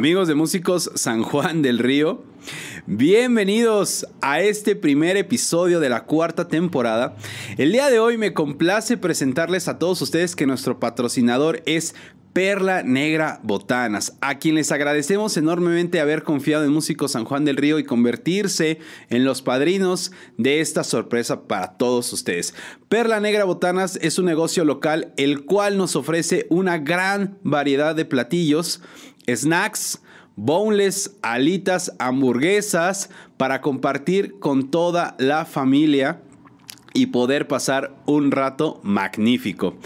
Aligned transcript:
Amigos 0.00 0.28
de 0.28 0.34
Músicos 0.34 0.90
San 0.94 1.22
Juan 1.22 1.60
del 1.60 1.78
Río, 1.78 2.24
bienvenidos 2.86 4.06
a 4.22 4.40
este 4.40 4.74
primer 4.74 5.18
episodio 5.18 5.78
de 5.78 5.90
la 5.90 6.04
cuarta 6.04 6.48
temporada. 6.48 7.16
El 7.58 7.70
día 7.70 7.90
de 7.90 7.98
hoy 7.98 8.16
me 8.16 8.32
complace 8.32 8.96
presentarles 8.96 9.68
a 9.68 9.78
todos 9.78 10.00
ustedes 10.00 10.34
que 10.34 10.46
nuestro 10.46 10.80
patrocinador 10.80 11.62
es 11.66 11.94
Perla 12.32 12.82
Negra 12.82 13.40
Botanas, 13.42 14.16
a 14.22 14.38
quien 14.38 14.54
les 14.54 14.72
agradecemos 14.72 15.36
enormemente 15.36 16.00
haber 16.00 16.22
confiado 16.22 16.64
en 16.64 16.72
Músicos 16.72 17.12
San 17.12 17.26
Juan 17.26 17.44
del 17.44 17.58
Río 17.58 17.78
y 17.78 17.84
convertirse 17.84 18.78
en 19.10 19.24
los 19.24 19.42
padrinos 19.42 20.12
de 20.38 20.60
esta 20.60 20.82
sorpresa 20.82 21.42
para 21.42 21.76
todos 21.76 22.10
ustedes. 22.14 22.54
Perla 22.88 23.20
Negra 23.20 23.44
Botanas 23.44 23.98
es 24.00 24.18
un 24.18 24.24
negocio 24.24 24.64
local 24.64 25.12
el 25.18 25.44
cual 25.44 25.76
nos 25.76 25.94
ofrece 25.94 26.46
una 26.48 26.78
gran 26.78 27.38
variedad 27.42 27.94
de 27.94 28.06
platillos 28.06 28.80
snacks, 29.36 30.00
boneless, 30.36 31.16
alitas, 31.22 31.92
hamburguesas 31.98 33.10
para 33.36 33.60
compartir 33.60 34.38
con 34.38 34.70
toda 34.70 35.14
la 35.18 35.44
familia 35.44 36.20
y 36.92 37.06
poder 37.06 37.46
pasar 37.46 37.94
un 38.06 38.30
rato 38.30 38.80
magnífico. 38.82 39.76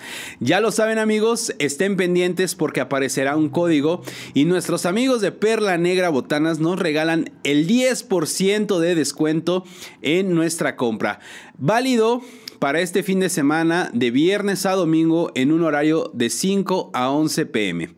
Ya 0.41 0.61
lo 0.61 0.70
saben 0.70 0.98
amigos, 0.98 1.55
estén 1.59 1.97
pendientes 1.97 2.55
porque 2.55 2.80
aparecerá 2.80 3.37
un 3.37 3.48
código 3.48 4.03
y 4.33 4.45
nuestros 4.45 4.87
amigos 4.87 5.20
de 5.20 5.33
Perla 5.33 5.77
Negra 5.77 6.09
Botanas 6.09 6.61
nos 6.61 6.78
regalan 6.78 7.31
el 7.42 7.67
10% 7.67 8.78
de 8.78 8.95
descuento 8.95 9.65
en 10.03 10.34
nuestra 10.34 10.77
compra. 10.77 11.20
Válido 11.59 12.22
para 12.65 12.81
este 12.81 13.03
fin 13.03 13.20
de 13.20 13.29
semana 13.29 13.91
de 13.93 14.11
viernes 14.11 14.65
a 14.65 14.73
domingo 14.73 15.31
en 15.34 15.53
un 15.53 15.65
horario 15.65 16.11
de 16.15 16.31
5 16.31 16.93
a 16.95 17.11
11 17.11 17.45
pm. 17.45 17.91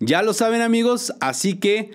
Ya 0.00 0.22
lo 0.22 0.32
saben 0.32 0.62
amigos, 0.62 1.12
así 1.20 1.58
que 1.58 1.90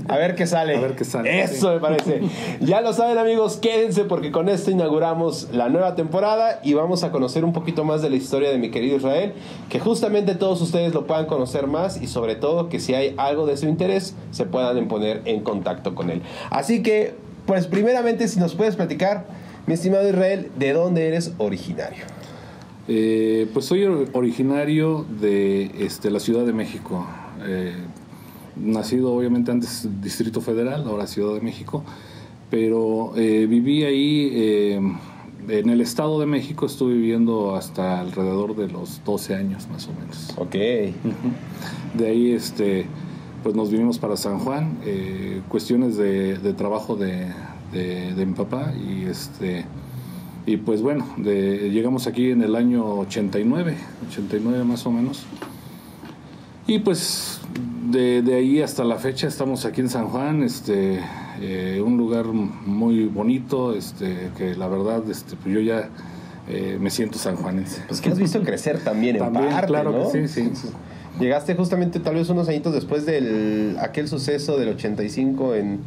A 0.08 0.16
ver 0.16 0.34
qué 0.34 0.47
sale. 0.47 0.76
A 0.78 0.80
ver 0.80 0.97
qué 0.97 1.04
sale. 1.04 1.42
Eso 1.42 1.75
me 1.75 1.80
parece. 1.80 2.22
ya 2.60 2.80
lo 2.80 2.92
saben 2.92 3.19
amigos, 3.19 3.56
quédense 3.56 4.04
porque 4.04 4.32
con 4.32 4.48
esto 4.48 4.70
inauguramos 4.70 5.48
la 5.52 5.69
nueva 5.69 5.94
temporada 5.94 6.60
y 6.62 6.75
vamos 6.75 7.04
a 7.04 7.12
conocer 7.12 7.44
un 7.44 7.52
poquito 7.52 7.84
más 7.84 8.02
de 8.02 8.10
la 8.10 8.16
historia 8.16 8.50
de 8.50 8.58
mi 8.58 8.70
querido 8.70 8.97
Israel, 8.97 9.34
que 9.69 9.81
justamente 9.81 10.34
todos 10.34 10.60
ustedes 10.62 10.94
lo 10.94 11.06
puedan 11.06 11.26
conocer 11.26 11.66
más 11.66 12.00
y 12.00 12.06
sobre 12.06 12.36
todo 12.36 12.69
que 12.69 12.81
si 12.81 12.94
hay 12.94 13.14
algo 13.19 13.47
de 13.47 13.56
su 13.56 13.66
interés 13.66 14.14
se 14.31 14.44
puedan 14.44 14.88
poner 14.88 15.22
en 15.26 15.42
contacto 15.42 15.94
con 15.94 16.10
él. 16.10 16.22
Así 16.50 16.82
que 16.82 17.14
pues 17.47 17.66
primeramente, 17.66 18.28
si 18.28 18.38
nos 18.38 18.54
puedes 18.54 18.76
platicar, 18.76 19.25
mi 19.66 19.75
estimado 19.75 20.08
Israel, 20.08 20.50
¿de 20.56 20.72
dónde 20.72 21.08
eres 21.08 21.32
originario? 21.38 22.04
Eh, 22.88 23.48
pues 23.53 23.66
soy 23.66 23.84
originario 24.12 25.04
de 25.20 25.70
este, 25.84 26.10
la 26.10 26.20
Ciudad 26.20 26.44
de 26.44 26.53
México. 26.53 27.06
Eh, 27.44 27.75
nacido 28.56 29.15
obviamente 29.15 29.50
antes 29.50 29.88
Distrito 30.00 30.41
Federal, 30.41 30.84
ahora 30.87 31.06
Ciudad 31.06 31.34
de 31.34 31.41
México, 31.41 31.84
pero 32.50 33.12
eh, 33.16 33.47
viví 33.48 33.84
ahí 33.84 34.78
en 35.48 35.70
el 35.70 35.81
Estado 35.81 36.20
de 36.20 36.26
México, 36.26 36.66
estuve 36.66 36.94
viviendo 36.94 37.56
hasta 37.56 38.00
alrededor 38.00 38.54
de 38.54 38.69
los 38.69 39.03
12 39.04 39.34
años 39.34 39.69
más 39.69 39.88
o 39.88 39.93
menos. 40.00 40.34
Ok. 40.37 40.54
De 41.94 42.06
ahí 42.06 42.32
este 42.32 42.87
pues 43.43 43.54
nos 43.54 43.70
vinimos 43.70 43.99
para 43.99 44.16
San 44.16 44.38
Juan, 44.38 44.78
eh, 44.84 45.43
cuestiones 45.49 45.97
de, 45.97 46.37
trabajo 46.56 46.97
de, 46.97 47.32
mi 47.72 48.32
papá 48.34 48.72
y 48.75 49.04
este 49.04 49.64
y 50.47 50.56
pues 50.56 50.82
bueno, 50.82 51.06
llegamos 51.19 52.06
aquí 52.06 52.30
en 52.30 52.42
el 52.42 52.56
año 52.56 52.84
89, 53.00 53.76
89 54.08 54.64
más 54.64 54.86
o 54.86 54.91
menos. 54.91 55.25
Y 56.66 56.78
pues 56.78 57.41
de, 57.91 58.22
ahí 58.34 58.62
hasta 58.62 58.84
la 58.84 58.97
fecha 58.97 59.26
estamos 59.26 59.64
aquí 59.64 59.81
en 59.81 59.88
San 59.88 60.08
Juan, 60.08 60.42
este, 60.42 61.00
eh, 61.41 61.82
un 61.84 61.97
lugar 61.97 62.26
muy 62.26 63.06
bonito, 63.06 63.75
este, 63.75 64.31
que 64.36 64.54
la 64.54 64.69
verdad 64.69 65.02
este, 65.10 65.36
pues 65.36 65.54
yo 65.54 65.60
ya 65.60 65.88
eh, 66.48 66.78
me 66.81 66.91
siento 66.91 67.19
sanjuanense. 67.19 67.82
Pues 67.88 68.00
que 68.00 68.10
has 68.10 68.19
visto 68.19 68.42
crecer 68.42 68.78
también, 68.81 69.16
en 69.16 69.32
parte, 69.32 69.66
claro 69.66 70.12
que 70.12 70.28
sí, 70.28 70.50
sí. 70.52 70.70
Llegaste 71.20 71.54
justamente 71.54 72.00
tal 72.00 72.14
vez 72.14 72.28
unos 72.31 72.48
añitos 72.48 72.72
después 72.72 73.04
del 73.04 73.76
aquel 73.81 74.08
suceso 74.08 74.56
del 74.56 74.70
85 74.70 75.54
en 75.54 75.81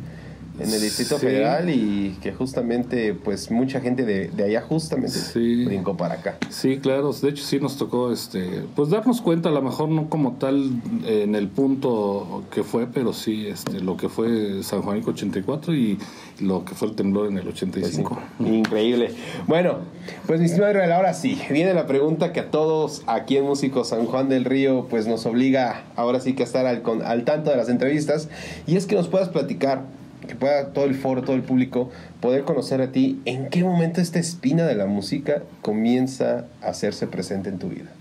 en 0.60 0.72
el 0.72 0.82
Distrito 0.82 1.18
Federal 1.18 1.70
y 1.70 2.18
que 2.22 2.32
justamente 2.34 3.14
pues 3.14 3.52
mucha 3.52 3.82
gente 3.82 4.06
de, 4.06 4.44
allá 4.44 4.62
justamente 4.62 5.18
brincó 5.66 5.98
para 5.98 6.16
acá. 6.16 6.38
Sí, 6.50 6.78
claro, 6.78 7.12
de 7.12 7.30
hecho 7.30 7.44
sí 7.44 7.60
nos 7.60 7.78
tocó 7.78 8.12
este 8.12 8.64
pues 8.76 8.90
darnos 8.90 9.22
cuenta, 9.22 9.50
a 9.50 9.52
lo 9.52 9.62
mejor 9.62 9.90
no 9.90 10.10
como 10.10 10.34
tal 10.34 10.82
en 11.06 11.36
el 11.36 11.48
punto 11.50 12.44
que 12.52 12.64
fue, 12.64 12.88
pero 12.88 13.14
sí 13.14 13.48
este 13.48 13.80
lo 13.80 13.98
que 13.98 14.10
fue 14.10 14.64
San 14.64 14.82
Juanico 14.82 15.12
84 15.12 15.74
y 15.76 15.98
lo 16.40 16.66
que 16.66 16.76
fue 16.76 16.90
el 16.90 16.96
temblor 16.96 17.28
en 17.28 17.38
el 17.38 17.48
85. 17.48 18.20
Pues 18.38 18.50
Increíble. 18.50 19.12
Bueno, 19.48 19.80
pues 20.26 20.40
mi 20.40 20.46
estimado 20.46 20.66
ahora 20.94 21.14
sí, 21.14 21.40
viene 21.50 21.74
la 21.74 21.88
pregunta 21.88 22.34
que 22.34 22.42
a 22.42 22.52
todos 22.52 23.04
aquí 23.08 23.38
en 23.38 23.46
Músico 23.46 23.84
San 23.84 24.06
Juan 24.06 24.30
del 24.30 24.46
Río 24.46 24.88
pues 24.90 25.08
nos 25.08 25.26
obliga 25.26 25.84
ahora 25.96 26.20
sí 26.20 26.34
que 26.34 26.44
a 26.44 26.46
estar 26.46 26.66
al, 26.66 26.82
al 27.04 27.26
tanto 27.26 27.50
de 27.50 27.58
las 27.58 27.70
entrevistas 27.70 28.30
y 28.68 28.76
es 28.76 28.86
que 28.86 28.96
nos 28.96 29.08
puedas 29.08 29.30
platicar 29.30 29.84
que 30.28 30.36
pueda 30.36 30.74
todo 30.74 30.86
el 30.86 30.96
foro, 30.96 31.22
todo 31.22 31.36
el 31.36 31.44
público 31.44 31.90
poder 32.22 32.44
conocer 32.44 32.82
a 32.82 32.92
ti, 32.92 33.22
¿en 33.26 33.50
qué 33.50 33.64
momento 33.64 34.02
esta 34.02 34.20
espina 34.20 34.66
de 34.66 34.76
la 34.76 34.86
música 34.86 35.44
comienza 35.62 36.46
a 36.62 36.68
hacerse 36.68 37.08
presente 37.08 37.50
en 37.50 37.60
tu 37.60 37.70
vida? 37.70 37.92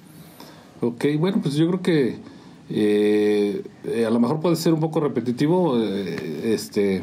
Ok, 0.81 1.05
bueno, 1.19 1.41
pues 1.43 1.55
yo 1.55 1.67
creo 1.69 1.83
que 1.83 2.19
eh, 2.71 3.63
a 4.07 4.11
lo 4.11 4.21
mejor 4.21 4.41
puede 4.41 4.57
ser 4.57 4.73
un 4.73 4.81
poco 4.81 5.01
repetitivo. 5.01 5.79
Eh, 5.81 6.53
este, 6.55 7.03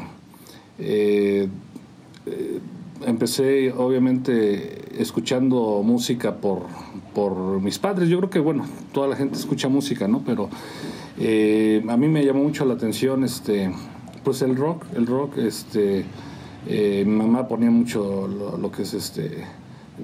eh, 0.78 1.48
empecé 3.06 3.72
obviamente 3.72 5.00
escuchando 5.00 5.82
música 5.84 6.36
por, 6.36 6.66
por 7.14 7.60
mis 7.60 7.78
padres. 7.78 8.08
Yo 8.08 8.18
creo 8.18 8.30
que, 8.30 8.38
bueno, 8.38 8.66
toda 8.92 9.08
la 9.08 9.16
gente 9.16 9.36
escucha 9.36 9.68
música, 9.68 10.08
¿no? 10.08 10.22
Pero 10.24 10.48
a 11.18 11.96
mí 11.96 12.08
me 12.08 12.24
llamó 12.24 12.42
mucho 12.42 12.64
la 12.64 12.74
atención 12.74 13.24
este 13.24 13.70
pues 14.24 14.42
el 14.42 14.56
rock, 14.56 14.84
el 14.94 15.06
rock, 15.06 15.38
este, 15.38 16.04
eh, 16.66 17.04
mi 17.06 17.16
mamá 17.16 17.48
ponía 17.48 17.70
mucho 17.70 18.28
lo, 18.28 18.70
que 18.70 18.82
es 18.82 18.94
este, 18.94 19.44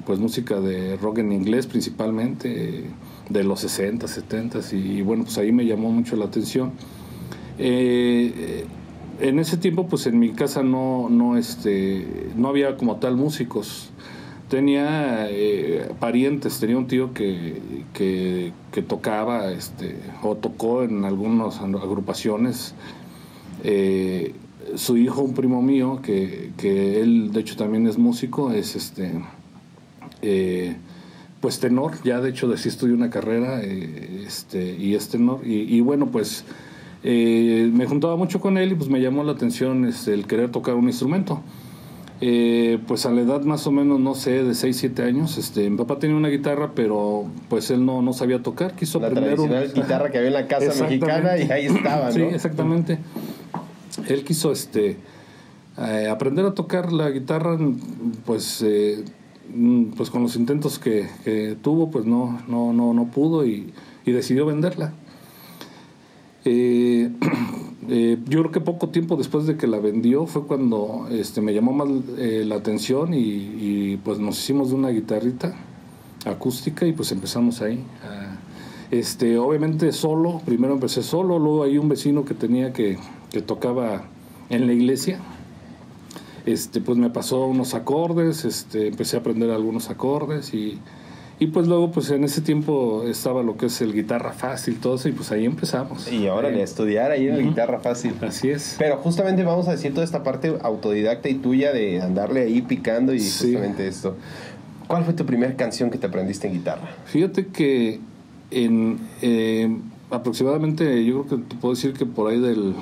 pues 0.04 0.18
música 0.18 0.60
de 0.60 0.96
rock 0.96 1.18
en 1.18 1.32
inglés 1.32 1.66
principalmente, 1.66 2.84
de 3.28 3.44
los 3.44 3.60
60, 3.60 4.08
70 4.08 4.60
y, 4.72 5.02
bueno, 5.02 5.24
pues 5.24 5.38
ahí 5.38 5.52
me 5.52 5.66
llamó 5.66 5.90
mucho 5.90 6.16
la 6.16 6.26
atención. 6.26 6.72
Eh, 7.58 8.64
en 9.20 9.38
ese 9.38 9.56
tiempo, 9.56 9.86
pues 9.88 10.06
en 10.06 10.18
mi 10.18 10.30
casa 10.30 10.62
no, 10.62 11.08
no, 11.10 11.36
este, 11.36 12.30
no 12.36 12.48
había 12.48 12.76
como 12.76 12.96
tal 12.96 13.16
músicos. 13.16 13.90
Tenía 14.48 15.28
eh, 15.28 15.90
parientes, 16.00 16.58
tenía 16.58 16.78
un 16.78 16.86
tío 16.86 17.12
que, 17.12 17.60
que, 17.92 18.52
que, 18.72 18.80
tocaba 18.80 19.50
este, 19.50 19.98
o 20.22 20.36
tocó 20.36 20.84
en 20.84 21.04
algunas 21.04 21.58
agrupaciones 21.60 22.74
eh, 23.64 24.34
su 24.76 24.96
hijo, 24.96 25.22
un 25.22 25.34
primo 25.34 25.62
mío, 25.62 26.00
que, 26.02 26.50
que, 26.56 27.00
él 27.00 27.32
de 27.32 27.40
hecho 27.40 27.56
también 27.56 27.86
es 27.86 27.98
músico, 27.98 28.52
es 28.52 28.76
este, 28.76 29.12
eh, 30.22 30.76
pues 31.40 31.60
tenor, 31.60 31.92
ya 32.04 32.20
de 32.20 32.30
hecho 32.30 32.54
sí 32.56 32.68
estudió 32.68 32.94
una 32.94 33.10
carrera 33.10 33.60
eh, 33.62 34.24
este, 34.26 34.76
y 34.76 34.94
es 34.94 35.08
tenor. 35.08 35.40
Y, 35.44 35.80
bueno, 35.80 36.06
pues 36.06 36.44
me 37.02 37.86
juntaba 37.86 38.16
mucho 38.16 38.40
con 38.40 38.58
él 38.58 38.72
y 38.72 38.74
pues 38.74 38.90
me 38.90 39.00
llamó 39.00 39.22
la 39.24 39.32
atención 39.32 39.84
este, 39.86 40.12
el 40.14 40.26
querer 40.26 40.50
tocar 40.50 40.74
un 40.74 40.86
instrumento. 40.88 41.42
Eh, 42.20 42.80
pues 42.88 43.06
a 43.06 43.12
la 43.12 43.20
edad 43.20 43.42
más 43.42 43.64
o 43.68 43.70
menos, 43.70 44.00
no 44.00 44.16
sé, 44.16 44.42
de 44.42 44.54
6, 44.54 44.76
7 44.76 45.04
años, 45.04 45.38
este, 45.38 45.70
mi 45.70 45.76
papá 45.76 46.00
tenía 46.00 46.16
una 46.16 46.28
guitarra, 46.28 46.72
pero 46.74 47.26
pues 47.48 47.70
él 47.70 47.86
no, 47.86 48.02
no 48.02 48.12
sabía 48.12 48.42
tocar, 48.42 48.74
quiso 48.74 48.98
La 48.98 49.06
aprender 49.06 49.38
un- 49.38 49.48
tradicional 49.48 49.72
guitarra 49.86 50.10
que 50.10 50.18
había 50.18 50.28
en 50.28 50.34
la 50.34 50.46
casa 50.48 50.82
mexicana 50.82 51.38
y 51.38 51.48
ahí 51.48 51.66
estaba, 51.66 52.06
¿no? 52.06 52.12
Sí, 52.12 52.22
exactamente. 52.22 52.98
Él 54.08 54.24
quiso 54.24 54.52
este 54.52 54.96
eh, 55.78 56.08
aprender 56.08 56.44
a 56.44 56.54
tocar 56.54 56.92
la 56.92 57.08
guitarra, 57.10 57.56
pues 58.26 58.62
eh, 58.62 59.04
pues 59.96 60.10
con 60.10 60.22
los 60.22 60.34
intentos 60.34 60.78
que, 60.78 61.06
tuvo, 61.62 61.90
pues 61.90 62.04
no, 62.04 62.40
no, 62.48 62.72
no, 62.72 62.92
no 62.92 63.04
pudo 63.06 63.46
y, 63.46 63.72
decidió 64.04 64.46
venderla. 64.46 64.92
Eh, 67.90 68.18
yo 68.26 68.40
creo 68.40 68.52
que 68.52 68.60
poco 68.60 68.90
tiempo 68.90 69.16
después 69.16 69.46
de 69.46 69.56
que 69.56 69.66
la 69.66 69.78
vendió 69.78 70.26
fue 70.26 70.46
cuando 70.46 71.08
este, 71.10 71.40
me 71.40 71.54
llamó 71.54 71.72
más 71.72 71.88
la 72.18 72.56
atención 72.56 73.14
y, 73.14 73.96
pues 74.04 74.18
nos 74.18 74.38
hicimos 74.38 74.68
de 74.68 74.74
una 74.74 74.90
guitarrita 74.90 75.54
acústica 76.26 76.84
y 76.86 76.92
pues 76.92 77.12
empezamos 77.12 77.62
ahí. 77.62 77.82
este, 78.90 79.38
obviamente 79.38 79.90
solo, 79.92 80.42
primero 80.44 80.74
empecé 80.74 81.02
solo, 81.02 81.38
luego 81.38 81.62
hay 81.62 81.78
un 81.78 81.88
vecino 81.88 82.26
que 82.26 82.34
tenía 82.34 82.74
que, 82.74 82.98
que 83.30 83.42
tocaba 83.42 84.02
en 84.50 84.66
la 84.66 84.72
iglesia. 84.72 85.18
Este, 86.46 86.80
pues 86.80 86.96
me 86.96 87.10
pasó 87.10 87.46
unos 87.46 87.74
acordes, 87.74 88.44
este, 88.44 88.88
empecé 88.88 89.16
a 89.16 89.20
aprender 89.20 89.50
algunos 89.50 89.90
acordes 89.90 90.54
y, 90.54 90.78
y 91.38 91.48
pues 91.48 91.66
luego 91.68 91.90
pues 91.90 92.08
en 92.10 92.24
ese 92.24 92.40
tiempo 92.40 93.04
estaba 93.06 93.42
lo 93.42 93.58
que 93.58 93.66
es 93.66 93.80
el 93.82 93.92
guitarra 93.92 94.32
fácil, 94.32 94.76
todo 94.78 94.94
eso 94.94 95.10
y 95.10 95.12
pues 95.12 95.30
ahí 95.30 95.44
empezamos. 95.44 96.10
Y 96.10 96.26
ahora 96.26 96.48
Eh, 96.48 96.60
a 96.60 96.64
estudiar 96.64 97.10
ahí 97.10 97.28
en 97.28 97.36
la 97.36 97.42
guitarra 97.42 97.80
fácil. 97.80 98.14
Así 98.22 98.48
es. 98.48 98.76
Pero 98.78 98.96
justamente 98.96 99.42
vamos 99.44 99.68
a 99.68 99.72
decir 99.72 99.92
toda 99.92 100.04
esta 100.04 100.22
parte 100.22 100.56
autodidacta 100.62 101.28
y 101.28 101.34
tuya 101.34 101.72
de 101.72 102.00
andarle 102.00 102.42
ahí 102.44 102.62
picando 102.62 103.12
y 103.12 103.20
Sí. 103.20 103.48
justamente 103.48 103.86
esto. 103.86 104.16
¿Cuál 104.86 105.04
fue 105.04 105.12
tu 105.12 105.26
primera 105.26 105.54
canción 105.54 105.90
que 105.90 105.98
te 105.98 106.06
aprendiste 106.06 106.46
en 106.46 106.54
guitarra? 106.54 106.88
Fíjate 107.04 107.48
que 107.48 108.00
en 108.50 108.98
eh, 109.20 109.76
aproximadamente, 110.10 111.04
yo 111.04 111.24
creo 111.24 111.40
que 111.40 111.44
te 111.46 111.56
puedo 111.56 111.74
decir 111.74 111.92
que 111.92 112.06
por 112.06 112.30
ahí 112.30 112.40
del 112.40 112.72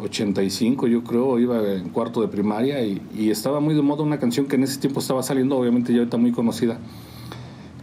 85, 0.00 0.86
yo 0.86 1.04
creo, 1.04 1.38
iba 1.38 1.60
en 1.72 1.90
cuarto 1.90 2.20
de 2.22 2.28
primaria 2.28 2.84
y, 2.84 3.00
y 3.16 3.30
estaba 3.30 3.60
muy 3.60 3.74
de 3.74 3.82
moda 3.82 4.02
una 4.02 4.18
canción 4.18 4.46
que 4.46 4.56
en 4.56 4.64
ese 4.64 4.78
tiempo 4.80 5.00
estaba 5.00 5.22
saliendo, 5.22 5.56
obviamente 5.58 5.92
ya 5.92 5.98
ahorita 6.00 6.16
muy 6.16 6.32
conocida, 6.32 6.78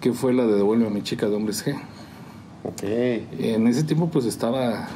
que 0.02 0.12
fue 0.14 0.34
la 0.34 0.46
de 0.46 0.54
Devuelve 0.56 0.88
a 0.88 0.90
mi 0.90 1.02
chica 1.04 1.28
de 1.30 1.36
Hombres 1.36 1.66
G. 1.66 1.76
Ok. 2.64 2.84
En 2.84 3.68
ese 3.68 3.84
tiempo 3.84 4.10
pues 4.10 4.26
estaba 4.26 4.88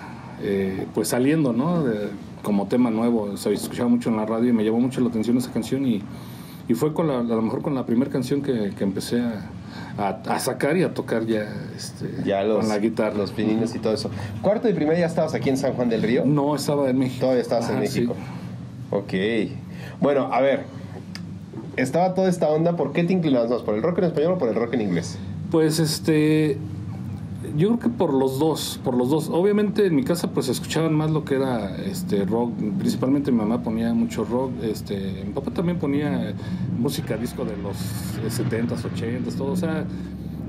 eh, 0.42 0.86
pues 0.94 1.10
saliendo, 1.10 1.54
¿no? 1.54 1.84
De- 1.84 2.10
como 2.44 2.68
tema 2.68 2.90
nuevo, 2.92 3.22
o 3.34 3.38
sea, 3.38 3.54
escuchaba 3.54 3.88
mucho 3.88 4.10
en 4.10 4.18
la 4.18 4.26
radio 4.26 4.50
y 4.50 4.52
me 4.52 4.66
llamó 4.66 4.82
mucho 4.82 5.00
la 5.00 5.08
atención 5.08 5.38
esa 5.38 5.54
canción 5.54 5.86
y, 5.88 6.02
y 6.68 6.74
fue 6.74 6.94
con 6.94 7.08
la, 7.08 7.20
a 7.20 7.24
lo 7.24 7.42
mejor 7.42 7.62
con 7.62 7.74
la 7.74 7.86
primera 7.86 8.12
canción 8.12 8.42
que, 8.42 8.72
que 8.78 8.84
empecé 8.84 9.22
a, 9.22 9.50
a- 9.98 10.20
a 10.28 10.40
sacar 10.40 10.76
y 10.78 10.84
a 10.84 10.94
tocar 10.94 11.26
ya, 11.26 11.48
este, 11.76 12.10
Ya 12.26 12.44
los, 12.44 12.60
con 12.62 12.70
la 12.70 12.80
guitarra. 12.80 13.16
los 13.16 13.32
pininos 13.32 13.76
y 13.76 13.80
todo 13.80 13.94
eso. 13.94 14.10
Cuarto 14.42 14.68
de 14.68 14.74
primaria 14.74 15.02
ya 15.02 15.06
estabas 15.06 15.34
aquí 15.34 15.50
en 15.50 15.58
San 15.58 15.74
Juan 15.74 15.90
del 15.90 16.02
Río. 16.02 16.24
No, 16.26 16.56
estaba 16.56 16.90
en 16.90 16.98
México. 16.98 17.22
Todavía 17.22 17.42
estabas 17.42 17.70
en 17.70 17.78
Ajá, 17.78 17.86
sí. 17.88 18.00
México. 18.02 18.16
Ok. 18.92 19.14
Bueno, 20.02 20.30
a 20.34 20.42
ver. 20.42 20.64
Estaba 21.76 22.14
toda 22.14 22.30
esta 22.30 22.50
onda. 22.50 22.76
¿Por 22.76 22.92
qué 22.94 23.04
te 23.04 23.14
inclinabas 23.14 23.50
más? 23.50 23.62
¿Por 23.62 23.76
el 23.76 23.82
rock 23.82 24.00
en 24.00 24.04
español 24.06 24.34
o 24.34 24.38
por 24.38 24.50
el 24.50 24.56
rock 24.56 24.74
en 24.76 24.82
inglés? 24.82 25.18
Pues 25.52 25.80
este 25.80 26.58
yo 27.56 27.68
creo 27.70 27.80
que 27.80 27.90
por 27.90 28.14
los 28.14 28.40
dos, 28.40 28.80
por 28.84 28.96
los 28.96 29.10
dos. 29.10 29.30
Obviamente 29.30 29.86
en 29.86 29.96
mi 29.96 30.04
casa 30.04 30.32
pues 30.32 30.50
escuchaban 30.50 30.94
más 30.94 31.12
lo 31.12 31.24
que 31.24 31.36
era 31.36 31.76
este 31.78 32.26
rock, 32.26 32.52
principalmente 32.78 33.32
mi 33.32 33.38
mamá 33.38 33.62
ponía 33.62 33.94
mucho 33.94 34.24
rock, 34.26 34.52
este, 34.64 35.24
mi 35.26 35.34
papá 35.34 35.52
también 35.52 35.80
ponía 35.80 36.34
música 36.78 37.18
disco 37.18 37.46
de 37.46 37.56
los 37.58 37.78
70s, 38.26 38.84
80s, 38.84 39.36
todo, 39.38 39.52
o 39.52 39.56
sea, 39.56 39.86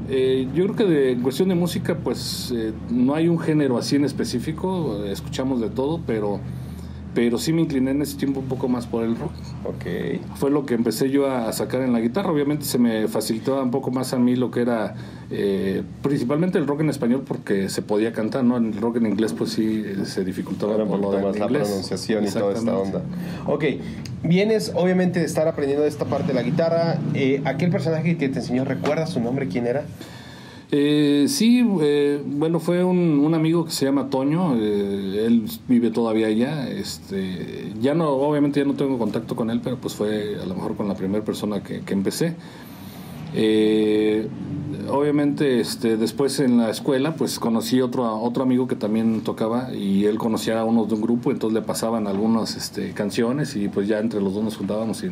eh, 0.08 0.48
yo 0.54 0.64
creo 0.64 0.76
que 0.76 0.84
de 0.84 1.12
en 1.12 1.22
cuestión 1.22 1.48
de 1.48 1.54
música 1.54 1.96
pues 1.96 2.52
eh, 2.54 2.72
no 2.90 3.14
hay 3.14 3.28
un 3.28 3.38
género 3.38 3.78
así 3.78 3.96
en 3.96 4.04
específico, 4.04 5.04
escuchamos 5.04 5.60
de 5.60 5.70
todo, 5.70 6.00
pero 6.06 6.40
pero 7.14 7.38
sí 7.38 7.52
me 7.52 7.62
incliné 7.62 7.92
en 7.92 8.02
ese 8.02 8.16
tiempo 8.16 8.40
un 8.40 8.46
poco 8.46 8.68
más 8.68 8.86
por 8.86 9.04
el 9.04 9.16
rock 9.16 9.30
Ok. 9.64 10.20
fue 10.34 10.50
lo 10.50 10.66
que 10.66 10.74
empecé 10.74 11.10
yo 11.10 11.30
a 11.30 11.52
sacar 11.52 11.80
en 11.82 11.92
la 11.92 12.00
guitarra. 12.00 12.30
Obviamente 12.30 12.64
se 12.64 12.78
me 12.78 13.08
facilitaba 13.08 13.62
un 13.62 13.70
poco 13.70 13.90
más 13.90 14.12
a 14.12 14.18
mí 14.18 14.36
lo 14.36 14.50
que 14.50 14.60
era 14.62 14.94
eh, 15.30 15.82
principalmente 16.02 16.58
el 16.58 16.66
rock 16.66 16.80
en 16.80 16.90
español 16.90 17.22
porque 17.26 17.68
se 17.68 17.82
podía 17.82 18.12
cantar, 18.12 18.44
¿no? 18.44 18.56
El 18.56 18.76
rock 18.80 18.96
en 18.96 19.06
inglés 19.06 19.32
pues 19.32 19.50
sí 19.50 19.82
eh, 19.86 20.04
se 20.04 20.24
dificultaba 20.24 20.74
Era 20.74 20.82
un 20.84 20.90
por 20.90 20.98
lo 20.98 21.04
poquito 21.10 21.26
más 21.28 21.38
la 21.38 21.46
inglés. 21.46 21.68
pronunciación 21.68 22.24
y 22.26 22.30
toda 22.30 22.52
esta 22.54 22.76
onda. 22.76 23.02
Ok, 23.46 23.64
vienes 24.22 24.72
obviamente 24.74 25.20
de 25.20 25.26
estar 25.26 25.46
aprendiendo 25.48 25.82
de 25.84 25.88
esta 25.88 26.04
parte 26.04 26.28
de 26.28 26.34
la 26.34 26.42
guitarra. 26.42 26.98
Eh, 27.14 27.40
aquel 27.44 27.70
personaje 27.70 28.16
que 28.16 28.28
te 28.28 28.40
enseñó, 28.40 28.64
¿recuerdas 28.64 29.10
su 29.10 29.20
nombre? 29.20 29.48
¿Quién 29.48 29.66
era? 29.66 29.84
Eh, 30.70 31.26
sí, 31.28 31.66
eh, 31.82 32.22
bueno, 32.24 32.58
fue 32.58 32.82
un, 32.82 33.32
amigo 33.34 33.64
que 33.64 33.70
se 33.70 33.84
llama 33.84 34.10
Toño, 34.10 34.56
eh, 34.56 35.24
él 35.26 35.44
vive 35.68 35.90
todavía 35.90 36.28
allá, 36.28 36.68
este, 36.68 37.72
ya 37.80 37.94
no, 37.94 38.08
obviamente 38.10 38.60
ya 38.60 38.66
no 38.66 38.74
tengo 38.74 38.98
contacto 38.98 39.36
con 39.36 39.50
él, 39.50 39.60
pero 39.62 39.76
pues 39.76 39.94
fue 39.94 40.36
a 40.42 40.46
lo 40.46 40.54
mejor 40.54 40.76
con 40.76 40.88
la 40.88 40.94
primera 40.94 41.24
persona 41.24 41.62
que, 41.62 41.80
que 41.80 41.92
empecé. 41.92 42.34
Obviamente 44.88 45.60
este, 45.60 45.96
después 45.96 46.40
en 46.40 46.58
la 46.58 46.70
escuela 46.70 47.14
pues 47.14 47.38
conocí 47.38 47.80
otro, 47.80 48.20
otro 48.20 48.42
amigo 48.42 48.66
que 48.66 48.76
también 48.76 49.22
tocaba 49.22 49.74
y 49.74 50.04
él 50.06 50.18
conocía 50.18 50.60
a 50.60 50.64
unos 50.64 50.88
de 50.88 50.94
un 50.94 51.00
grupo, 51.00 51.30
entonces 51.30 51.54
le 51.54 51.62
pasaban 51.62 52.06
algunas 52.06 52.56
este, 52.56 52.92
canciones 52.92 53.56
y 53.56 53.68
pues 53.68 53.88
ya 53.88 53.98
entre 53.98 54.20
los 54.20 54.34
dos 54.34 54.44
nos 54.44 54.56
juntábamos 54.56 55.02
y 55.02 55.06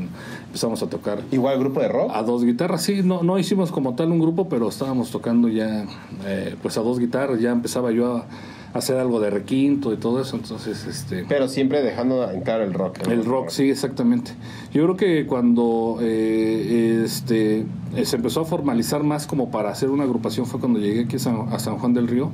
empezamos 0.47 0.83
a 0.83 0.89
tocar 0.89 1.23
Igual 1.31 1.59
grupo 1.59 1.81
de 1.81 1.89
rock. 1.89 2.11
a 2.15 2.23
dos 2.23 2.45
guitarras, 2.45 2.83
sí, 2.83 3.03
no, 3.03 3.23
no 3.23 3.39
hicimos 3.39 3.73
como 3.73 3.95
tal 3.95 4.13
un 4.13 4.21
grupo, 4.21 4.49
pero 4.49 4.69
estábamos 4.69 5.11
tocando 5.11 5.49
ya 5.49 5.87
eh, 6.27 6.57
pues 6.63 6.77
a 6.79 6.83
dos 6.83 6.99
guitarras, 6.99 7.41
ya 7.41 7.51
empezaba 7.51 7.91
yo 7.91 8.17
a, 8.17 8.27
hacer 8.75 8.97
algo 8.97 9.21
de 9.21 9.31
requinto 9.31 9.93
y 9.93 9.97
todo 9.97 10.21
eso, 10.21 10.37
entonces 10.37 10.87
este 10.87 11.25
Pero 11.29 11.47
siempre 11.49 11.83
dejando 11.83 12.31
en 12.31 12.41
claro 12.41 12.65
el 12.65 12.73
rock. 12.73 13.07
¿no? 13.07 13.13
el 13.13 13.25
rock, 13.25 13.51
sí, 13.51 13.69
exactamente. 13.71 14.33
Yo 14.73 14.83
creo 14.85 14.97
que 14.97 15.27
cuando 15.27 15.99
eh, 16.01 17.03
este, 17.05 17.67
eh, 17.95 18.05
se 18.05 18.17
empezó 18.17 18.41
a 18.41 18.45
formalizar 18.45 19.03
más 19.03 19.27
como 19.27 19.51
para 19.51 19.71
hacer 19.71 19.91
una 19.91 20.05
agrupación 20.05 20.47
fue 20.47 20.59
cuando 20.61 20.79
llegué 20.79 21.03
aquí 21.05 21.17
a 21.17 21.19
San, 21.19 21.49
a 21.53 21.59
San 21.59 21.77
Juan 21.79 21.93
del 21.93 22.09
Río, 22.09 22.31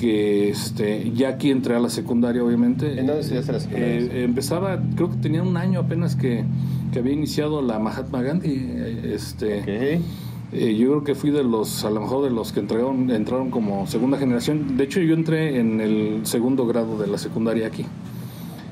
que 0.00 0.50
este, 0.50 1.10
ya 1.12 1.28
aquí 1.30 1.50
entré 1.50 1.74
a 1.74 1.80
la 1.80 1.88
secundaria, 1.90 2.42
obviamente. 2.44 2.98
¿En 2.98 3.06
dónde 3.06 3.22
estudiaste 3.22 3.52
la 3.52 3.60
secundaria? 3.60 3.96
Eh, 3.96 4.24
empezaba, 4.24 4.80
creo 4.96 5.10
que 5.10 5.16
tenía 5.16 5.42
un 5.42 5.56
año 5.56 5.80
apenas 5.80 6.14
que, 6.14 6.44
que 6.92 6.98
había 7.00 7.12
iniciado 7.12 7.62
la 7.62 7.78
Mahatma 7.78 8.22
Gandhi. 8.22 8.48
eh, 8.50 9.12
Este. 9.14 10.00
Eh, 10.52 10.74
yo 10.76 10.88
creo 10.88 11.04
que 11.04 11.14
fui 11.14 11.30
de 11.30 11.44
los, 11.44 11.84
a 11.84 11.90
lo 11.90 12.00
mejor 12.00 12.24
de 12.24 12.30
los 12.30 12.52
que 12.52 12.60
entraron, 12.60 13.10
entraron 13.10 13.50
como 13.50 13.86
segunda 13.86 14.16
generación. 14.16 14.76
De 14.76 14.84
hecho, 14.84 15.00
yo 15.00 15.14
entré 15.14 15.60
en 15.60 15.80
el 15.80 16.26
segundo 16.26 16.66
grado 16.66 16.98
de 16.98 17.06
la 17.06 17.18
secundaria 17.18 17.66
aquí. 17.66 17.84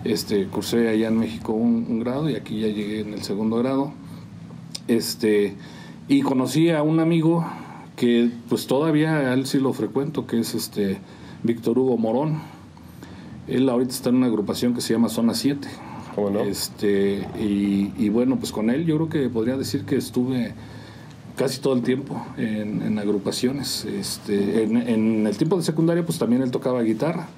Este, 0.04 0.46
cursé 0.46 0.88
allá 0.88 1.08
en 1.08 1.18
México 1.18 1.52
un, 1.52 1.86
un 1.88 2.00
grado 2.00 2.30
y 2.30 2.36
aquí 2.36 2.60
ya 2.60 2.68
llegué 2.68 3.00
en 3.00 3.12
el 3.12 3.22
segundo 3.22 3.56
grado. 3.58 3.92
Este, 4.88 5.54
y 6.08 6.22
conocí 6.22 6.70
a 6.70 6.82
un 6.82 7.00
amigo 7.00 7.44
que 7.96 8.30
pues 8.48 8.66
todavía 8.66 9.16
a 9.16 9.34
él 9.34 9.46
sí 9.46 9.58
lo 9.58 9.72
frecuento, 9.72 10.26
que 10.26 10.38
es 10.38 10.54
este 10.54 10.98
Víctor 11.42 11.78
Hugo 11.78 11.98
Morón. 11.98 12.40
Él 13.48 13.68
ahorita 13.68 13.90
está 13.92 14.08
en 14.08 14.16
una 14.16 14.26
agrupación 14.26 14.74
que 14.74 14.80
se 14.80 14.94
llama 14.94 15.08
Zona 15.08 15.34
7. 15.34 15.68
¿Cómo 16.14 16.30
no? 16.30 16.40
Este, 16.40 17.26
y, 17.38 17.92
y 17.98 18.08
bueno, 18.08 18.36
pues 18.36 18.50
con 18.50 18.70
él 18.70 18.86
yo 18.86 18.96
creo 18.96 19.08
que 19.08 19.28
podría 19.28 19.58
decir 19.58 19.84
que 19.84 19.96
estuve 19.96 20.54
casi 21.36 21.60
todo 21.60 21.74
el 21.74 21.82
tiempo 21.82 22.24
en, 22.36 22.82
en 22.82 22.98
agrupaciones. 22.98 23.84
Este, 23.84 24.62
en, 24.64 24.76
en 24.76 25.26
el 25.26 25.36
tiempo 25.36 25.56
de 25.56 25.62
secundaria, 25.62 26.04
pues 26.04 26.18
también 26.18 26.42
él 26.42 26.50
tocaba 26.50 26.82
guitarra. 26.82 27.28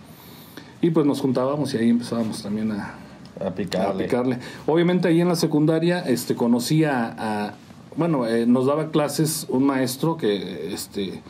Y 0.81 0.91
pues 0.91 1.05
nos 1.07 1.21
juntábamos 1.21 1.75
y 1.75 1.79
ahí 1.79 1.91
empezábamos 1.91 2.43
también 2.43 2.71
a, 2.73 2.95
A 3.41 3.49
a 3.49 3.55
picarle. 3.55 4.05
picarle. 4.05 4.39
Obviamente 4.67 5.09
ahí 5.09 5.21
en 5.21 5.29
la 5.29 5.37
secundaria 5.37 6.01
este, 6.01 6.35
conocí 6.37 6.85
a, 6.85 7.15
a- 7.19 7.55
bueno, 7.97 8.27
eh, 8.29 8.47
nos 8.47 8.67
daba 8.67 8.91
clases 8.93 9.47
un 9.49 9.65
maestro 9.67 10.17
que 10.17 10.73
este, 10.73 11.21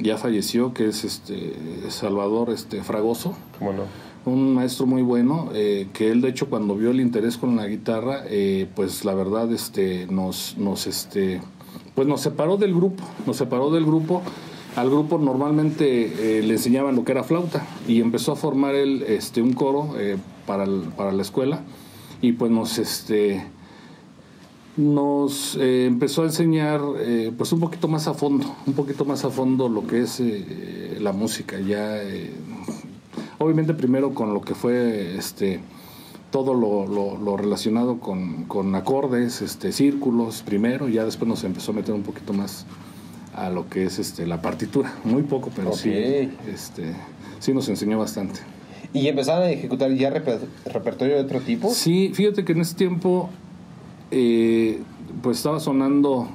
ya 0.00 0.16
falleció, 0.18 0.74
que 0.74 0.88
es 0.88 1.04
este, 1.04 1.52
Salvador 1.90 2.50
este, 2.50 2.82
Fragoso 2.82 3.36
¿Cómo 3.60 3.72
no? 3.72 3.82
un 4.24 4.52
maestro 4.54 4.86
muy 4.86 5.02
bueno 5.02 5.50
eh, 5.54 5.86
que 5.92 6.10
él 6.10 6.20
de 6.20 6.28
hecho 6.30 6.50
cuando 6.50 6.74
vio 6.74 6.90
el 6.90 7.00
interés 7.00 7.38
con 7.38 7.54
la 7.56 7.66
guitarra 7.68 8.24
eh, 8.26 8.66
pues 8.74 9.04
la 9.04 9.14
verdad 9.14 9.50
este 9.52 10.06
nos 10.10 10.56
nos 10.58 10.86
este 10.88 11.40
pues 11.98 12.06
nos 12.06 12.20
separó 12.20 12.56
del 12.58 12.72
grupo 12.72 13.02
nos 13.26 13.36
separó 13.36 13.72
del 13.72 13.84
grupo 13.84 14.22
al 14.76 14.88
grupo 14.88 15.18
normalmente 15.18 16.38
eh, 16.38 16.42
le 16.44 16.54
enseñaban 16.54 16.94
lo 16.94 17.02
que 17.04 17.10
era 17.10 17.24
flauta 17.24 17.66
y 17.88 18.00
empezó 18.00 18.30
a 18.30 18.36
formar 18.36 18.76
él 18.76 19.04
este 19.08 19.42
un 19.42 19.52
coro 19.52 19.96
eh, 19.98 20.16
para 20.46 20.62
el- 20.62 20.82
para 20.96 21.10
la 21.10 21.22
escuela 21.22 21.62
y 22.22 22.34
pues 22.34 22.52
nos 22.52 22.78
este 22.78 23.42
nos 24.76 25.56
eh, 25.60 25.86
empezó 25.86 26.22
a 26.22 26.26
enseñar 26.26 26.80
pues 27.36 27.52
un 27.52 27.58
poquito 27.58 27.88
más 27.88 28.06
a 28.06 28.14
fondo, 28.14 28.46
un 28.64 28.74
poquito 28.74 29.04
más 29.04 29.24
a 29.24 29.30
fondo 29.30 29.68
lo 29.68 29.84
que 29.84 30.02
es 30.02 30.22
la 31.00 31.10
música. 31.12 31.58
Ya, 31.58 31.96
obviamente 33.38 33.74
primero 33.74 34.14
con 34.14 34.32
lo 34.34 34.40
que 34.40 34.54
fue 34.54 35.16
este 35.16 35.58
todo 36.30 36.54
lo, 36.54 36.86
lo- 36.86 37.16
lo 37.18 37.36
relacionado 37.36 38.00
con, 38.00 38.44
con 38.44 38.74
acordes, 38.74 39.40
este, 39.42 39.72
círculos 39.72 40.42
primero, 40.42 40.88
y 40.88 40.94
ya 40.94 41.04
después 41.04 41.28
nos 41.28 41.42
empezó 41.44 41.72
a 41.72 41.74
meter 41.76 41.94
un 41.94 42.02
poquito 42.02 42.32
más 42.32 42.66
a 43.34 43.50
lo 43.50 43.68
que 43.68 43.84
es 43.84 43.98
este, 43.98 44.26
la 44.26 44.42
partitura. 44.42 44.92
Muy 45.04 45.22
poco, 45.22 45.50
pero 45.54 45.72
sí, 45.72 45.90
este, 46.52 46.94
sí 47.38 47.54
nos 47.54 47.68
enseñó 47.68 47.98
bastante. 47.98 48.40
¿Y 48.92 49.06
empezaron 49.08 49.44
a 49.44 49.50
ejecutar 49.50 49.90
ya 49.92 50.10
reper- 50.10 50.40
repertorio 50.66 51.16
de 51.16 51.20
otro 51.22 51.40
tipo? 51.40 51.70
Sí, 51.72 52.10
fíjate 52.14 52.44
que 52.44 52.52
en 52.52 52.60
ese 52.62 52.74
tiempo 52.74 53.28
eh, 54.10 54.80
pues 55.22 55.38
estaba 55.38 55.60
sonando 55.60 56.28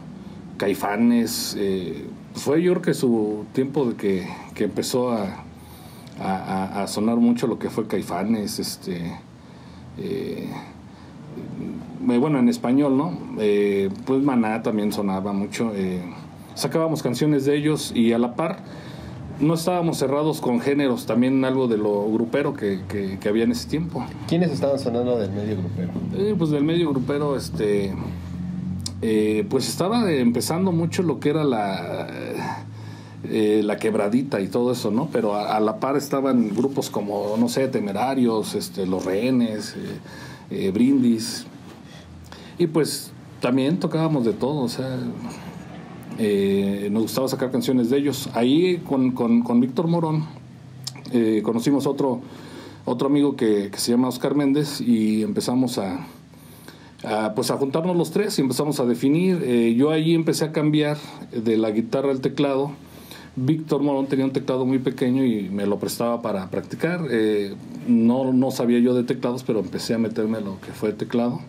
Caifanes. 0.58 1.56
eh, 1.60 2.06
fue 2.36 2.62
yo 2.64 2.72
creo 2.74 2.82
que 2.82 2.94
su 2.94 3.46
tiempo 3.54 3.86
de 3.86 3.96
que, 3.96 4.28
que 4.56 4.64
empezó 4.66 5.12
a, 5.12 5.44
a- 6.20 6.36
a- 6.80 6.84
a 6.84 6.88
sonar 6.88 7.18
mucho 7.18 7.48
lo 7.48 7.60
que 7.60 7.70
fue 7.70 7.86
Caifanes, 7.88 8.60
este 8.60 9.14
eh, 9.98 10.50
eh, 12.10 12.18
bueno, 12.18 12.40
en 12.40 12.50
español, 12.50 12.98
¿no? 12.98 13.18
Eh, 13.40 13.90
pues 14.06 14.22
Maná 14.24 14.62
también 14.64 14.92
sonaba 14.92 15.34
mucho. 15.34 15.72
eh, 15.76 16.02
sacábamos 16.56 17.02
canciones 17.02 17.46
de 17.46 17.56
ellos 17.58 17.92
y 17.96 18.14
a 18.14 18.20
la 18.20 18.36
par 18.36 18.60
no 19.40 19.56
estábamos 19.56 19.98
cerrados 19.98 20.40
con 20.40 20.60
géneros, 20.60 21.08
también 21.08 21.44
algo 21.44 21.68
de 21.68 21.78
lo 21.78 22.06
grupero 22.12 22.54
que, 22.54 22.82
que- 22.88 23.18
que 23.20 23.30
había 23.30 23.44
en 23.46 23.52
ese 23.52 23.68
tiempo. 23.68 24.06
¿Quiénes 24.28 24.52
estaban 24.52 24.78
sonando 24.78 25.18
del 25.18 25.32
medio 25.32 25.58
grupero? 25.58 25.90
Eh, 26.16 26.36
pues 26.38 26.52
del 26.52 26.64
medio 26.64 26.90
grupero, 26.92 27.36
este, 27.36 27.94
eh, 29.02 29.46
pues 29.50 29.68
estaba 29.68 30.10
empezando 30.12 30.72
mucho 30.72 31.02
lo 31.02 31.20
que 31.20 31.30
era 31.32 31.44
la, 31.44 32.08
eh, 33.26 33.62
la 33.64 33.78
quebradita 33.78 34.42
y 34.42 34.48
todo 34.48 34.72
eso, 34.72 34.92
¿no? 34.92 35.08
Pero 35.12 35.36
a, 35.36 35.60
la 35.60 35.80
par 35.80 35.96
estaban 35.96 36.50
grupos 36.54 36.90
como, 36.90 37.36
no 37.38 37.48
sé, 37.48 37.68
Temerarios, 37.70 38.54
este, 38.54 38.86
Los 38.86 39.06
Rehenes, 39.06 39.76
eh, 39.78 40.68
eh, 40.68 40.72
Brindis. 40.72 41.46
Y 42.58 42.68
pues 42.68 43.12
también 43.40 43.80
tocábamos 43.80 44.26
de 44.26 44.34
todo, 44.34 44.62
o 44.62 44.68
sea, 44.68 45.00
eh, 46.20 46.90
nos 46.92 47.04
gustaba 47.04 47.28
sacar 47.30 47.50
canciones 47.50 47.90
de 47.90 47.98
ellos. 47.98 48.30
Ahí 48.34 48.84
con, 48.86 49.12
con, 49.12 49.42
con 49.42 49.60
Víctor 49.60 49.88
Morón 49.88 50.26
conocimos 51.44 51.86
otro, 51.86 52.22
otro 52.86 53.08
amigo 53.08 53.36
que, 53.36 53.70
se 53.76 53.92
llama 53.92 54.08
Oscar 54.08 54.34
Méndez 54.34 54.82
y 54.82 55.22
empezamos 55.22 55.78
a, 55.78 56.08
pues 57.36 57.52
a 57.52 57.58
juntarnos 57.58 57.96
los 57.96 58.10
tres 58.10 58.40
y 58.40 58.42
empezamos 58.42 58.80
a 58.80 58.86
definir. 58.86 59.76
Yo 59.76 59.92
ahí 59.92 60.16
empecé 60.16 60.46
a 60.46 60.52
cambiar 60.52 60.98
de 61.32 61.58
la 61.58 61.70
guitarra 61.70 62.10
al 62.10 62.20
teclado. 62.20 62.72
Víctor 63.36 63.82
Morón 63.82 64.06
tenía 64.08 64.26
un 64.26 64.32
teclado 64.32 64.66
muy 64.66 64.80
pequeño 64.80 65.26
y 65.26 65.50
me 65.50 65.66
lo 65.66 65.80
prestaba 65.80 66.22
para 66.22 66.50
practicar. 66.50 67.02
Eh, 67.10 67.56
no, 67.88 68.32
no 68.32 68.52
sabía 68.52 68.80
yo 68.80 68.94
de 68.94 69.04
teclados, 69.04 69.44
pero 69.44 69.60
empecé 69.60 69.96
a 69.96 69.98
meterme 69.98 70.38
a 70.38 70.42
lo 70.42 70.60
que 70.62 70.72
fue 70.72 70.94
teclado. 70.94 71.40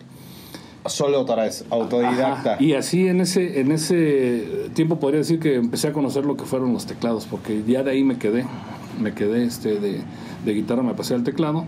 Solo 0.87 1.21
otra 1.21 1.43
vez, 1.43 1.65
autodidacta. 1.69 2.53
Ajá. 2.55 2.63
Y 2.63 2.73
así 2.73 3.07
en 3.07 3.21
ese, 3.21 3.59
en 3.59 3.71
ese 3.71 4.69
tiempo 4.73 4.99
podría 4.99 5.19
decir 5.19 5.39
que 5.39 5.55
empecé 5.55 5.87
a 5.87 5.93
conocer 5.93 6.25
lo 6.25 6.37
que 6.37 6.45
fueron 6.45 6.73
los 6.73 6.85
teclados, 6.85 7.25
porque 7.25 7.63
ya 7.67 7.81
de 7.83 7.91
ahí 7.91 8.03
me 8.03 8.17
quedé, 8.17 8.45
me 9.01 9.13
quedé 9.13 9.45
este 9.45 9.79
de, 9.79 10.01
de 10.45 10.53
guitarra, 10.53 10.83
me 10.83 10.93
pasé 10.93 11.15
al 11.15 11.23
teclado 11.23 11.65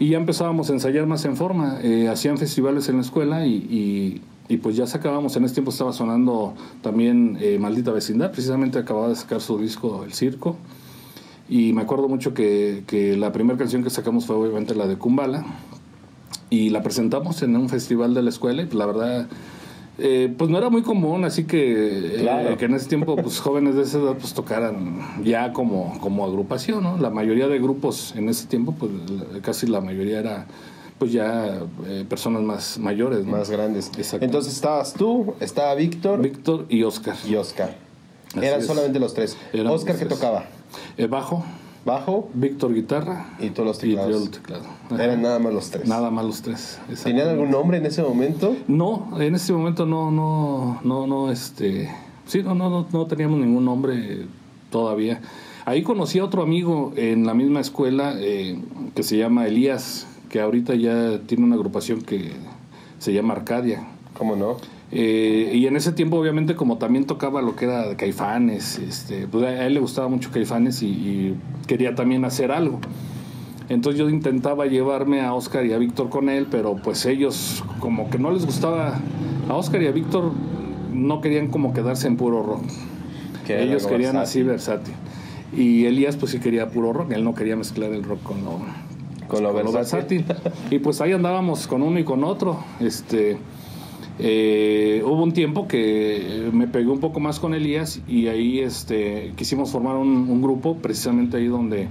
y 0.00 0.08
ya 0.08 0.16
empezábamos 0.18 0.70
a 0.70 0.72
ensayar 0.72 1.06
más 1.06 1.24
en 1.24 1.36
forma. 1.36 1.78
Eh, 1.82 2.08
hacían 2.08 2.36
festivales 2.36 2.88
en 2.88 2.96
la 2.96 3.02
escuela 3.02 3.46
y, 3.46 3.54
y- 3.54 4.20
y 4.48 4.56
pues 4.58 4.76
ya 4.76 4.86
sacábamos, 4.86 5.36
en 5.36 5.44
ese 5.44 5.54
tiempo 5.54 5.70
estaba 5.70 5.92
sonando 5.92 6.54
también 6.82 7.38
eh, 7.40 7.58
Maldita 7.58 7.90
Vecindad, 7.92 8.32
precisamente 8.32 8.78
acababa 8.78 9.08
de 9.08 9.16
sacar 9.16 9.40
su 9.40 9.58
disco 9.58 10.04
El 10.04 10.12
Circo. 10.12 10.56
Y 11.48 11.72
me 11.72 11.82
acuerdo 11.82 12.08
mucho 12.08 12.32
que, 12.34 12.82
que 12.86 13.16
la 13.16 13.32
primera 13.32 13.58
canción 13.58 13.82
que 13.82 13.90
sacamos 13.90 14.26
fue 14.26 14.36
obviamente 14.36 14.74
la 14.74 14.86
de 14.86 14.96
Kumbala 14.96 15.44
y 16.50 16.70
la 16.70 16.82
presentamos 16.82 17.42
en 17.42 17.56
un 17.56 17.68
festival 17.68 18.14
de 18.14 18.22
la 18.22 18.30
escuela 18.30 18.62
y 18.62 18.66
pues, 18.66 18.74
la 18.76 18.86
verdad 18.86 19.26
eh, 19.98 20.32
pues 20.36 20.50
no 20.50 20.58
era 20.58 20.70
muy 20.70 20.82
común 20.82 21.24
así 21.24 21.44
que, 21.44 22.16
eh, 22.16 22.20
Claro. 22.20 22.56
que 22.56 22.64
en 22.66 22.74
ese 22.74 22.88
tiempo 22.88 23.16
pues 23.16 23.40
jóvenes 23.40 23.74
de 23.74 23.82
esa 23.82 23.98
edad 23.98 24.16
pues 24.18 24.32
tocaran 24.34 25.22
ya 25.24 25.52
como, 25.52 25.98
como 26.00 26.24
agrupación 26.24 26.82
¿no? 26.82 26.96
la 26.98 27.10
mayoría 27.10 27.48
de 27.48 27.58
grupos 27.58 28.14
en 28.16 28.28
ese 28.28 28.46
tiempo 28.46 28.74
pues 28.78 28.90
casi 29.42 29.66
la 29.66 29.80
mayoría 29.80 30.20
era 30.20 30.46
pues 31.02 31.10
ya 31.12 31.62
eh, 31.88 32.04
personas 32.08 32.42
más 32.42 32.78
mayores 32.78 33.24
¿no? 33.24 33.32
Más 33.32 33.50
grandes. 33.50 33.90
Exacto. 33.98 34.24
Entonces 34.24 34.52
estabas 34.54 34.94
tú, 34.94 35.34
estaba 35.40 35.74
Víctor 35.74 36.22
Víctor 36.22 36.66
y 36.68 36.84
Oscar 36.84 37.16
y 37.28 37.34
Oscar. 37.34 37.74
Así 38.36 38.46
Eran 38.46 38.60
es. 38.60 38.66
solamente 38.68 39.00
los 39.00 39.12
tres. 39.12 39.36
Oscar 39.68 39.98
que 39.98 40.06
tocaba 40.06 40.44
Eh, 40.96 41.08
bajo 41.08 41.44
bajo 41.84 42.30
Víctor 42.34 42.72
guitarra 42.72 43.34
y 43.40 43.50
tú 43.50 43.64
los 43.64 43.78
y 43.78 43.88
teclados. 43.96 44.22
el 44.22 44.30
teclado 44.30 44.62
Ajá. 44.90 45.02
Eran 45.02 45.22
nada 45.22 45.40
más 45.40 45.52
los 45.52 45.70
tres. 45.70 45.88
nada 45.88 46.08
más 46.12 46.24
los 46.24 46.40
tres 46.40 46.78
¿Tenían 47.02 47.30
algún 47.30 47.50
nombre 47.50 47.78
en 47.78 47.86
ese 47.86 48.00
momento? 48.04 48.54
No, 48.68 49.20
en 49.20 49.34
este 49.34 49.52
momento 49.52 49.84
no, 49.84 50.12
no, 50.12 50.80
no, 50.84 51.08
no, 51.08 51.32
este, 51.32 51.90
sí, 52.28 52.44
no, 52.44 52.54
no, 52.54 52.70
no, 52.70 52.86
no 52.92 53.06
teníamos 53.08 53.40
ningún 53.40 53.64
nombre 53.64 54.26
todavía. 54.70 55.20
Ahí 55.64 55.82
conocí 55.82 56.20
a 56.20 56.24
otro 56.24 56.42
amigo 56.42 56.92
en 56.94 57.26
la 57.26 57.34
misma 57.34 57.58
escuela 57.60 58.14
eh, 58.18 58.56
que 58.94 59.02
se 59.02 59.16
llama 59.16 59.48
Elías, 59.48 60.06
que 60.32 60.40
ahorita 60.40 60.74
ya 60.74 61.20
tiene 61.26 61.44
una 61.44 61.56
agrupación 61.56 62.00
que 62.00 62.32
se 62.98 63.12
llama 63.12 63.34
Arcadia. 63.34 63.86
¿Cómo 64.16 64.34
no? 64.34 64.56
Eh, 64.90 65.52
y 65.54 65.66
en 65.66 65.76
ese 65.76 65.92
tiempo, 65.92 66.16
obviamente, 66.16 66.56
como 66.56 66.78
también 66.78 67.04
tocaba 67.04 67.42
lo 67.42 67.54
que 67.54 67.66
era 67.66 67.96
Caifanes, 67.98 68.78
este, 68.78 69.26
pues 69.26 69.44
a 69.44 69.66
él 69.66 69.74
le 69.74 69.80
gustaba 69.80 70.08
mucho 70.08 70.30
Caifanes 70.32 70.82
y, 70.82 70.86
y 70.86 71.36
quería 71.66 71.94
también 71.94 72.24
hacer 72.24 72.50
algo. 72.50 72.80
Entonces 73.68 73.98
yo 73.98 74.08
intentaba 74.08 74.64
llevarme 74.66 75.20
a 75.20 75.34
Oscar 75.34 75.66
y 75.66 75.74
a 75.74 75.78
Víctor 75.78 76.08
con 76.08 76.30
él, 76.30 76.46
pero 76.50 76.76
pues 76.76 77.04
ellos 77.04 77.62
como 77.78 78.08
que 78.08 78.18
no 78.18 78.30
les 78.30 78.46
gustaba, 78.46 79.00
a 79.50 79.54
Oscar 79.54 79.82
y 79.82 79.86
a 79.86 79.92
Víctor 79.92 80.32
no 80.94 81.20
querían 81.20 81.48
como 81.48 81.74
quedarse 81.74 82.08
en 82.08 82.16
puro 82.16 82.42
rock. 82.42 82.62
Que 83.46 83.62
ellos 83.62 83.86
querían 83.86 84.14
versátil. 84.14 84.22
así 84.22 84.42
versátil. 84.42 84.94
Y 85.54 85.84
Elías 85.84 86.16
pues 86.16 86.32
sí 86.32 86.38
quería 86.38 86.70
puro 86.70 86.94
rock, 86.94 87.12
él 87.12 87.22
no 87.22 87.34
quería 87.34 87.56
mezclar 87.56 87.92
el 87.92 88.02
rock 88.02 88.22
con 88.22 88.42
lo, 88.44 88.60
Con 89.28 89.42
lo 89.42 89.52
versátil. 89.52 90.24
y 90.70 90.78
pues 90.78 91.00
ahí 91.00 91.12
andábamos 91.12 91.66
con 91.66 91.82
uno 91.82 91.98
y 91.98 92.04
con 92.04 92.24
otro. 92.24 92.62
Este, 92.80 93.38
eh, 94.18 95.02
hubo 95.04 95.22
un 95.22 95.32
tiempo 95.32 95.66
que 95.66 96.50
me 96.52 96.68
pegué 96.68 96.88
un 96.88 97.00
poco 97.00 97.20
más 97.20 97.40
con 97.40 97.54
Elías 97.54 98.00
y 98.06 98.28
ahí 98.28 98.60
este, 98.60 99.32
quisimos 99.36 99.70
formar 99.70 99.96
un, 99.96 100.28
un 100.28 100.42
grupo, 100.42 100.76
precisamente 100.76 101.38
ahí 101.38 101.46
donde, 101.46 101.88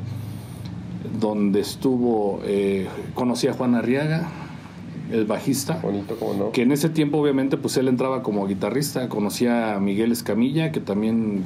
donde 1.19 1.59
estuvo, 1.59 2.41
eh, 2.43 2.87
conocí 3.15 3.47
a 3.47 3.53
Juan 3.53 3.75
Arriaga, 3.75 4.29
el 5.11 5.25
bajista. 5.25 5.79
Bonito, 5.81 6.15
¿cómo 6.17 6.33
no? 6.33 6.51
Que 6.51 6.63
en 6.63 6.71
ese 6.71 6.89
tiempo, 6.89 7.17
obviamente, 7.17 7.57
pues 7.57 7.77
él 7.77 7.87
entraba 7.87 8.23
como 8.23 8.47
guitarrista. 8.47 9.09
Conocía 9.09 9.75
a 9.75 9.79
Miguel 9.79 10.11
Escamilla, 10.11 10.71
que 10.71 10.79
también 10.79 11.43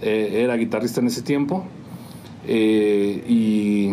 eh, 0.00 0.42
era 0.42 0.56
guitarrista 0.56 1.00
en 1.00 1.08
ese 1.08 1.22
tiempo. 1.22 1.64
Eh, 2.46 3.24
y, 3.28 3.92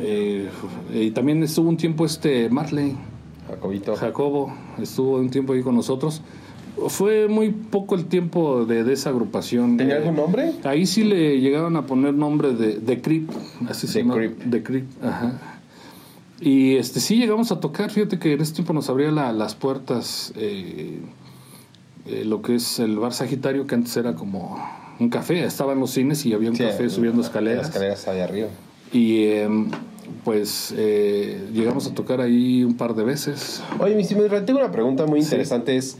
eh, 0.00 0.48
y 0.94 1.10
también 1.12 1.42
estuvo 1.42 1.68
un 1.68 1.76
tiempo 1.76 2.04
este 2.06 2.48
Marley, 2.50 2.96
Jacobito. 3.48 3.96
Jacobo, 3.96 4.52
estuvo 4.80 5.16
un 5.16 5.30
tiempo 5.30 5.52
ahí 5.52 5.62
con 5.62 5.74
nosotros. 5.74 6.22
Fue 6.88 7.28
muy 7.28 7.50
poco 7.50 7.94
el 7.94 8.06
tiempo 8.06 8.64
de, 8.64 8.84
de 8.84 8.92
esa 8.92 9.10
agrupación. 9.10 9.76
¿Tenía 9.76 9.96
Eh, 9.96 9.98
algún 9.98 10.16
nombre? 10.16 10.52
Ahí 10.64 10.86
sí 10.86 11.04
le 11.04 11.38
llegaron 11.40 11.76
a 11.76 11.84
poner 11.86 12.14
nombre 12.14 12.54
de, 12.54 12.78
de 12.78 13.00
Creep, 13.02 13.28
así 13.68 13.86
se 13.86 14.00
llama. 14.00 14.14
Creep. 14.14 14.50
The 14.50 14.62
Creep, 14.62 14.84
ajá. 15.04 15.38
Y 16.40 16.76
este 16.76 17.00
sí 17.00 17.16
llegamos 17.16 17.52
a 17.52 17.60
tocar, 17.60 17.90
fíjate 17.90 18.18
que 18.18 18.32
en 18.32 18.40
ese 18.40 18.54
tiempo 18.54 18.72
nos 18.72 18.88
abría 18.88 19.10
la- 19.10 19.32
las 19.32 19.54
puertas 19.54 20.32
eh, 20.36 21.00
eh, 22.06 22.24
lo 22.24 22.40
que 22.40 22.54
es 22.54 22.78
el 22.78 22.98
bar 22.98 23.12
Sagitario, 23.12 23.66
que 23.66 23.74
antes 23.74 23.94
era 23.98 24.14
como 24.14 24.58
un 24.98 25.10
café, 25.10 25.44
estaban 25.44 25.78
los 25.80 25.90
cines 25.90 26.24
y 26.24 26.32
había 26.32 26.48
un 26.48 26.56
Sí, 26.56 26.62
café 26.62 26.88
subiendo 26.88 27.18
Las 27.18 27.26
escaleras. 27.26 27.66
escaleras 27.68 28.08
allá 28.08 28.24
arriba. 28.24 28.48
Y 28.92 29.24
em, 29.24 29.70
pues 30.24 30.74
eh, 30.76 31.48
llegamos 31.52 31.86
a 31.86 31.94
tocar 31.94 32.20
ahí 32.20 32.64
un 32.64 32.76
par 32.76 32.94
de 32.94 33.04
veces. 33.04 33.62
Oye, 33.78 33.94
mi 33.94 34.04
tengo 34.04 34.58
una 34.58 34.72
pregunta 34.72 35.06
muy 35.06 35.20
Sí. 35.20 35.26
interesante. 35.26 35.76
Es 35.76 35.96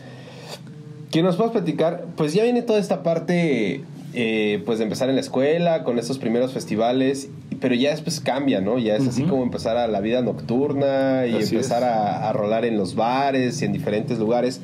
que 1.10 1.22
nos 1.22 1.36
puedas 1.36 1.52
platicar. 1.52 2.06
Pues 2.16 2.32
ya 2.34 2.42
viene 2.44 2.62
toda 2.62 2.78
esta 2.78 3.02
parte, 3.02 3.82
eh, 4.14 4.62
pues 4.66 4.78
de 4.78 4.84
empezar 4.84 5.08
en 5.08 5.14
la 5.16 5.20
escuela, 5.20 5.84
con 5.84 5.98
estos 5.98 6.18
primeros 6.18 6.52
festivales, 6.52 7.28
pero 7.60 7.74
ya 7.74 7.90
después 7.90 8.20
cambia, 8.20 8.60
¿no? 8.60 8.78
Ya 8.78 8.96
es 8.96 9.06
así 9.06 9.24
como 9.24 9.42
empezar 9.42 9.76
a 9.76 9.86
la 9.88 10.00
vida 10.00 10.22
nocturna 10.22 11.26
y 11.26 11.34
Así 11.34 11.54
empezar 11.54 11.84
a, 11.84 12.28
a 12.28 12.32
rolar 12.32 12.64
en 12.64 12.76
los 12.76 12.94
bares 12.94 13.60
y 13.62 13.64
en 13.64 13.72
diferentes 13.72 14.18
lugares. 14.18 14.60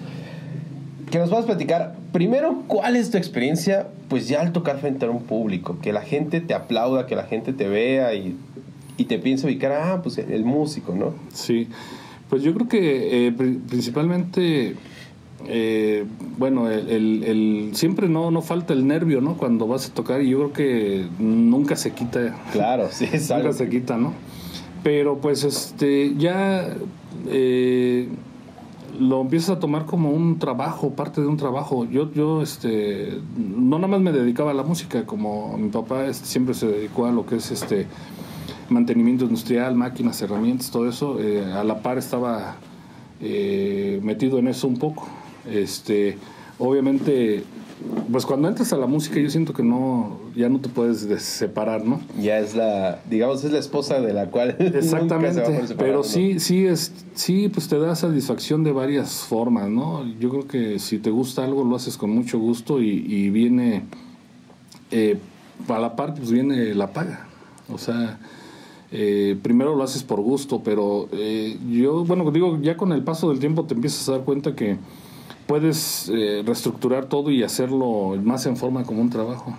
Que 1.11 1.19
nos 1.19 1.29
puedas 1.31 1.47
platicar, 1.47 1.95
primero, 2.13 2.63
¿cuál 2.67 2.97
es 2.97 3.11
tu 3.11 3.17
experiencia, 3.19 3.87
pues 4.09 4.27
ya 4.29 4.41
al 4.41 4.53
tocar 4.53 4.79
frente 4.79 5.07
a 5.07 5.11
un 5.11 5.23
público? 5.23 5.79
Que 5.81 5.93
la 5.93 6.01
gente 6.01 6.41
te 6.41 6.53
aplauda, 6.53 7.07
que 7.07 7.15
la 7.15 7.25
gente 7.25 7.53
te 7.53 7.69
vea 7.69 8.13
y, 8.15 8.35
y 8.97 9.05
te 9.05 9.19
piense 9.19 9.47
ubicar, 9.47 9.73
ah, 9.73 10.01
pues 10.03 10.19
el, 10.19 10.45
músico, 10.45 10.95
¿no? 10.95 11.13
Sí, 11.33 11.69
pues 12.31 12.43
yo 12.43 12.55
creo 12.55 12.69
que 12.69 13.27
eh, 13.27 13.33
pri- 13.33 13.61
principalmente, 13.69 14.75
eh, 15.47 16.05
bueno, 16.39 16.69
el, 16.71 16.89
el- 16.89 17.25
el- 17.25 17.71
siempre 17.75 18.09
no, 18.09 18.31
no 18.31 18.43
falta 18.43 18.73
el 18.73 18.87
nervio, 18.87 19.21
¿no? 19.21 19.37
Cuando 19.37 19.67
vas 19.67 19.89
a 19.91 19.95
tocar 19.95 20.23
y 20.23 20.31
yo 20.31 20.39
creo 20.39 20.53
que 20.53 21.07
nunca 21.19 21.77
se 21.77 21.93
quita. 21.93 22.35
Claro, 22.53 22.89
sí, 22.91 23.07
es 23.13 23.31
algo 23.31 23.49
Nunca 23.49 23.59
se 23.59 23.69
quita, 23.69 23.97
¿no? 23.97 24.13
Pero 24.83 25.19
pues 25.19 25.45
este 25.45 26.15
ya 26.17 26.67
eh, 27.29 28.09
lo 29.01 29.21
empiezas 29.21 29.51
a 29.51 29.59
tomar 29.61 29.85
como 29.85 30.11
un 30.11 30.39
trabajo, 30.39 30.91
parte 30.91 31.21
de 31.21 31.27
un 31.27 31.37
trabajo. 31.37 31.85
Yo, 31.85 32.13
yo 32.13 32.41
este, 32.43 33.19
no 33.37 33.77
nada 33.79 33.89
más 33.89 34.01
me 34.01 34.13
dedicaba 34.13 34.53
a 34.53 34.55
la 34.55 34.63
música, 34.63 35.05
como 35.05 35.59
mi 35.59 35.69
papá 35.69 36.07
este, 36.07 36.27
siempre 36.27 36.55
se 36.55 36.67
dedicó 36.69 37.07
a 37.07 37.13
lo 37.13 37.27
que 37.27 37.37
es 37.37 37.51
este 37.51 37.87
mantenimiento 38.71 39.25
industrial, 39.25 39.75
máquinas, 39.75 40.21
herramientas, 40.23 40.71
todo 40.71 40.89
eso. 40.89 41.19
eh, 41.21 41.45
a 41.53 41.65
la 41.65 41.83
par 41.83 41.99
estaba 41.99 42.57
eh, 43.21 44.01
metido 44.03 44.39
en 44.39 44.49
eso 44.49 44.67
un 44.69 44.77
poco. 44.79 45.07
Este, 45.51 46.19
obviamente, 46.59 47.45
pues 48.11 48.25
cuando 48.27 48.49
entras 48.49 48.73
a 48.73 48.77
la 48.79 48.87
música 48.87 49.21
yo 49.21 49.29
siento 49.31 49.53
que 49.53 49.63
no, 49.63 50.19
ya 50.35 50.49
no 50.49 50.59
te 50.61 50.69
puedes 50.69 51.09
des- 51.09 51.23
separar, 51.23 51.85
¿no? 51.85 52.01
Ya 52.21 52.39
es 52.39 52.55
la, 52.55 53.01
digamos, 53.09 53.45
es 53.45 53.53
la 53.53 53.59
esposa 53.59 54.01
de 54.01 54.13
la 54.13 54.27
cual. 54.27 54.57
nunca 54.59 54.71
se 54.83 54.93
va 54.95 55.01
a 55.03 55.09
Exactamente, 55.21 55.75
pero 55.77 56.03
sí, 56.03 56.41
sí, 56.41 56.67
es, 56.67 56.93
sí, 57.15 57.49
pues 57.49 57.69
te 57.69 57.79
da 57.79 57.95
satisfacción 57.95 58.65
de 58.65 58.73
varias 58.73 59.21
formas, 59.21 59.69
¿no? 59.69 60.05
Yo 60.19 60.31
creo 60.31 60.49
que 60.49 60.79
si 60.79 60.99
te 60.99 61.11
gusta 61.11 61.45
algo 61.45 61.65
lo 61.65 61.77
haces 61.77 61.97
con 61.97 62.11
mucho 62.11 62.39
gusto 62.39 62.81
y, 62.83 62.89
y 63.07 63.31
viene, 63.31 63.83
eh, 64.91 65.19
a 65.69 65.79
la 65.79 65.97
parte 65.97 66.21
pues 66.21 66.33
viene 66.33 66.75
la 66.75 66.89
paga, 66.93 67.27
o 67.73 67.79
sea, 67.79 68.19
eh, 68.93 69.37
primero 69.43 69.75
lo 69.77 69.83
haces 69.83 70.03
por 70.03 70.21
gusto, 70.21 70.63
pero 70.65 71.09
eh, 71.13 71.57
yo, 71.71 72.05
bueno, 72.05 72.31
digo, 72.31 72.59
ya 72.61 72.77
con 72.77 72.93
el 72.93 73.03
paso 73.03 73.29
del 73.31 73.39
tiempo 73.39 73.65
te 73.65 73.75
empiezas 73.75 74.09
a 74.09 74.13
dar 74.13 74.21
cuenta 74.23 74.55
que 74.55 74.77
puedes 75.47 76.11
eh, 76.15 76.43
reestructurar 76.45 77.07
todo 77.07 77.31
y 77.31 77.43
hacerlo 77.43 78.17
más 78.23 78.47
en 78.47 78.57
forma 78.57 78.85
como 78.85 79.01
un 79.01 79.11
trabajo. 79.11 79.57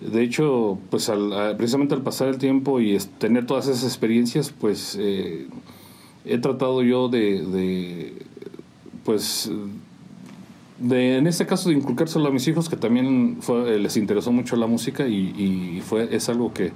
De 0.00 0.22
hecho, 0.22 0.78
pues 0.90 1.08
al- 1.08 1.56
precisamente 1.56 1.94
al 1.94 2.02
pasar 2.02 2.28
el 2.28 2.38
tiempo 2.38 2.80
y 2.80 2.98
tener 3.18 3.46
todas 3.46 3.66
esas 3.68 3.84
experiencias, 3.84 4.50
pues 4.52 4.96
eh, 5.00 5.46
he 6.24 6.38
tratado 6.38 6.82
yo 6.82 7.08
de, 7.08 7.42
de, 7.42 8.22
pues, 9.04 9.50
de, 10.78 11.16
en 11.16 11.26
este 11.26 11.46
caso 11.46 11.70
de 11.70 11.76
inculcárselo 11.76 12.26
a 12.26 12.30
mis 12.30 12.46
hijos, 12.46 12.68
que 12.68 12.76
también 12.76 13.38
fue- 13.40 13.78
les 13.78 13.96
interesó 13.96 14.30
mucho 14.32 14.56
la 14.56 14.66
música 14.66 15.08
y, 15.08 15.32
y 15.78 15.80
fue, 15.80 16.14
es 16.14 16.28
algo 16.28 16.52
que, 16.52 16.72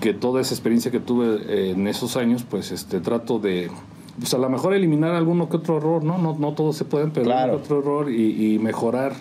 que 0.00 0.14
toda 0.14 0.40
esa 0.40 0.54
experiencia 0.54 0.90
que 0.90 1.00
tuve 1.00 1.38
eh, 1.48 1.70
en 1.72 1.86
esos 1.88 2.16
años, 2.16 2.44
pues 2.48 2.70
este, 2.72 3.00
trato 3.00 3.38
de, 3.38 3.70
pues 4.18 4.32
a 4.34 4.38
lo 4.38 4.48
mejor 4.48 4.74
eliminar 4.74 5.14
alguno 5.14 5.48
que 5.48 5.56
otro 5.56 5.78
error, 5.78 6.04
¿no? 6.04 6.18
No, 6.18 6.36
no 6.38 6.52
todos 6.52 6.76
se 6.76 6.84
pueden, 6.84 7.10
pero 7.10 7.24
Claro. 7.26 7.56
otro 7.56 7.80
error 7.80 8.10
y, 8.10 8.54
y 8.54 8.58
mejorar 8.58 9.14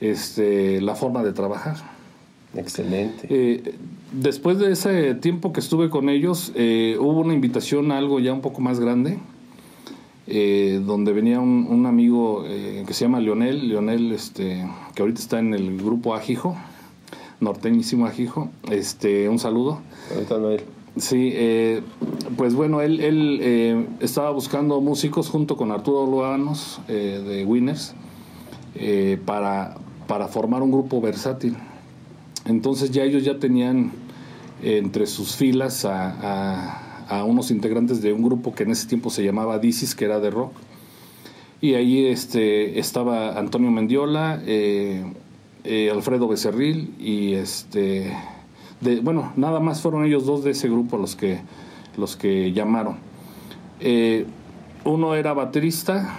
este, 0.00 0.80
la 0.80 0.94
forma 0.94 1.22
de 1.22 1.32
trabajar. 1.32 1.76
Excelente. 2.54 3.26
Eh, 3.28 3.74
después 4.12 4.58
de 4.58 4.72
ese 4.72 5.14
tiempo 5.14 5.52
que 5.52 5.60
estuve 5.60 5.90
con 5.90 6.08
ellos, 6.08 6.52
eh, 6.54 6.96
hubo 6.98 7.20
una 7.20 7.34
invitación 7.34 7.92
a 7.92 7.98
algo 7.98 8.18
ya 8.20 8.32
un 8.32 8.40
poco 8.40 8.60
más 8.62 8.80
grande, 8.80 9.18
eh, 10.26 10.80
donde 10.84 11.12
venía 11.12 11.38
un, 11.40 11.66
un 11.68 11.86
amigo 11.86 12.44
eh, 12.46 12.84
que 12.86 12.94
se 12.94 13.04
llama 13.04 13.20
Leonel, 13.20 13.68
Leonel, 13.68 14.12
este, 14.12 14.66
que 14.94 15.02
ahorita 15.02 15.20
está 15.20 15.38
en 15.38 15.54
el 15.54 15.76
grupo 15.76 16.14
Ajijo, 16.14 16.56
norteñísimo 17.40 18.06
Ajijo, 18.06 18.50
este, 18.70 19.28
un 19.28 19.38
saludo. 19.38 19.80
Sí, 20.96 21.30
eh, 21.34 21.82
pues 22.38 22.54
bueno, 22.54 22.80
él, 22.80 23.00
él 23.00 23.38
eh, 23.42 23.86
estaba 24.00 24.30
buscando 24.30 24.80
músicos 24.80 25.28
junto 25.28 25.56
con 25.56 25.70
Arturo 25.70 26.06
Luanos 26.10 26.80
eh, 26.88 27.22
de 27.26 27.44
Winners 27.44 27.94
para, 29.26 29.76
para 30.06 30.28
formar 30.28 30.62
un 30.62 30.70
grupo 30.70 31.00
versátil. 31.00 31.56
Entonces 32.46 32.90
ya 32.90 33.02
ellos 33.04 33.24
ya 33.24 33.38
tenían 33.38 33.92
entre 34.62 35.06
sus 35.06 35.36
filas 35.36 35.84
a, 35.84 36.10
a- 36.10 36.82
a 37.08 37.22
unos 37.24 37.50
integrantes 37.52 38.02
de 38.02 38.12
un 38.12 38.22
grupo 38.22 38.52
que 38.54 38.64
en 38.64 38.72
ese 38.72 38.88
tiempo 38.88 39.10
se 39.10 39.22
llamaba 39.22 39.58
Disis, 39.60 39.94
que 39.94 40.06
era 40.06 40.18
de 40.18 40.30
rock. 40.30 40.52
Y 41.60 41.74
ahí 41.74 42.06
este, 42.06 42.78
estaba 42.80 43.38
Antonio 43.38 43.70
Mendiola, 43.70 44.42
eh, 45.66 45.90
Alfredo 45.90 46.28
Becerril 46.28 46.94
y 46.98 47.34
este... 47.34 48.16
De, 48.80 49.00
bueno, 49.00 49.32
nada 49.36 49.58
más 49.58 49.80
fueron 49.80 50.04
ellos 50.04 50.26
dos 50.26 50.44
de 50.44 50.50
ese 50.50 50.68
grupo 50.68 50.96
los 50.96 51.16
que, 51.16 51.40
los 51.96 52.14
que 52.16 52.52
llamaron. 52.52 52.96
Eh, 53.80 54.26
uno 54.84 55.14
era 55.14 55.32
baterista, 55.32 56.14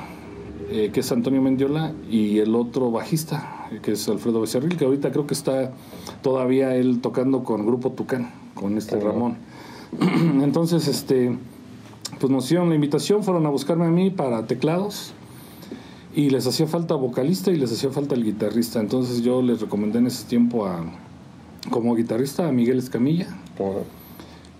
eh, 0.69 0.89
que 0.91 0.99
es 0.99 1.11
Antonio 1.11 1.41
Mendiola, 1.41 1.93
y 2.09 2.39
el 2.39 2.55
otro 2.55 2.91
bajista, 2.91 3.69
que 3.83 3.93
es 3.93 4.09
Alfredo 4.09 4.41
Becerril, 4.41 4.75
que 4.75 4.85
ahorita 4.85 5.11
creo 5.11 5.27
que 5.27 5.35
está 5.35 5.71
todavía 6.23 6.75
él 6.75 6.99
tocando 6.99 7.43
con 7.43 7.65
Grupo 7.65 7.91
Tucán, 7.91 8.33
con 8.53 8.77
este 8.77 8.97
Ajá. 8.97 9.05
Ramón. 9.05 9.37
Entonces, 10.43 10.87
este, 10.87 11.37
pues 12.19 12.31
nos 12.31 12.45
hicieron 12.45 12.69
la 12.69 12.75
invitación, 12.75 13.23
fueron 13.23 13.45
a 13.45 13.49
buscarme 13.49 13.85
a 13.85 13.91
mí 13.91 14.09
para 14.09 14.47
teclados 14.47 15.13
y 16.15 16.29
les 16.29 16.47
hacía 16.47 16.67
falta 16.67 16.95
vocalista 16.95 17.51
y 17.51 17.57
les 17.57 17.71
hacía 17.71 17.89
falta 17.91 18.15
el 18.15 18.23
guitarrista. 18.23 18.79
Entonces 18.79 19.21
yo 19.21 19.41
les 19.41 19.61
recomendé 19.61 19.99
en 19.99 20.07
ese 20.07 20.25
tiempo 20.25 20.65
a, 20.65 20.85
como 21.69 21.95
guitarrista 21.95 22.47
a 22.47 22.51
Miguel 22.51 22.79
Escamilla 22.79 23.27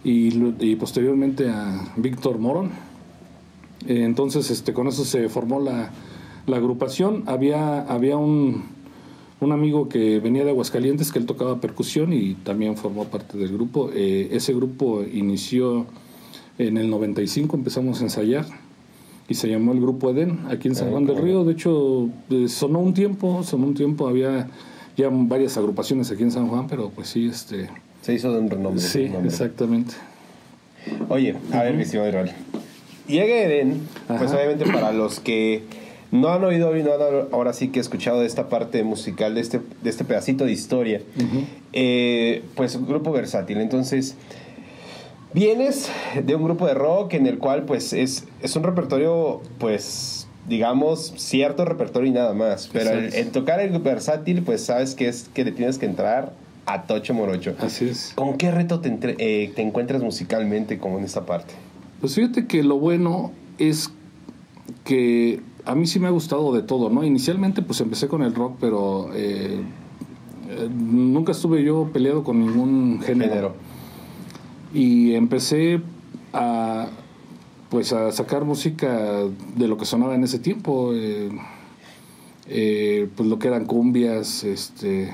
y 0.04 0.76
posteriormente 0.76 1.50
a 1.50 1.94
Víctor 1.96 2.40
Morón. 2.40 2.72
Eh, 3.88 4.04
entonces, 4.04 4.50
este, 4.52 4.74
con 4.74 4.88
eso 4.88 5.06
se 5.06 5.30
formó 5.30 5.60
la, 5.60 5.92
la 6.46 6.58
agrupación. 6.58 7.24
Había, 7.28 7.82
había 7.82 8.18
un, 8.18 8.64
un 9.40 9.52
amigo 9.52 9.88
que 9.88 10.20
venía 10.20 10.44
de 10.44 10.52
Aguascalientes 10.52 11.12
que 11.12 11.20
él 11.20 11.26
tocaba 11.26 11.62
percusión 11.62 12.14
y 12.14 12.34
también 12.36 12.78
formó 12.78 13.06
parte 13.06 13.38
del 13.38 13.54
grupo. 13.54 13.90
Eh, 13.94 14.30
ese 14.32 14.54
grupo 14.54 15.04
inició 15.04 15.86
en 16.58 16.78
el 16.78 16.90
95, 16.90 17.56
empezamos 17.56 18.02
a 18.02 18.06
ensayar 18.06 18.46
y 19.30 19.34
se 19.36 19.48
llamó 19.50 19.74
el 19.74 19.82
Grupo 19.82 20.10
Edén 20.12 20.40
aquí 20.50 20.68
en 20.68 20.76
San 20.76 20.92
Juan 20.92 21.06
del 21.06 21.18
Río. 21.18 21.44
De 21.44 21.54
hecho, 21.54 22.10
eh, 22.30 22.48
sonó 22.48 22.80
un 22.80 22.94
tiempo, 22.94 23.44
sonó 23.44 23.68
un 23.68 23.74
tiempo, 23.74 24.08
había 24.08 24.48
ya 24.96 25.10
varias 25.12 25.58
agrupaciones 25.58 26.10
aquí 26.12 26.24
en 26.24 26.32
San 26.32 26.48
Juan, 26.48 26.68
pero 26.68 26.90
pues 26.90 27.10
sí, 27.10 27.28
este... 27.28 27.70
Se 28.02 28.14
hizo 28.14 28.32
de 28.32 28.40
un 28.40 28.50
renombre. 28.50 28.82
Sí, 28.82 29.12
un 29.18 29.26
exactamente. 29.26 29.96
Oye, 31.10 31.36
a 31.52 31.64
ver, 31.64 31.76
mi 31.76 31.84
estimado 31.84 32.08
Israel. 32.10 32.32
Llega 33.08 33.36
Eden, 33.36 33.82
pues 34.08 34.32
obviamente 34.32 34.66
para 34.66 34.92
los 34.92 35.20
que 35.20 35.64
no 36.12 36.30
han 36.30 36.44
oído 36.44 36.74
no 36.74 36.94
han 36.94 37.28
ahora 37.34 37.54
sí 37.54 37.70
que 37.70 37.80
escuchado 37.80 38.22
de 38.22 38.28
esta 38.28 38.50
parte 38.50 38.84
musical, 38.84 39.36
de 39.36 39.42
este, 39.42 39.62
de 39.82 39.90
este 39.90 40.04
pedacito 40.04 40.46
de 40.46 40.52
historia, 40.52 41.02
eh, 41.74 42.44
pues 42.56 42.76
un 42.76 42.88
grupo 42.88 43.12
versátil. 43.12 43.60
Entonces, 43.60 44.16
vienes 45.34 45.90
de 46.24 46.36
un 46.36 46.44
grupo 46.44 46.66
de 46.68 46.74
rock 46.74 47.14
en 47.14 47.28
el 47.28 47.38
cual 47.38 47.64
pues 47.64 47.94
es, 47.94 48.26
es 48.42 48.56
un 48.56 48.64
repertorio, 48.64 49.42
pues 49.60 50.28
digamos, 50.48 51.14
cierto 51.18 51.66
repertorio 51.66 52.10
y 52.10 52.14
nada 52.14 52.34
más. 52.34 52.70
Pero 52.72 52.92
el- 52.92 53.14
en 53.14 53.32
tocar 53.32 53.60
el 53.60 53.78
versátil, 53.80 54.42
pues 54.44 54.64
sabes 54.66 54.96
que 54.96 55.08
es 55.08 55.30
que 55.34 55.44
le 55.44 55.52
tienes 55.52 55.78
que 55.78 55.86
entrar 55.86 56.34
a 56.66 56.84
tocho 56.84 57.14
morocho. 57.14 57.54
Así 57.60 57.86
es. 57.90 58.14
¿Con 58.16 58.38
qué 58.38 58.52
reto 58.52 58.80
te, 58.80 58.88
entre- 58.90 59.16
eh, 59.20 59.52
te 59.56 59.62
encuentras 59.62 60.02
musicalmente 60.02 60.78
como 60.80 60.98
en 61.00 61.04
esta 61.06 61.26
parte? 61.26 61.54
Pues 62.00 62.16
fíjate 62.16 62.46
que 62.48 62.64
lo 62.64 62.78
bueno 62.80 63.32
es 63.58 63.90
que 64.84 65.42
a 65.66 65.76
mí 65.76 65.86
sí 65.88 66.00
me 66.00 66.08
ha 66.08 66.12
gustado 66.12 66.54
de 66.54 66.62
todo, 66.62 66.90
¿no? 66.90 67.04
Inicialmente 67.04 67.62
pues 67.62 67.82
empecé 67.82 68.08
con 68.08 68.22
el 68.22 68.34
rock, 68.34 68.56
pero 68.62 69.10
eh, 69.14 69.60
eh, 70.50 70.70
nunca 70.72 71.34
estuve 71.34 71.64
yo 71.64 71.90
peleado 71.92 72.24
con 72.24 72.40
ningún 72.40 73.02
género. 73.02 73.30
Género. 73.32 73.54
Y 74.78 75.16
empecé 75.16 75.82
a 76.34 76.88
pues 77.70 77.92
a 77.94 78.12
sacar 78.12 78.46
música 78.46 79.24
de 79.56 79.68
lo 79.68 79.78
que 79.78 79.86
sonaba 79.86 80.14
en 80.14 80.24
ese 80.24 80.38
tiempo. 80.38 80.92
eh, 80.94 81.30
eh, 82.50 83.10
pues 83.16 83.28
lo 83.28 83.40
que 83.40 83.50
eran 83.50 83.66
cumbias, 83.66 84.46
este 84.46 85.12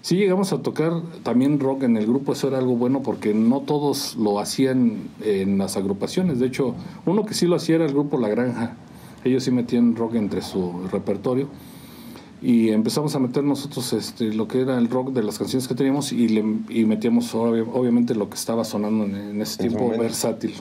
sí 0.00 0.16
llegamos 0.16 0.52
a 0.52 0.60
tocar 0.60 1.02
también 1.22 1.60
rock 1.60 1.84
en 1.84 1.96
el 1.96 2.06
grupo, 2.06 2.32
eso 2.32 2.48
era 2.48 2.58
algo 2.58 2.74
bueno 2.74 3.02
porque 3.02 3.32
no 3.32 3.60
todos 3.60 4.16
lo 4.16 4.40
hacían 4.40 5.08
en 5.22 5.56
las 5.58 5.76
agrupaciones, 5.76 6.40
de 6.40 6.46
hecho, 6.46 6.74
uno 7.06 7.24
que 7.24 7.34
sí 7.34 7.46
lo 7.46 7.54
hacía 7.54 7.76
era 7.76 7.86
el 7.86 7.92
grupo 7.92 8.18
La 8.18 8.28
Granja, 8.28 8.74
ellos 9.22 9.44
sí 9.44 9.52
metían 9.52 9.94
rock 9.94 10.16
entre 10.16 10.42
su 10.42 10.88
repertorio 10.90 11.48
y 12.46 12.68
empezamos 12.70 13.14
a 13.16 13.18
meter 13.18 13.42
nosotros 13.42 13.92
este, 13.94 14.32
lo 14.34 14.46
que 14.46 14.60
era 14.60 14.76
el 14.76 14.90
rock 14.90 15.12
de 15.12 15.22
las 15.22 15.38
canciones 15.38 15.66
que 15.66 15.74
teníamos 15.74 16.12
y, 16.12 16.28
le, 16.28 16.44
y 16.68 16.84
metíamos 16.84 17.34
obvi- 17.34 17.66
obviamente 17.72 18.14
lo 18.14 18.28
que 18.28 18.34
estaba 18.34 18.64
sonando 18.64 19.04
en, 19.04 19.14
en 19.16 19.40
ese 19.40 19.58
tiempo 19.62 19.78
momento. 19.80 20.02
versátil. 20.02 20.52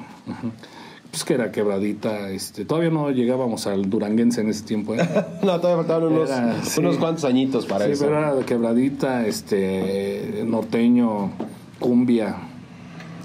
Pues 1.11 1.25
que 1.25 1.33
era 1.35 1.51
quebradita, 1.51 2.29
este, 2.31 2.63
todavía 2.65 2.89
no 2.89 3.11
llegábamos 3.11 3.67
al 3.67 3.89
duranguense 3.89 4.39
en 4.41 4.49
ese 4.49 4.63
tiempo. 4.63 4.95
¿eh? 4.95 4.99
No, 5.43 5.59
todavía 5.59 5.83
faltaban 5.83 6.11
unos, 6.11 6.29
Era, 6.29 6.63
sí. 6.63 6.79
unos 6.79 6.97
cuantos 6.97 7.25
añitos 7.25 7.65
para 7.65 7.85
sí, 7.85 7.91
eso. 7.91 8.05
pero 8.05 8.17
era 8.17 8.33
de 8.33 8.45
quebradita, 8.45 9.27
este, 9.27 10.43
norteño, 10.47 11.31
cumbia, 11.79 12.37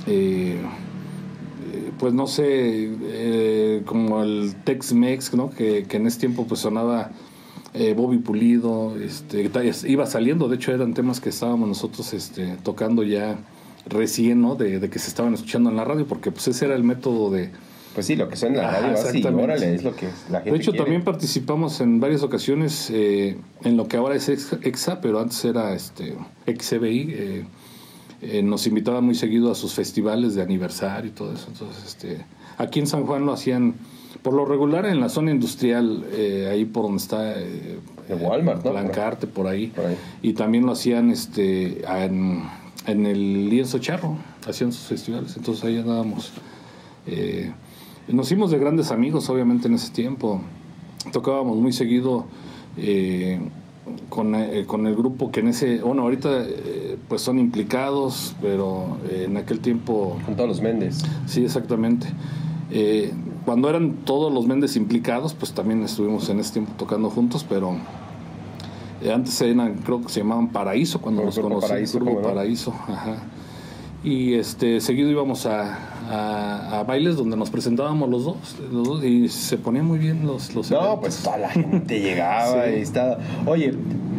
eh, 0.07 0.59
eh, 1.73 1.91
pues 1.99 2.13
no 2.13 2.27
sé, 2.27 2.91
eh, 3.03 3.83
como 3.87 4.23
el 4.23 4.55
Tex-Mex, 4.65 5.35
¿no? 5.35 5.51
Que, 5.51 5.85
que 5.85 5.97
en 5.97 6.07
ese 6.07 6.19
tiempo 6.21 6.45
pues 6.47 6.61
sonaba 6.61 7.11
eh, 7.81 7.95
Bobby 7.95 8.19
Pulido, 8.19 8.97
este, 8.99 9.51
iba 9.87 10.07
saliendo, 10.07 10.49
de 10.49 10.57
hecho 10.57 10.73
eran 10.73 10.95
temas 10.95 11.21
que 11.21 11.29
estábamos 11.29 11.69
nosotros 11.69 12.13
este, 12.13 12.57
tocando 12.63 13.03
ya 13.03 13.39
recién, 13.87 14.41
¿no? 14.43 14.55
De, 14.57 14.81
de 14.81 14.91
que 14.91 14.99
se 14.99 15.09
estaban 15.09 15.33
escuchando 15.35 15.71
en 15.71 15.77
la 15.77 15.85
radio, 15.85 16.07
porque 16.07 16.31
pues 16.31 16.49
ese 16.49 16.65
era 16.67 16.75
el 16.75 16.85
método 16.85 17.31
de, 17.31 17.51
Pues 17.95 18.07
sí, 18.07 18.17
lo 18.17 18.29
que 18.29 18.37
suena 18.37 18.57
en 18.59 18.63
la 18.65 18.71
radio, 18.81 19.43
órale, 19.43 19.75
es 19.75 19.85
lo 19.85 19.95
que 19.97 20.09
la 20.31 20.39
gente 20.41 20.51
De 20.51 20.57
hecho, 20.57 20.71
quiere. 20.73 20.85
también 20.85 21.03
participamos 21.05 21.81
en 21.81 22.01
varias 22.01 22.23
ocasiones 22.23 22.91
eh, 22.91 23.37
en 23.65 23.77
lo 23.77 23.87
que 23.89 23.97
ahora 23.97 24.15
es 24.17 24.29
Ex- 24.29 24.57
EXA, 24.63 25.01
pero 25.01 25.21
antes 25.21 25.45
era 25.45 25.75
este 25.75 26.17
XCBI. 26.47 27.07
eh, 27.11 27.45
eh, 28.21 28.43
nos 28.43 28.67
invitaban 28.67 29.05
muy 29.05 29.15
seguido 29.15 29.53
a 29.53 29.55
sus 29.55 29.75
festivales 29.75 30.35
de 30.35 30.43
aniversario 30.43 31.09
y 31.11 31.15
todo 31.15 31.33
eso. 31.33 31.47
Entonces, 31.53 31.85
este, 31.87 32.27
aquí 32.59 32.81
en 32.81 32.89
San 32.89 33.07
Juan 33.07 33.25
lo 33.25 33.33
hacían 33.33 33.75
por 34.29 34.37
lo 34.37 34.45
regular 34.45 34.85
en 34.85 35.01
la 35.01 35.09
zona 35.09 35.31
industrial, 35.31 36.05
eh, 36.13 36.51
ahí 36.53 36.67
por 36.67 36.83
donde 36.83 36.99
está 36.99 37.33
eh, 37.41 37.79
Walmart, 38.11 38.63
¿no? 38.63 38.73
Blancarte, 38.73 39.27
por 39.27 39.47
ahí. 39.47 39.69
Por 39.69 39.87
ahí. 39.87 39.97
Y 40.21 40.35
también 40.35 40.67
lo 40.67 40.73
hacían 40.73 41.11
este, 41.11 41.81
en, 41.89 42.43
en 42.87 43.07
el 43.07 43.49
Lienzo 43.49 43.79
Charro, 43.79 44.19
hacían 44.47 44.71
sus 44.71 44.87
festivales. 44.87 45.35
Entonces 45.39 45.65
ahí 45.65 45.79
andábamos. 45.79 46.31
Eh, 47.07 47.51
nos 48.09 48.27
hicimos 48.27 48.51
de 48.51 48.59
grandes 48.59 48.91
amigos, 48.91 49.31
obviamente, 49.31 49.67
en 49.67 49.73
ese 49.73 49.95
tiempo. 49.95 50.43
Tocábamos 51.11 51.57
muy 51.57 51.73
seguido 51.73 52.27
eh, 52.77 53.41
con, 54.11 54.35
eh, 54.35 54.65
con 54.67 54.87
el 54.87 54.95
grupo 54.95 55.31
que 55.31 55.41
en 55.41 55.49
ese. 55.49 55.79
Bueno, 55.79 56.03
ahorita 56.03 56.45
pues 57.09 57.23
son 57.23 57.39
implicados, 57.39 58.37
pero 58.43 58.99
en 59.11 59.39
aquel 59.39 59.61
tiempo. 59.61 60.19
Con 60.27 60.37
todos 60.37 60.51
los 60.51 60.61
Méndez. 60.61 60.99
Sí, 61.25 61.45
exactamente. 61.45 62.09
Eh, 62.71 63.13
cuando 63.49 63.71
eran 63.71 63.93
todos 64.05 64.31
los 64.31 64.47
Méndez 64.47 64.77
implicados, 64.77 65.33
pues 65.33 65.53
también 65.55 65.83
estuvimos 65.83 66.29
en 66.29 66.39
ese 66.39 66.53
tiempo 66.53 66.73
tocando 66.77 67.09
juntos, 67.09 67.47
pero 67.49 67.77
eh, 69.03 69.11
antes 69.11 69.41
eran, 69.41 69.77
creo 69.85 70.03
que 70.03 70.11
se 70.11 70.21
llamaban 70.21 70.49
Paraíso, 70.49 71.01
cuando 71.01 71.23
Grupo 71.23 71.41
conocí, 71.41 71.67
Paraíso. 71.69 71.99
Paraíso, 72.23 72.71
ajá. 72.89 73.17
Y 74.05 74.35
este, 74.35 74.81
seguido 74.83 75.11
íbamos 75.11 75.47
a, 75.47 75.79
a- 76.11 76.81
a 76.81 76.83
bailes 76.85 77.17
donde 77.17 77.37
nos 77.39 77.49
presentábamos 77.51 78.11
los 78.11 78.25
dos, 78.27 78.37
los 78.71 78.87
dos, 78.87 79.05
y 79.05 79.29
se 79.31 79.57
ponían 79.57 79.87
muy 79.87 79.99
bien 79.99 80.27
los, 80.27 80.55
los 80.55 80.71
No, 80.71 80.77
eventos. 80.79 81.01
pues 81.01 81.17
toda 81.23 81.39
la 81.39 81.49
gente 81.49 82.01
llegaba 82.01 82.65
Sí. 82.67 82.71
y 82.77 82.81
estaba. 82.83 83.19
Oye, 83.47 83.75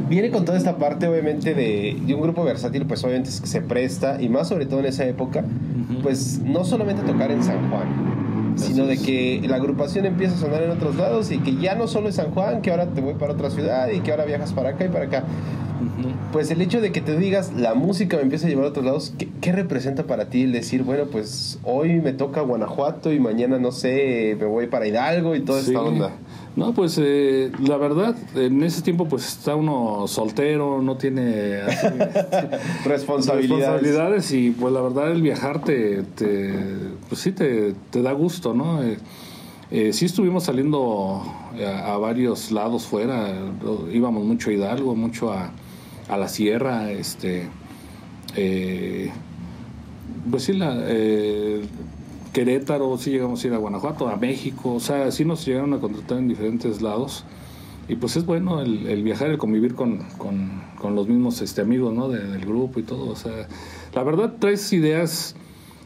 viene 0.10 0.32
con 0.32 0.44
toda 0.44 0.58
esta 0.58 0.78
parte, 0.78 1.08
obviamente, 1.08 1.54
de, 1.54 1.98
de 2.04 2.16
un 2.16 2.22
grupo 2.22 2.44
versátil, 2.44 2.86
pues 2.88 3.04
obviamente 3.04 3.30
se 3.32 3.62
presta, 3.62 4.20
y 4.22 4.28
más 4.28 4.48
sobre 4.50 4.66
todo 4.66 4.80
en 4.80 4.88
esa 4.88 5.06
época, 5.06 5.46
pues 6.04 6.40
no 6.44 6.66
solamente 6.66 7.04
tocar 7.04 7.32
en 7.32 7.44
San 7.44 7.70
Juan, 7.70 8.19
sino 8.56 8.86
de 8.86 8.98
que 8.98 9.42
la 9.48 9.56
agrupación 9.58 10.06
empieza 10.06 10.36
a 10.36 10.40
sonar 10.40 10.64
en 10.64 10.72
otros 10.72 10.96
lados 10.96 11.32
y 11.32 11.40
que 11.40 11.56
ya 11.56 11.76
no 11.76 11.88
solo 11.88 12.10
es 12.10 12.16
San 12.16 12.32
Juan, 12.32 12.62
que 12.62 12.72
ahora 12.72 12.88
te 12.88 13.02
voy 13.02 13.14
para 13.16 13.34
otra 13.34 13.50
ciudad 13.50 13.90
y 13.90 14.00
que 14.02 14.12
ahora 14.12 14.26
viajas 14.26 14.54
para 14.54 14.70
acá 14.70 14.86
y 14.86 14.90
para 14.90 15.06
acá. 15.06 15.24
Pues 16.34 16.52
el 16.52 16.62
hecho 16.62 16.82
de 16.82 16.92
que 16.92 17.00
te 17.02 17.18
digas, 17.18 17.54
la 17.56 17.74
música 17.74 18.18
me 18.18 18.24
empieza 18.24 18.48
a 18.48 18.50
llevar 18.50 18.66
a 18.66 18.70
otros 18.70 18.84
lados, 18.86 19.14
¿qué, 19.18 19.30
qué 19.40 19.52
representa 19.54 20.04
para 20.04 20.26
ti 20.30 20.44
el 20.44 20.52
decir, 20.52 20.84
bueno, 20.84 21.06
pues 21.12 21.58
hoy 21.64 22.02
me 22.02 22.12
toca 22.12 22.42
Guanajuato 22.42 23.14
y 23.14 23.20
mañana, 23.20 23.60
no 23.60 23.72
sé, 23.72 24.36
me 24.40 24.46
voy 24.46 24.68
para 24.68 24.88
Hidalgo 24.88 25.36
y 25.36 25.40
toda 25.42 25.62
Sí. 25.62 25.68
esta 25.68 25.82
onda? 25.82 26.12
No, 26.60 26.74
pues 26.74 27.00
eh, 27.02 27.52
la 27.66 27.78
verdad, 27.78 28.16
en 28.36 28.62
ese 28.64 28.82
tiempo 28.82 29.08
pues 29.08 29.26
está 29.26 29.56
uno 29.56 30.08
soltero, 30.08 30.82
no 30.82 30.98
tiene 30.98 31.62
así, 31.62 31.88
Responsabilidades. 32.86 33.50
responsabilidades 33.82 34.32
y 34.34 34.52
pues 34.52 34.74
la 34.74 34.82
verdad 34.82 35.10
el 35.12 35.22
viajar 35.22 35.64
te, 35.64 36.04
te- 36.04 36.54
pues 37.08 37.22
sí 37.22 37.32
te, 37.32 37.74
te 37.92 38.02
da 38.02 38.12
gusto, 38.12 38.54
¿no? 38.54 38.84
Eh, 38.84 38.98
eh, 39.72 39.94
sí 39.94 40.04
estuvimos 40.06 40.44
saliendo 40.44 41.24
a, 41.66 41.94
a 41.94 41.98
varios 41.98 42.52
lados 42.52 42.86
fuera, 42.86 43.34
íbamos 43.94 44.26
mucho 44.26 44.50
a 44.50 44.54
Hidalgo, 44.54 44.96
mucho 44.96 45.32
a, 45.32 45.52
a 46.10 46.18
la 46.18 46.28
sierra, 46.28 46.92
este, 46.92 47.48
eh, 48.36 49.12
pues 50.30 50.44
sí, 50.44 50.54
la, 50.54 50.76
eh, 50.88 51.62
Querétaro, 52.34 52.98
sí 52.98 53.12
llegamos 53.12 53.44
a 53.44 53.48
ir 53.48 53.54
a 53.54 53.58
Guanajuato, 53.58 54.08
a 54.08 54.16
México, 54.16 54.74
o 54.76 54.80
sea, 54.80 55.12
sí 55.12 55.26
nos 55.26 55.46
llegaron 55.46 55.74
a 55.74 55.80
contratar 55.80 56.18
en 56.20 56.28
diferentes 56.28 56.82
lados. 56.82 57.24
Y 57.88 57.96
pues 57.96 58.16
es 58.18 58.26
bueno 58.26 58.62
el, 58.62 58.86
el 58.88 59.02
viajar, 59.02 59.30
el 59.32 59.38
convivir 59.40 59.74
con, 59.74 59.98
con- 60.18 60.62
con 60.80 60.96
los 60.96 61.08
mismos 61.08 61.42
este, 61.42 61.62
amigos 61.62 61.94
¿no? 61.94 62.08
de- 62.08 62.24
del 62.28 62.46
grupo 62.46 62.80
y 62.80 62.84
todo. 62.84 63.10
O 63.10 63.16
sea, 63.16 63.48
la 63.96 64.04
verdad 64.04 64.34
traes 64.40 64.72
ideas 64.74 65.36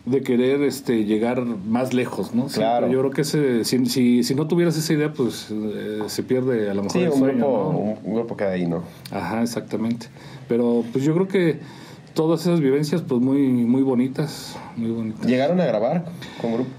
de 0.05 0.21
querer 0.21 0.61
este, 0.63 1.05
llegar 1.05 1.45
más 1.45 1.93
lejos, 1.93 2.35
¿no? 2.35 2.47
Claro. 2.47 2.89
Yo 2.89 2.99
creo 2.99 3.11
que 3.11 3.21
ese, 3.21 3.63
si, 3.63 3.85
si, 3.85 4.23
si 4.23 4.35
no 4.35 4.47
tuvieras 4.47 4.75
esa 4.77 4.91
idea, 4.91 5.13
pues 5.13 5.47
eh, 5.49 6.01
se 6.07 6.23
pierde 6.23 6.69
a 6.69 6.73
lo 6.73 6.83
mejor 6.83 6.91
Sí, 6.91 7.05
el 7.05 7.09
un 7.11 7.19
sueño, 7.19 7.37
grupo, 7.37 7.69
¿no? 7.71 7.79
un, 7.79 7.97
un 8.03 8.15
grupo 8.15 8.35
queda 8.35 8.51
ahí, 8.51 8.67
¿no? 8.67 8.83
Ajá, 9.09 9.41
exactamente. 9.41 10.07
Pero 10.49 10.83
pues 10.91 11.05
yo 11.05 11.13
creo 11.13 11.29
que 11.29 11.59
todas 12.13 12.41
esas 12.41 12.59
vivencias 12.59 13.01
pues 13.01 13.21
muy 13.21 13.39
muy 13.39 13.81
bonitas, 13.81 14.57
muy 14.75 14.91
bonitas. 14.91 15.25
¿Llegaron 15.25 15.59
a 15.59 15.65
grabar 15.65 16.05
con 16.41 16.53
grupo? 16.53 16.69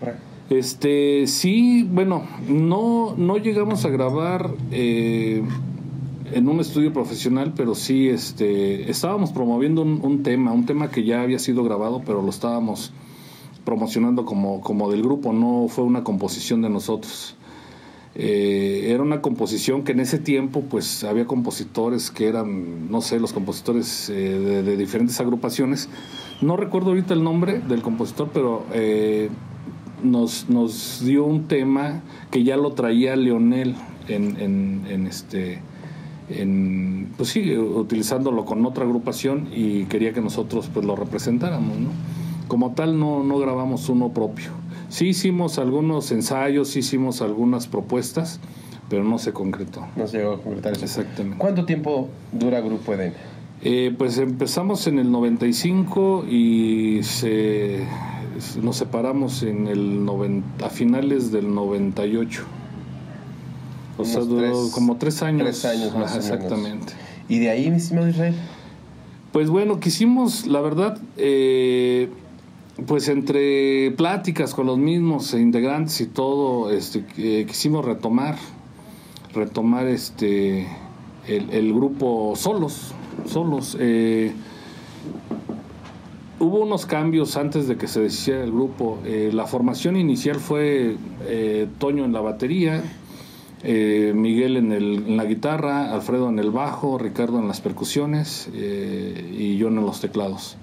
Este, 0.50 1.26
sí, 1.26 1.88
bueno, 1.90 2.22
no 2.48 3.14
no 3.16 3.38
llegamos 3.38 3.84
a 3.84 3.88
grabar 3.88 4.50
eh, 4.70 5.42
en 6.32 6.48
un 6.48 6.60
estudio 6.60 6.92
profesional, 6.92 7.52
pero 7.56 7.74
sí 7.74 8.08
este 8.08 8.90
estábamos 8.90 9.32
promoviendo 9.32 9.82
un, 9.82 10.00
un 10.02 10.22
tema, 10.22 10.52
un 10.52 10.66
tema 10.66 10.90
que 10.90 11.04
ya 11.04 11.22
había 11.22 11.38
sido 11.38 11.64
grabado, 11.64 12.02
pero 12.04 12.22
lo 12.22 12.30
estábamos 12.30 12.92
promocionando 13.64 14.24
como 14.24 14.60
como 14.60 14.90
del 14.90 15.02
grupo, 15.02 15.32
no 15.32 15.66
fue 15.68 15.84
una 15.84 16.04
composición 16.04 16.62
de 16.62 16.70
nosotros. 16.70 17.36
Eh, 18.16 18.92
era 18.92 19.02
una 19.02 19.20
composición 19.20 19.82
que 19.82 19.92
en 19.92 20.00
ese 20.00 20.18
tiempo 20.18 20.62
pues 20.62 21.02
había 21.02 21.26
compositores 21.26 22.10
que 22.12 22.28
eran, 22.28 22.90
no 22.90 23.00
sé, 23.00 23.18
los 23.18 23.32
compositores 23.32 24.08
eh, 24.08 24.62
de, 24.64 24.76
diferentes 24.76 25.18
agrupaciones. 25.20 25.88
No 26.40 26.56
recuerdo 26.56 26.90
ahorita 26.90 27.14
el 27.14 27.24
nombre 27.24 27.58
del 27.58 27.82
compositor, 27.82 28.30
pero 28.32 28.64
eh, 28.72 29.30
nos, 30.02 30.48
nos 30.48 31.04
dio 31.04 31.24
un 31.24 31.48
tema 31.48 32.02
que 32.30 32.44
ya 32.44 32.56
lo 32.56 32.72
traía 32.72 33.16
Leonel 33.16 33.74
en, 34.08 34.40
en, 34.40 34.82
en 34.88 35.06
este 35.06 35.60
en, 36.28 37.12
pues 37.16 37.30
sí, 37.30 37.56
utilizándolo 37.56 38.44
con 38.44 38.64
otra 38.64 38.84
agrupación 38.84 39.48
y 39.52 39.84
quería 39.84 40.12
que 40.12 40.20
nosotros 40.20 40.70
pues 40.72 40.86
lo 40.86 40.96
representáramos. 40.96 41.76
Como 42.48 42.72
tal 42.72 42.98
no, 42.98 43.22
no 43.24 43.38
grabamos 43.38 43.88
uno 43.88 44.10
propio. 44.10 44.50
Sí 44.94 45.08
hicimos 45.08 45.58
algunos 45.58 46.12
ensayos, 46.12 46.68
sí 46.68 46.78
hicimos 46.78 47.20
algunas 47.20 47.66
propuestas, 47.66 48.38
pero 48.88 49.02
no 49.02 49.18
se 49.18 49.32
concretó. 49.32 49.84
No 49.96 50.06
se 50.06 50.18
llegó 50.18 50.34
a 50.34 50.40
concretar 50.40 50.72
eso. 50.74 50.84
Exactamente. 50.84 51.36
¿Cuánto 51.38 51.64
tiempo 51.64 52.08
dura 52.30 52.60
Grupo 52.60 52.94
Eden? 52.94 53.12
Eh, 53.64 53.92
pues 53.98 54.18
empezamos 54.18 54.86
en 54.86 55.00
el 55.00 55.10
95 55.10 56.26
y 56.30 57.00
se, 57.02 57.84
nos 58.62 58.76
separamos 58.76 59.42
en 59.42 59.66
el 59.66 60.04
90, 60.04 60.64
a 60.64 60.70
finales 60.70 61.32
del 61.32 61.52
98. 61.52 62.44
O 63.98 64.04
sea, 64.04 64.20
duró 64.20 64.42
tres- 64.62 64.72
como 64.72 64.96
tres 64.96 65.22
años. 65.24 65.42
tres 65.42 65.64
años 65.64 65.92
más 65.96 66.12
menos. 66.12 66.16
Exactamente. 66.16 66.92
¿Y 67.28 67.40
de 67.40 67.50
ahí, 67.50 67.68
mi 67.68 67.78
estimado 67.78 68.08
Israel? 68.08 68.36
Pues 69.32 69.50
bueno, 69.50 69.80
quisimos, 69.80 70.46
la 70.46 70.60
verdad, 70.60 70.98
eh, 71.16 72.10
pues 72.86 73.08
entre 73.08 73.92
pláticas 73.92 74.52
con 74.54 74.66
los 74.66 74.78
mismos 74.78 75.32
integrantes 75.34 76.00
y 76.00 76.06
todo, 76.06 76.70
este, 76.70 77.04
quisimos 77.46 77.84
retomar, 77.84 78.36
retomar 79.32 79.86
este, 79.86 80.66
el, 81.28 81.72
grupo 81.72 82.34
solos, 82.36 82.92
solos. 83.26 83.76
eh, 83.80 84.32
hubo 86.40 86.58
unos 86.60 86.84
cambios 86.84 87.36
antes 87.36 87.68
de 87.68 87.76
que 87.76 87.86
se 87.86 88.00
deshiciera 88.00 88.42
el 88.44 88.50
grupo. 88.52 88.98
Eh, 89.04 89.30
la 89.32 89.46
formación 89.46 89.96
inicial 89.96 90.36
fue 90.36 90.96
eh, 91.26 91.68
Toño 91.78 92.04
en 92.04 92.12
la 92.12 92.20
batería, 92.20 92.82
Miguel 93.62 94.58
en, 94.58 94.72
el- 94.72 95.04
en 95.06 95.16
la 95.16 95.24
guitarra, 95.24 95.94
Alfredo 95.94 96.28
en 96.28 96.38
el 96.38 96.50
bajo, 96.50 96.98
Ricardo 96.98 97.38
en 97.38 97.48
las 97.48 97.62
percusiones 97.62 98.50
y 98.52 99.56
yo 99.56 99.68
en 99.68 99.76
los 99.76 100.00
teclados. 100.02 100.58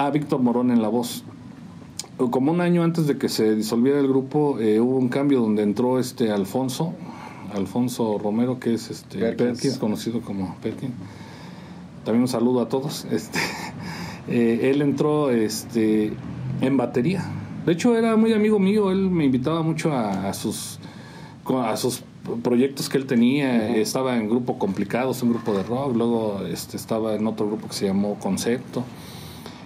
Ah, 0.00 0.10
Víctor 0.10 0.40
Morón 0.40 0.70
en 0.70 0.80
la 0.80 0.86
voz. 0.86 1.24
Como 2.30 2.52
un 2.52 2.60
año 2.60 2.84
antes 2.84 3.08
de 3.08 3.18
que 3.18 3.28
se 3.28 3.56
disolviera 3.56 3.98
el 3.98 4.06
grupo, 4.06 4.60
eh, 4.60 4.78
hubo 4.78 4.96
un 4.96 5.08
cambio 5.08 5.40
donde 5.40 5.64
entró 5.64 5.98
este 5.98 6.30
Alfonso, 6.30 6.94
Alfonso 7.52 8.16
Romero, 8.16 8.60
que 8.60 8.74
es 8.74 8.92
este 8.92 9.18
Perkins. 9.18 9.50
Perkins, 9.54 9.78
conocido 9.78 10.20
como 10.20 10.54
Perkins. 10.62 10.92
También 12.04 12.22
un 12.22 12.28
saludo 12.28 12.60
a 12.60 12.68
todos. 12.68 13.08
Este, 13.10 13.40
eh, 14.28 14.70
él 14.70 14.82
entró 14.82 15.30
este, 15.30 16.12
en 16.60 16.76
batería. 16.76 17.24
De 17.66 17.72
hecho, 17.72 17.96
era 17.96 18.14
muy 18.14 18.32
amigo 18.32 18.60
mío. 18.60 18.92
Él 18.92 19.10
me 19.10 19.24
invitaba 19.24 19.62
mucho 19.62 19.92
a, 19.92 20.28
a 20.28 20.32
sus 20.32 20.78
a 21.64 21.76
sus 21.76 22.04
proyectos 22.44 22.88
que 22.88 22.98
él 22.98 23.06
tenía. 23.06 23.74
Estaba 23.76 24.16
en 24.16 24.28
grupo 24.28 24.60
Complicados, 24.60 25.24
un 25.24 25.30
grupo 25.30 25.54
de 25.54 25.64
rock. 25.64 25.96
Luego 25.96 26.42
este, 26.48 26.76
estaba 26.76 27.16
en 27.16 27.26
otro 27.26 27.48
grupo 27.48 27.66
que 27.66 27.74
se 27.74 27.86
llamó 27.86 28.14
Concepto. 28.20 28.84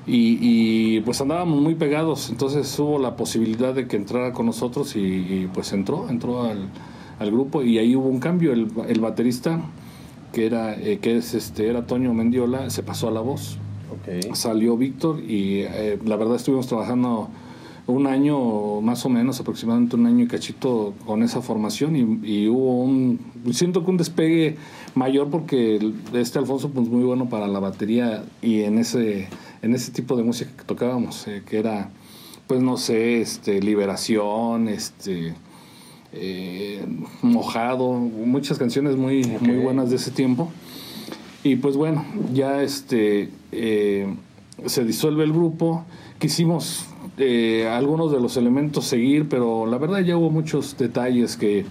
Y, 0.06 0.38
y, 0.40 1.00
pues 1.00 1.20
andábamos 1.20 1.60
muy 1.60 1.74
pegados. 1.76 2.30
Entonces 2.30 2.76
hubo 2.78 2.98
la 2.98 3.16
posibilidad 3.16 3.72
de 3.74 3.86
que 3.86 3.96
entrara 3.96 4.32
con 4.32 4.46
nosotros 4.46 4.96
y, 4.96 5.00
y, 5.00 5.50
pues 5.52 5.72
entró, 5.72 6.08
entró 6.08 6.42
al, 6.42 6.68
al 7.20 7.30
grupo 7.30 7.62
y 7.62 7.78
ahí 7.78 7.94
hubo 7.94 8.08
un 8.08 8.18
cambio. 8.18 8.52
El, 8.52 8.68
el 8.88 9.00
baterista 9.00 9.60
que 10.32 10.46
era 10.46 10.74
eh, 10.74 10.98
que 11.00 11.18
es 11.18 11.34
este 11.34 11.68
era 11.68 11.86
Toño 11.86 12.12
Mendiola 12.14 12.70
se 12.70 12.82
pasó 12.82 13.08
a 13.08 13.10
la 13.10 13.20
voz 13.20 13.58
Ok. 13.92 14.34
salió 14.34 14.76
Víctor 14.76 15.20
y 15.20 15.60
eh, 15.60 15.98
la 16.04 16.16
verdad 16.16 16.36
estuvimos 16.36 16.66
trabajando 16.66 17.28
un 17.86 18.06
año 18.06 18.80
más 18.80 19.04
o 19.04 19.08
menos, 19.08 19.38
aproximadamente 19.40 19.96
un 19.96 20.06
año 20.06 20.24
y 20.24 20.28
cachito 20.28 20.94
con 21.04 21.22
esa 21.22 21.42
formación 21.42 21.96
y, 21.96 22.20
y 22.22 22.48
hubo 22.48 22.82
un, 22.82 23.20
siento 23.52 23.84
que 23.84 23.90
un 23.90 23.96
despegue 23.98 24.56
mayor 24.94 25.28
porque 25.28 25.92
este 26.14 26.38
Alfonso 26.38 26.70
pues 26.70 26.88
muy 26.88 27.04
bueno 27.04 27.28
para 27.28 27.48
la 27.48 27.58
batería 27.58 28.24
y 28.40 28.62
en 28.62 28.78
ese, 28.78 29.28
en 29.62 29.74
ese 29.74 29.92
tipo 29.92 30.16
de 30.16 30.22
música 30.22 30.50
que 30.56 30.64
tocábamos, 30.64 31.26
eh, 31.28 31.42
que 31.48 31.58
era 31.58 31.90
pues 32.46 32.60
no 32.60 32.76
sé, 32.76 33.20
este, 33.20 33.62
liberación, 33.62 34.68
este 34.68 35.34
eh, 36.12 36.84
mojado, 37.22 37.92
muchas 37.94 38.58
canciones 38.58 38.96
muy, 38.96 39.24
muy 39.40 39.56
buenas 39.56 39.90
de 39.90 39.96
ese 39.96 40.10
tiempo. 40.10 40.50
Y 41.44 41.56
pues 41.56 41.76
bueno, 41.76 42.04
ya 42.32 42.62
este 42.62 43.30
eh, 43.52 44.14
se 44.66 44.84
disuelve 44.84 45.24
el 45.24 45.32
grupo. 45.32 45.84
Quisimos 46.18 46.86
eh, 47.18 47.68
algunos 47.68 48.12
de 48.12 48.20
los 48.20 48.36
elementos 48.36 48.84
seguir, 48.84 49.28
pero 49.28 49.66
la 49.66 49.78
verdad 49.78 50.00
ya 50.00 50.16
hubo 50.16 50.30
muchos 50.30 50.76
detalles 50.76 51.36
que 51.36 51.64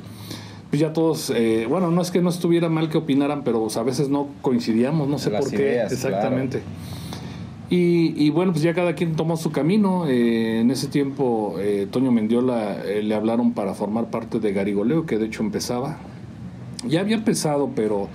pues 0.70 0.80
ya 0.80 0.94
todos, 0.94 1.32
eh, 1.36 1.66
bueno, 1.70 1.92
no 1.92 2.02
es 2.02 2.12
que 2.12 2.22
no 2.22 2.30
estuviera 2.30 2.70
mal 2.70 2.90
que 2.90 2.98
opinaran, 2.98 3.44
pero 3.44 3.68
a 3.76 3.84
veces 3.84 4.08
no 4.08 4.30
coincidíamos, 4.42 5.08
no 5.10 5.20
sé 5.20 5.30
Las 5.30 5.44
por 5.44 5.54
ideas, 5.54 5.90
qué 5.90 5.96
exactamente. 5.96 6.64
Y, 7.72 8.14
y 8.22 8.30
bueno, 8.30 8.52
pues 8.52 8.64
ya 8.64 8.76
cada 8.76 8.94
quien 8.94 9.16
tomó 9.16 9.38
su 9.38 9.52
camino. 9.52 10.06
Eh, 10.06 10.60
en 10.60 10.70
ese 10.70 10.88
tiempo, 10.88 11.56
eh, 11.58 11.88
Toño 11.90 12.12
Mendiola 12.12 12.84
eh, 12.86 13.02
le 13.02 13.16
hablaron 13.16 13.54
para 13.54 13.74
formar 13.74 14.12
parte 14.12 14.40
de 14.40 14.54
Garigoleo, 14.54 15.08
que 15.08 15.18
de 15.18 15.26
hecho 15.26 15.42
empezaba. 15.42 15.98
Ya 16.86 17.00
había 17.00 17.16
empezado, 17.16 17.72
pero 17.74 18.10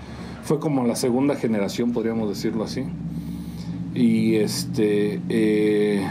fue 0.46 0.60
como 0.60 0.84
la 0.84 0.94
segunda 0.94 1.34
generación, 1.34 1.92
podríamos 1.92 2.28
decirlo 2.28 2.64
así. 2.64 2.84
Y 3.94 4.36
este 4.36 5.20
eh, 5.30 6.06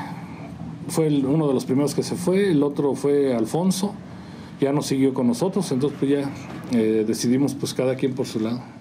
fue 0.88 1.08
uno 1.08 1.47
de 1.47 1.53
los 1.53 1.65
primeros 1.65 1.93
que 1.93 2.03
se 2.03 2.15
fue, 2.15 2.51
el 2.51 2.63
otro 2.63 2.95
fue 2.95 3.36
Alfonso, 3.36 3.93
ya 4.60 4.73
no 4.73 4.81
siguió 4.81 5.13
con 5.13 5.27
nosotros, 5.27 5.71
entonces 5.71 5.99
pues 5.99 6.12
ya 6.12 6.31
eh, 6.71 7.05
decidimos 7.08 7.53
pues 7.53 7.73
cada 7.73 7.95
quien 7.95 8.13
por 8.13 8.25
su 8.25 8.39
lado. 8.39 8.74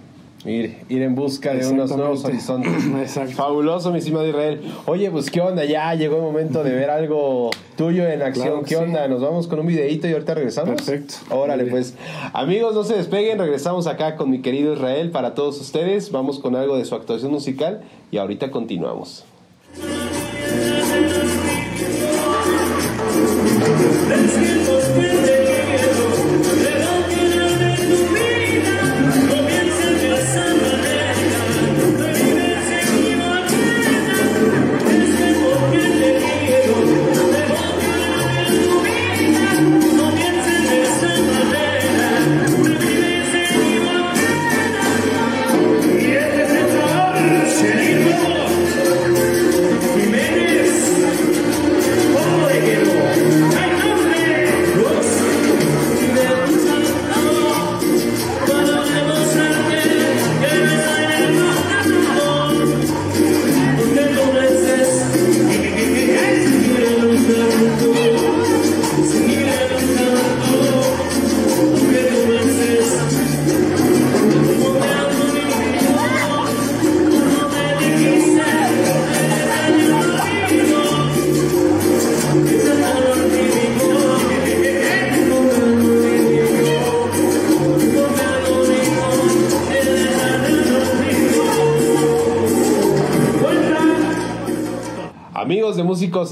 Ir, 0.45 0.77
ir 0.91 1.03
en 1.03 1.15
busca 1.15 1.55
de 1.55 1.67
unos 1.67 1.97
nuevos 1.97 2.25
horizontes. 2.25 2.73
Exacto. 3.01 3.33
Fabuloso, 3.33 3.91
mi 3.93 3.99
estimado 3.99 4.27
Israel. 4.29 4.61
Oye, 4.87 5.11
pues 5.11 5.31
qué 5.31 5.41
onda, 5.41 5.65
ya 5.65 5.95
llegó 5.95 6.17
el 6.17 6.23
momento 6.23 6.63
de 6.63 6.73
ver 6.73 6.91
algo 6.91 7.51
tuyo 7.77 8.07
en 8.07 8.23
acción. 8.23 8.49
Claro 8.49 8.63
¿Qué 8.63 8.75
sí. 8.75 8.83
onda? 8.83 9.09
Nos 9.09 9.23
vamos 9.23 9.47
con 9.47 9.61
un 9.61 9.67
videito 9.67 10.07
y 10.07 10.13
ahorita 10.13 10.35
regresamos. 10.35 10.75
Perfecto. 10.77 11.15
Órale, 11.31 11.65
pues. 11.65 11.95
Amigos, 12.33 12.75
no 12.75 12.85
se 12.85 12.95
despeguen. 12.95 13.39
Regresamos 13.39 13.87
acá 13.87 14.17
con 14.17 14.31
mi 14.31 14.43
querido 14.43 14.75
Israel 14.75 15.11
para 15.11 15.35
todos 15.35 15.61
ustedes. 15.61 16.11
Vamos 16.11 16.39
con 16.39 16.57
algo 16.57 16.77
de 16.77 16.85
su 16.85 16.95
actuación 16.95 17.33
musical 17.33 17.83
y 18.11 18.19
ahorita 18.19 18.51
continuamos. 18.51 19.25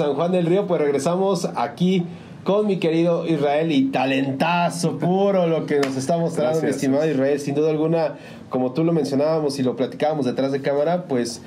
San 0.03 0.15
Juan 0.15 0.33
del 0.33 0.47
Río, 0.47 0.67
pues 0.67 0.81
regresamos 0.81 1.49
aquí 1.57 2.05
con 2.45 2.67
mi 2.67 2.79
querido 2.79 3.27
Israel 3.27 3.71
y 3.71 3.85
talentazo 3.91 4.99
puro 4.99 5.47
lo 5.47 5.65
que 5.67 5.79
nos 5.79 5.97
está 5.97 6.17
mostrando 6.19 6.57
mi 6.57 6.63
Gracias. 6.63 6.77
estimado 6.83 7.09
Israel. 7.09 7.39
Sin 7.39 7.55
duda 7.55 7.71
alguna, 7.71 8.15
como 8.51 8.73
tú 8.73 8.83
lo 8.85 8.93
mencionábamos 8.93 9.59
y 9.59 9.63
lo 9.63 9.77
platicábamos 9.77 10.27
detrás 10.27 10.51
de 10.51 10.61
cámara, 10.61 11.05
pues 11.05 11.41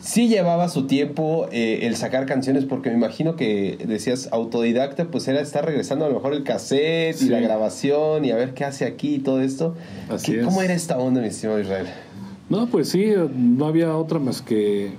sí 0.00 0.28
llevaba 0.28 0.68
su 0.68 0.86
tiempo 0.86 1.46
eh, 1.52 1.80
el 1.82 1.96
sacar 1.96 2.24
canciones 2.26 2.64
porque 2.64 2.88
me 2.90 2.96
imagino 2.96 3.36
que 3.36 3.78
decías 3.86 4.28
autodidacta, 4.32 5.04
pues 5.04 5.28
era 5.28 5.40
estar 5.40 5.64
regresando 5.64 6.06
a 6.06 6.08
lo 6.08 6.14
mejor 6.14 6.32
el 6.32 6.42
cassette 6.42 7.20
y 7.20 7.26
la 7.28 7.40
grabación 7.40 8.24
y 8.24 8.30
a 8.30 8.36
ver 8.36 8.54
qué 8.54 8.64
hace 8.64 8.86
aquí 8.86 9.16
y 9.16 9.18
todo 9.18 9.42
esto. 9.42 9.74
Así 10.10 10.32
¿Qué- 10.32 10.38
es. 10.40 10.44
¿Cómo 10.46 10.62
era 10.62 10.72
esta 10.74 10.98
onda, 10.98 11.20
mi 11.20 11.28
estimado 11.28 11.60
Israel? 11.60 11.86
No, 12.48 12.66
pues 12.66 12.88
sí, 12.88 13.12
no 13.36 13.66
había 13.66 13.94
otra 13.96 14.18
más 14.18 14.42
que... 14.42 14.92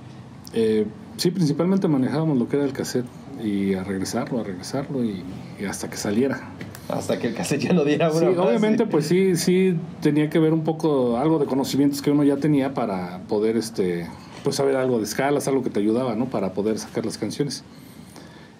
eh, 0.54 0.86
sí, 1.16 1.30
principalmente 1.30 1.88
manejábamos 1.88 2.38
lo 2.38 2.48
que 2.48 2.56
era 2.56 2.64
el 2.64 2.72
cassette 2.72 3.06
y 3.42 3.74
a 3.74 3.84
regresarlo, 3.84 4.40
a 4.40 4.44
regresarlo 4.44 5.04
y, 5.04 5.22
y 5.60 5.64
hasta 5.64 5.88
que 5.88 5.96
saliera. 5.96 6.50
Hasta 6.88 7.18
que 7.18 7.28
el 7.28 7.34
cassette 7.34 7.62
ya 7.62 7.72
no 7.72 7.84
diera 7.84 8.10
una 8.10 8.20
Sí, 8.20 8.26
obviamente 8.26 8.86
pues 8.86 9.06
sí, 9.06 9.36
sí 9.36 9.74
tenía 10.02 10.28
que 10.28 10.38
ver 10.38 10.52
un 10.52 10.64
poco 10.64 11.16
algo 11.16 11.38
de 11.38 11.46
conocimientos 11.46 12.02
que 12.02 12.10
uno 12.10 12.24
ya 12.24 12.36
tenía 12.36 12.74
para 12.74 13.22
poder 13.28 13.56
este 13.56 14.06
pues 14.42 14.56
saber 14.56 14.76
algo 14.76 14.98
de 14.98 15.04
escalas, 15.04 15.48
algo 15.48 15.62
que 15.62 15.70
te 15.70 15.80
ayudaba, 15.80 16.14
¿no? 16.14 16.26
Para 16.26 16.52
poder 16.52 16.78
sacar 16.78 17.06
las 17.06 17.16
canciones. 17.16 17.64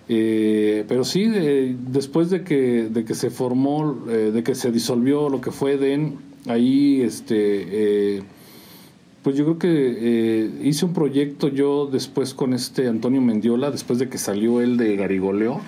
Eh, 0.08 0.84
pero 0.88 1.04
sí, 1.04 1.30
eh, 1.34 1.76
después 1.78 2.30
de 2.30 2.42
que, 2.42 2.88
de 2.90 3.04
que 3.04 3.14
se 3.14 3.30
formó, 3.30 4.04
eh, 4.08 4.30
de 4.32 4.42
que 4.42 4.54
se 4.54 4.72
disolvió 4.72 5.28
lo 5.28 5.42
que 5.42 5.50
fue 5.50 5.76
DEN, 5.76 6.18
ahí 6.46 7.02
este 7.02 8.16
eh, 8.16 8.22
pues 9.24 9.34
yo 9.37 9.44
creo 9.44 9.58
que 9.58 9.68
eh, 9.98 10.50
hice 10.62 10.84
un 10.84 10.92
proyecto 10.92 11.48
yo 11.48 11.87
después 11.87 12.32
con 12.34 12.52
este 12.54 12.87
Antonio 12.88 13.20
Mendiola, 13.20 13.70
después 13.72 13.98
de 13.98 14.08
que 14.08 14.18
salió 14.18 14.60
él 14.60 14.76
de 14.76 14.94
Garigoleo, 14.96 15.60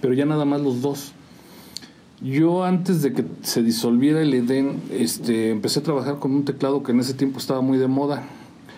pero 0.00 0.14
ya 0.14 0.24
nada 0.24 0.44
más 0.44 0.60
los 0.62 0.82
dos. 0.82 1.12
Yo 2.22 2.64
antes 2.64 3.02
de 3.02 3.12
que 3.12 3.24
se 3.42 3.62
disolviera 3.62 4.22
el 4.22 4.32
Edén, 4.32 4.80
este, 4.92 5.50
empecé 5.50 5.80
a 5.80 5.82
trabajar 5.82 6.18
con 6.20 6.32
un 6.32 6.44
teclado 6.44 6.82
que 6.82 6.92
en 6.92 7.00
ese 7.00 7.14
tiempo 7.14 7.38
estaba 7.38 7.60
muy 7.60 7.78
de 7.78 7.88
moda. 7.88 8.22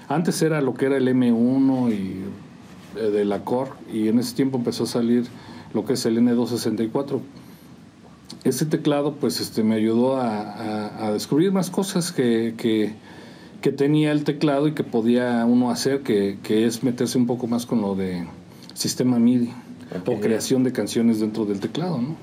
Antes 0.09 0.43
era 0.43 0.61
lo 0.61 0.75
que 0.75 0.87
era 0.87 0.97
el 0.97 1.07
M1 1.09 1.93
y 1.93 2.21
eh, 2.99 3.11
de 3.11 3.25
la 3.25 3.41
y 3.93 4.09
en 4.09 4.19
ese 4.19 4.35
tiempo 4.35 4.59
empezó 4.59 4.85
a 4.85 4.87
salir 4.87 5.25
lo 5.75 5.85
que 5.85 5.93
es 5.95 6.05
el 6.07 6.19
N264. 6.19 7.21
Ese 8.45 8.67
teclado 8.67 9.15
pues 9.15 9.41
este, 9.41 9.63
me 9.63 9.75
ayudó 9.77 10.17
a, 10.17 10.41
a- 10.41 11.07
a 11.07 11.13
descubrir 11.13 11.53
más 11.53 11.71
cosas 11.71 12.13
que, 12.13 12.55
que- 12.57 12.95
que 13.65 13.73
tenía 13.73 14.13
el 14.13 14.25
teclado 14.25 14.69
y 14.69 14.73
que 14.73 14.85
podía 14.85 15.43
uno 15.47 15.71
hacer, 15.71 16.03
que, 16.03 16.37
que 16.43 16.67
es 16.67 16.83
meterse 16.83 17.17
un 17.17 17.27
poco 17.27 17.47
más 17.47 17.65
con 17.65 17.81
lo 17.81 17.95
de 17.95 18.27
sistema 18.75 19.19
MIDI 19.19 19.55
Ok. 20.03 20.07
o 20.07 20.21
creación 20.21 20.65
de 20.65 20.73
canciones 20.73 21.19
dentro 21.19 21.47
del 21.47 21.61
teclado, 21.61 21.97
¿no? 21.97 22.15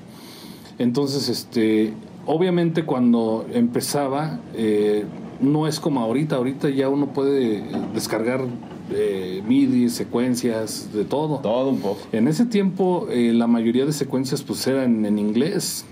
Entonces, 0.78 1.28
este, 1.28 1.94
obviamente 2.26 2.84
cuando 2.84 3.44
empezaba, 3.52 4.38
eh, 4.54 5.04
no 5.40 5.66
es 5.66 5.80
como 5.80 5.98
ahorita, 6.02 6.36
ahorita 6.36 6.70
ya 6.70 6.88
uno 6.88 7.12
puede 7.12 7.56
eh, 7.56 7.64
descargar 7.92 8.44
eh, 8.92 9.42
MIDI, 9.44 9.88
secuencias, 9.88 10.90
de 10.92 11.04
todo. 11.04 11.38
Todo 11.38 11.70
un 11.70 11.80
poco. 11.80 12.02
En 12.12 12.28
ese 12.28 12.46
tiempo 12.46 13.08
eh, 13.10 13.32
la 13.32 13.48
mayoría 13.48 13.84
de 13.84 13.92
secuencias 13.92 14.42
pues 14.42 14.64
eran 14.68 15.04
en 15.04 15.18
inglés. 15.18 15.86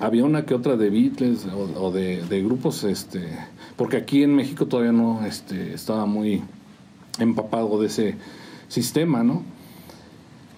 Había 0.00 0.24
una 0.24 0.44
que 0.44 0.54
otra 0.54 0.76
de 0.76 0.90
Beatles 0.90 1.46
o, 1.46 1.84
o 1.84 1.92
de, 1.92 2.20
de 2.24 2.42
grupos, 2.42 2.82
este, 2.82 3.20
porque 3.76 3.96
aquí 3.96 4.22
en 4.22 4.34
México 4.34 4.66
todavía 4.66 4.92
no 4.92 5.24
este, 5.24 5.74
estaba 5.74 6.06
muy 6.06 6.42
empapado 7.18 7.80
de 7.80 7.86
ese 7.86 8.16
sistema, 8.68 9.22
¿no? 9.22 9.42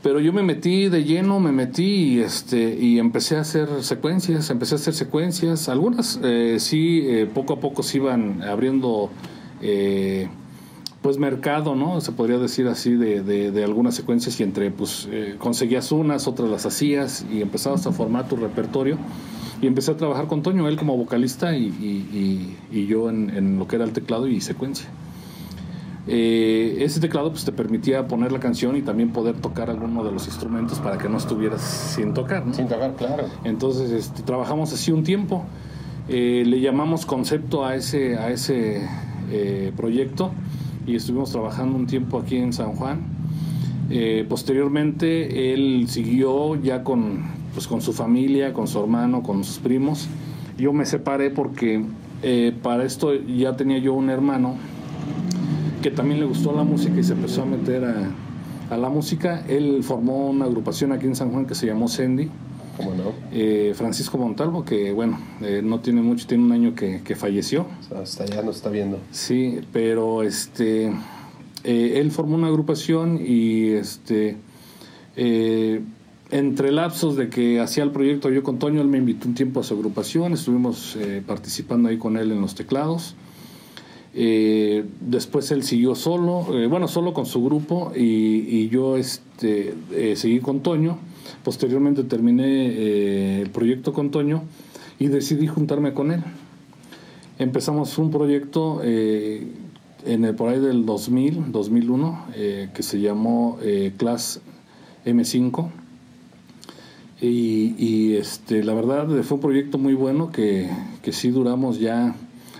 Pero 0.03 0.21
yo 0.21 0.35
me 0.35 0.43
metí 0.43 0.89
de 0.91 1.03
lleno, 1.05 1.41
me 1.41 1.51
metí 1.51 2.17
y, 2.17 2.21
este, 2.21 2.99
empecé 2.99 3.37
a 3.37 3.41
hacer 3.41 3.83
secuencias, 3.83 4.51
empecé 4.51 4.75
a 4.75 4.77
hacer 4.77 4.93
secuencias. 4.93 5.71
Algunas 5.71 6.21
eh, 6.23 6.57
sí, 6.61 7.03
eh, 7.07 7.27
poco 7.33 7.55
a 7.55 7.61
poco 7.61 7.83
se 7.83 7.97
iban 7.97 8.43
abriendo 8.43 9.09
eh, 9.63 10.29
pues 11.05 11.19
mercado, 11.19 11.75
¿no? 11.75 12.01
Se 12.01 12.13
podría 12.13 12.39
decir 12.39 12.67
así 12.67 12.95
de, 12.95 13.23
de, 13.23 13.63
algunas 13.65 13.95
secuencias 13.95 14.41
y 14.41 14.43
entre 14.43 14.71
pues 14.71 15.07
eh, 15.11 15.37
conseguías 15.39 15.93
unas, 15.93 16.27
otras 16.27 16.49
las 16.49 16.65
hacías 16.65 17.27
y 17.31 17.43
empezabas 17.43 17.87
a 17.87 17.93
formar 17.93 18.27
tu 18.27 18.37
repertorio 18.37 18.97
y 19.65 19.67
empecé 19.67 19.93
a 19.93 19.97
trabajar 19.97 20.27
con 20.27 20.43
Toño, 20.43 20.69
él 20.69 20.77
como 20.77 20.95
vocalista 20.95 21.57
y, 21.57 22.55
y, 22.71 22.87
yo 22.87 23.09
en, 23.09 23.31
en, 23.31 23.59
lo 23.59 23.67
que 23.67 23.77
era 23.77 23.87
el 23.87 23.93
teclado 23.93 24.29
y 24.29 24.43
secuencia. 24.43 24.87
Eh, 26.07 26.77
ese 26.81 27.01
teclado 27.01 27.31
pues 27.31 27.47
te 27.47 27.53
permitía 27.53 28.07
poner 28.07 28.31
la 28.31 28.41
canción 28.41 28.77
y 28.77 28.83
también 28.83 29.11
poder 29.11 29.37
tocar 29.37 29.71
alguno 29.71 30.05
de 30.05 30.13
los 30.13 30.27
instrumentos 30.27 30.81
para 30.81 30.99
que 30.99 31.09
no 31.09 31.17
estuvieras 31.17 31.63
sin 31.63 32.13
tocar. 32.13 32.45
Sin 32.53 32.69
tocar, 32.69 32.95
claro. 32.95 33.25
Entonces 33.45 33.91
este, 33.91 34.23
trabajamos 34.23 34.71
así 34.75 34.93
un 34.93 35.03
tiempo, 35.03 35.47
eh, 36.11 36.43
le 36.45 36.61
llamamos 36.61 37.07
concepto 37.07 37.65
a 37.65 37.75
ese, 37.75 38.19
a 38.19 38.31
ese 38.31 38.87
proyecto 39.77 40.31
y 40.87 40.97
estuvimos 40.97 41.33
trabajando 41.33 41.79
un 41.79 41.87
tiempo 41.87 42.19
aquí 42.19 42.37
en 42.37 42.53
San 42.53 42.73
Juan. 42.73 43.01
Eh, 43.89 44.27
posteriormente 44.29 45.55
él 45.55 45.87
siguió 45.89 46.55
ya 46.61 46.85
con, 46.85 47.23
pues, 47.55 47.67
con 47.67 47.81
su 47.81 47.93
familia, 47.93 48.53
con 48.53 48.67
su 48.67 48.81
hermano, 48.81 49.23
con 49.23 49.45
sus 49.45 49.59
primos. 49.59 50.09
Yo 50.59 50.73
me 50.73 50.85
separé 50.87 51.31
porque 51.31 51.85
eh, 52.23 52.53
para 52.63 52.85
esto 52.85 53.15
ya 53.15 53.57
tenía 53.57 53.79
yo 53.79 53.95
un 53.95 54.11
hermano 54.11 54.57
que 55.83 55.91
también 55.91 56.21
le 56.21 56.27
gustó 56.27 56.55
la 56.55 56.63
música 56.63 56.99
y 56.99 57.05
se 57.05 57.15
empezó 57.15 57.43
a 57.43 57.47
meter 57.47 57.85
a, 57.85 58.75
a 58.75 58.77
la 58.77 58.89
música. 58.89 59.45
Él 59.49 59.83
formó 59.83 60.29
una 60.29 60.45
agrupación 60.45 60.93
aquí 60.93 61.07
en 61.07 61.17
San 61.17 61.31
Juan 61.31 61.47
que 61.47 61.55
se 61.55 61.67
llamó 61.67 61.89
Sandy 61.89 62.31
¿Cómo 62.77 62.95
no? 62.95 63.13
Eh, 63.33 63.73
Francisco 63.77 64.19
Montalvo, 64.19 64.65
que 64.65 64.93
bueno, 64.93 65.19
eh, 65.41 65.63
no 65.63 65.81
tiene 65.81 66.03
mucho, 66.03 66.27
tiene 66.27 66.45
un 66.45 66.53
año 66.53 66.75
que, 66.75 67.15
falleció. 67.15 67.67
hasta 67.95 68.25
allá 68.25 68.43
nos 68.43 68.57
está 68.57 68.71
viendo. 68.71 68.99
Sí, 69.13 69.61
pero 69.73 70.23
este, 70.23 70.87
eh, 71.63 71.93
él 71.97 72.11
formó 72.11 72.35
una 72.35 72.49
agrupación 72.49 73.21
y 73.25 73.69
este, 73.71 74.37
entre 76.37 76.73
lapsos 76.73 77.17
de 77.17 77.29
que 77.29 77.61
hacía 77.61 77.85
el 77.85 77.91
proyecto 77.91 78.31
yo 78.31 78.43
con 78.43 78.59
Toño, 78.59 78.81
él 78.81 78.89
me 78.89 78.99
invitó 78.99 79.29
un 79.29 79.35
tiempo 79.35 79.61
a 79.61 79.63
su 79.63 79.75
agrupación, 79.75 80.33
estuvimos 80.33 80.99
participando 81.27 81.89
ahí 81.89 81.97
con 81.97 82.17
él 82.17 82.33
en 82.33 82.41
los 82.41 82.55
teclados. 82.55 83.15
después 84.13 85.51
él 85.51 85.63
siguió 85.63 85.95
solo, 85.95 86.47
bueno, 86.69 86.89
solo 86.89 87.15
con 87.15 87.27
su 87.27 87.45
grupo 87.45 87.93
y, 87.97 88.01
y 88.03 88.69
yo 88.69 88.97
este, 88.97 89.75
seguí 90.17 90.41
con 90.41 90.61
Toño. 90.61 90.99
Posteriormente 91.43 92.05
terminé 92.05 92.69
eh, 92.69 93.43
el 93.43 93.51
proyecto 93.51 93.93
con 93.93 94.11
Toño 94.11 94.43
y 94.99 95.09
decidí 95.09 95.47
juntarme 95.47 95.93
con 95.93 96.11
él. 96.11 96.23
Empezamos 97.39 97.99
un 97.99 98.11
proyecto 98.11 98.81
eh, 98.83 99.47
en 100.07 100.25
el, 100.25 100.35
por 100.35 100.51
ahí 100.51 100.61
del 100.61 100.87
2000, 100.87 101.53
2001, 101.53 102.27
eh, 102.35 102.71
que 102.75 102.83
se 102.83 103.01
llamó 103.01 103.59
Class 103.97 104.41
M5. 105.05 105.69
Y, 107.27 108.15
este, 108.17 108.63
la 108.63 108.75
verdad 108.75 109.09
fue 109.23 109.37
un 109.37 109.41
proyecto 109.41 109.79
muy 109.79 109.95
bueno 109.95 110.31
que, 110.31 110.69
que 111.03 111.13
sí 111.13 111.31
duramos 111.31 111.79
ya 111.79 112.15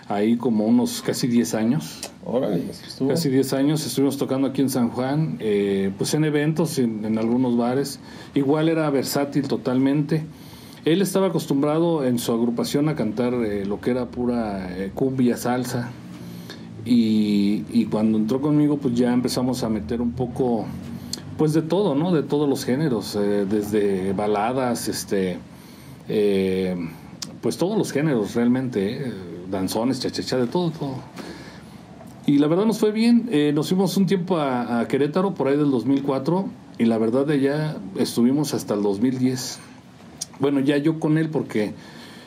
ahí 0.09 0.37
como 0.37 0.67
unos 0.67 1.03
casi 1.03 1.27
10 1.27 1.55
años. 1.55 2.01
Casi 3.09 3.29
10 3.29 3.53
años 3.53 3.87
estuvimos 3.87 4.17
tocando 4.17 4.49
aquí 4.49 4.63
en 4.63 4.71
San 4.71 4.91
Juan, 4.91 5.37
eh, 5.41 5.93
pues 5.97 6.15
en 6.15 6.25
eventos, 6.25 6.79
en, 6.79 7.19
algunos 7.19 7.57
bares. 7.57 8.01
Igual 8.35 8.69
era 8.69 8.89
versátil 8.91 9.49
totalmente. 9.49 10.25
Él 10.85 11.01
estaba 11.03 11.29
acostumbrado 11.29 12.05
en 12.05 12.19
su 12.19 12.33
agrupación 12.33 12.89
a 12.89 12.95
cantar 12.95 13.35
eh, 13.35 13.65
lo 13.65 13.81
que 13.81 13.91
era 13.91 14.07
pura 14.07 14.69
eh, 14.77 14.91
cumbia, 14.95 15.37
salsa. 15.37 15.91
Y, 16.85 17.65
y, 17.73 17.87
cuando 17.87 18.19
entró 18.19 18.43
conmigo, 18.43 18.77
pues 18.77 18.95
ya 18.95 19.13
empezamos 19.15 19.65
a 19.65 19.71
meter 19.71 20.03
un 20.03 20.13
poco, 20.13 20.67
pues 21.37 21.53
de 21.53 21.63
todo, 21.63 21.95
¿no? 21.95 22.13
De 22.13 22.23
todos 22.23 22.49
los 22.49 22.65
géneros, 22.65 23.15
desde 23.15 24.13
baladas, 24.13 24.89
este, 24.89 25.39
pues 27.41 27.57
todos 27.57 27.77
los 27.77 27.93
géneros 27.93 28.35
realmente, 28.35 29.13
danzones, 29.51 30.01
chachacha, 30.01 30.37
de 30.37 30.47
todo, 30.47 30.71
todo. 30.71 30.97
Y 32.27 32.39
la 32.39 32.47
verdad 32.47 32.65
nos 32.65 32.79
fue 32.79 32.91
bien. 32.91 33.29
Eh, 33.31 33.53
nos 33.55 33.69
fuimos 33.69 33.97
un 33.97 34.07
tiempo 34.07 34.39
a, 34.39 34.87
Querétaro 34.89 35.35
por 35.35 35.49
ahí 35.49 35.57
del 35.57 35.71
2004 35.71 36.47
y 36.79 36.85
la 36.85 36.97
verdad 36.97 37.27
de 37.27 37.35
allá 37.35 37.77
estuvimos 37.97 38.55
hasta 38.55 38.75
el 38.75 38.83
2010. 38.83 39.59
Bueno, 40.41 40.61
ya 40.61 40.79
yo 40.79 40.99
con 40.99 41.19
él 41.19 41.29
porque 41.29 41.75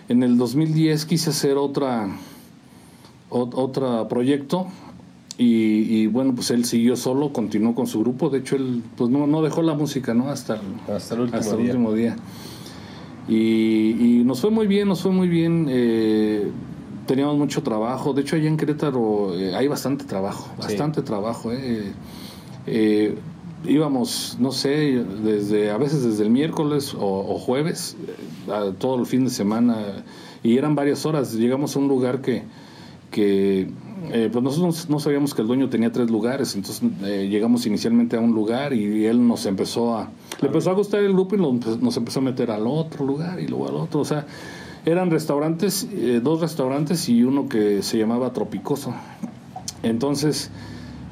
en 0.07 0.21
el 0.21 0.37
2010 0.37 1.05
quise 1.05 1.31
hacer 1.31 1.57
otra 1.57 2.09
otro 3.29 4.07
proyecto 4.07 4.67
y, 5.39 6.07
bueno, 6.07 6.33
pues 6.33 6.49
él 6.49 6.65
siguió 6.65 6.95
solo, 6.95 7.31
continuó 7.31 7.75
con 7.75 7.85
su 7.85 7.99
grupo. 7.99 8.29
De 8.29 8.39
hecho, 8.39 8.55
él 8.55 8.81
pues 8.95 9.11
no, 9.11 9.27
no 9.27 9.43
dejó 9.43 9.61
la 9.61 9.75
música, 9.75 10.15
¿no? 10.15 10.29
Hasta 10.29 10.55
el, 10.55 10.91
hasta 10.91 11.13
el 11.13 11.21
último 11.21 11.39
hasta 11.39 11.55
el 11.55 11.61
día. 11.61 11.71
Último 11.71 11.93
día. 11.93 12.15
Y, 13.27 14.19
y, 14.19 14.23
nos 14.23 14.41
fue 14.41 14.49
muy 14.49 14.65
bien, 14.65 14.87
nos 14.87 15.01
fue 15.01 15.11
muy 15.11 15.27
bien. 15.27 15.67
Eh, 15.69 16.49
teníamos 17.07 17.37
mucho 17.37 17.63
trabajo. 17.63 18.13
De 18.13 18.21
hecho, 18.21 18.35
allá 18.35 18.47
en 18.47 18.57
Querétaro 18.57 19.33
eh, 19.35 19.55
hay 19.55 19.67
bastante 19.67 20.05
trabajo, 20.05 20.53
bastante 20.57 21.01
trabajo. 21.01 21.51
Eh. 21.51 21.93
Eh, 22.67 23.15
íbamos, 23.65 24.37
no 24.39 24.51
sé, 24.51 25.03
desde 25.23 25.71
a 25.71 25.77
veces 25.77 26.03
desde 26.03 26.23
el 26.23 26.29
miércoles 26.29 26.95
o, 26.99 27.39
jueves, 27.39 27.95
todo 28.77 28.99
el 28.99 29.05
fin 29.07 29.23
de 29.23 29.29
semana, 29.31 30.03
y 30.43 30.57
eran 30.57 30.75
varias 30.75 31.05
horas. 31.05 31.33
Llegamos 31.33 31.75
a 31.75 31.79
un 31.79 31.87
lugar 31.87 32.21
que, 32.21 32.43
que 33.11 33.69
pues 34.31 34.43
nosotros 34.43 34.89
no 34.89 34.99
sabíamos 34.99 35.33
que 35.33 35.41
el 35.41 35.47
dueño 35.47 35.69
tenía 35.69 35.91
tres 35.91 36.11
lugares, 36.11 36.55
entonces 36.55 36.83
llegamos 37.01 37.65
inicialmente 37.65 38.15
a 38.15 38.19
un 38.19 38.33
lugar 38.33 38.73
y 38.73 39.05
él 39.05 39.27
nos 39.27 39.45
empezó 39.45 39.97
a... 39.97 40.09
Le 40.39 40.47
empezó 40.47 40.69
a 40.69 40.73
gustar 40.73 41.01
el 41.01 41.13
grupo 41.13 41.35
y 41.35 41.39
nos, 41.39 41.81
nos 41.81 41.97
empezó 41.97 42.19
a 42.19 42.23
meter 42.23 42.51
al 42.51 42.67
otro 42.67 43.05
lugar 43.05 43.39
y 43.39 43.47
luego 43.47 43.67
al 43.67 43.75
otro, 43.75 44.01
o 44.01 44.05
sea 44.05 44.25
eran 44.87 45.11
restaurantes, 45.11 45.85
eh, 45.91 46.21
dos 46.23 46.39
restaurantes 46.39 47.09
y 47.09 47.21
uno 47.23 47.49
que 47.49 47.83
se 47.83 47.97
llamaba 47.97 48.31
Tropicoso. 48.31 48.93
Entonces, 49.83 50.49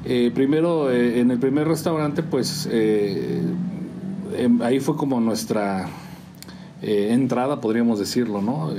eh, 0.06 0.32
primero, 0.34 0.90
eh, 0.90 1.20
en 1.20 1.30
el 1.30 1.38
primer 1.38 1.68
restaurante, 1.68 2.22
pues 2.22 2.66
em, 2.72 4.62
ahí 4.62 4.80
fue 4.80 4.96
como 4.96 5.20
nuestra 5.20 5.90
entrada, 6.80 7.60
podríamos 7.60 7.98
decirlo, 7.98 8.40
¿no? 8.40 8.70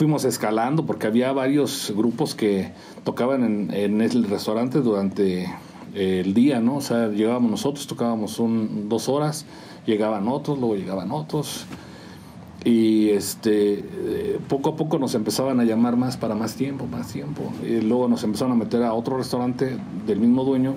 Fuimos 0.00 0.24
escalando 0.24 0.86
porque 0.86 1.06
había 1.06 1.30
varios 1.30 1.92
grupos 1.94 2.34
que 2.34 2.72
tocaban 3.04 3.70
en, 3.70 4.00
el 4.00 4.24
restaurante 4.24 4.80
durante 4.80 5.46
el 5.92 6.32
día, 6.32 6.58
¿no? 6.58 6.76
O 6.76 6.80
sea, 6.80 7.08
llegábamos 7.08 7.50
nosotros, 7.50 7.86
tocábamos 7.86 8.38
un, 8.38 8.88
dos 8.88 9.10
horas, 9.10 9.44
llegaban 9.84 10.26
otros, 10.26 10.58
luego 10.58 10.74
llegaban 10.74 11.10
otros 11.10 11.66
y 12.64 13.10
este 13.10 13.80
eh, 13.80 14.38
poco 14.48 14.70
a 14.70 14.76
poco 14.76 14.98
nos 14.98 15.14
empezaban 15.14 15.60
a 15.60 15.64
llamar 15.64 15.98
más 15.98 16.16
para 16.16 16.34
más 16.34 16.54
tiempo, 16.54 16.86
más 16.86 17.08
tiempo. 17.08 17.52
Y 17.62 17.82
luego 17.82 18.08
nos 18.08 18.24
empezaron 18.24 18.52
a 18.52 18.56
meter 18.56 18.82
a 18.82 18.94
otro 18.94 19.18
restaurante 19.18 19.76
del 20.06 20.18
mismo 20.18 20.44
dueño 20.44 20.76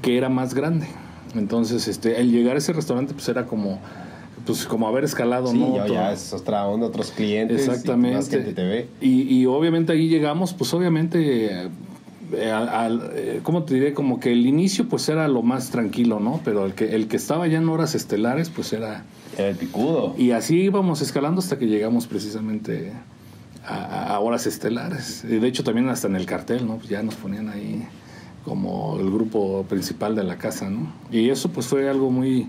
que 0.00 0.16
era 0.16 0.28
más 0.28 0.54
grande. 0.54 0.86
Entonces, 1.34 1.88
este, 1.88 2.20
el 2.20 2.30
llegar 2.30 2.54
a 2.54 2.58
ese 2.58 2.72
restaurante 2.72 3.14
pues 3.14 3.28
era 3.28 3.46
como 3.46 3.80
pues 4.46 4.66
como 4.66 4.88
haber 4.88 5.04
escalado, 5.04 5.48
sí, 5.48 5.58
¿no? 5.58 5.86
Ya, 5.86 6.12
es 6.12 6.32
otra 6.32 6.66
onda, 6.66 6.86
otros 6.86 7.10
clientes. 7.10 7.66
Exactamente. 7.66 8.88
Y, 9.00 9.22
y, 9.22 9.46
obviamente 9.46 9.92
ahí 9.92 10.08
llegamos, 10.08 10.52
pues 10.52 10.72
obviamente 10.74 11.70
eh, 12.32 12.50
al, 12.50 13.10
eh, 13.14 13.40
¿cómo 13.42 13.64
te 13.64 13.74
diré? 13.74 13.94
Como 13.94 14.20
que 14.20 14.32
el 14.32 14.46
inicio 14.46 14.88
pues 14.88 15.08
era 15.08 15.28
lo 15.28 15.42
más 15.42 15.70
tranquilo, 15.70 16.20
¿no? 16.20 16.40
Pero 16.44 16.66
el 16.66 16.74
que, 16.74 16.94
el 16.94 17.08
que 17.08 17.16
estaba 17.16 17.46
ya 17.46 17.58
en 17.58 17.68
horas 17.68 17.94
estelares 17.94 18.50
pues 18.50 18.72
era 18.72 19.04
el 19.38 19.56
picudo. 19.56 20.14
Y 20.16 20.30
así 20.32 20.60
íbamos 20.60 21.02
escalando 21.02 21.40
hasta 21.40 21.58
que 21.58 21.66
llegamos 21.66 22.06
precisamente 22.06 22.92
a, 23.66 24.18
horas 24.20 24.46
estelares. 24.46 25.24
Y 25.24 25.36
de 25.36 25.48
hecho 25.48 25.64
también 25.64 25.88
hasta 25.88 26.08
en 26.08 26.16
el 26.16 26.26
cartel, 26.26 26.66
¿no? 26.66 26.80
Ya 26.82 27.02
nos 27.02 27.14
ponían 27.14 27.48
ahí 27.48 27.86
como 28.44 28.98
el 29.00 29.10
grupo 29.10 29.64
principal 29.68 30.14
de 30.14 30.24
la 30.24 30.36
casa, 30.36 30.68
¿no? 30.68 30.92
Y 31.10 31.30
eso 31.30 31.48
pues 31.48 31.66
fue 31.66 31.88
algo 31.88 32.10
muy, 32.10 32.46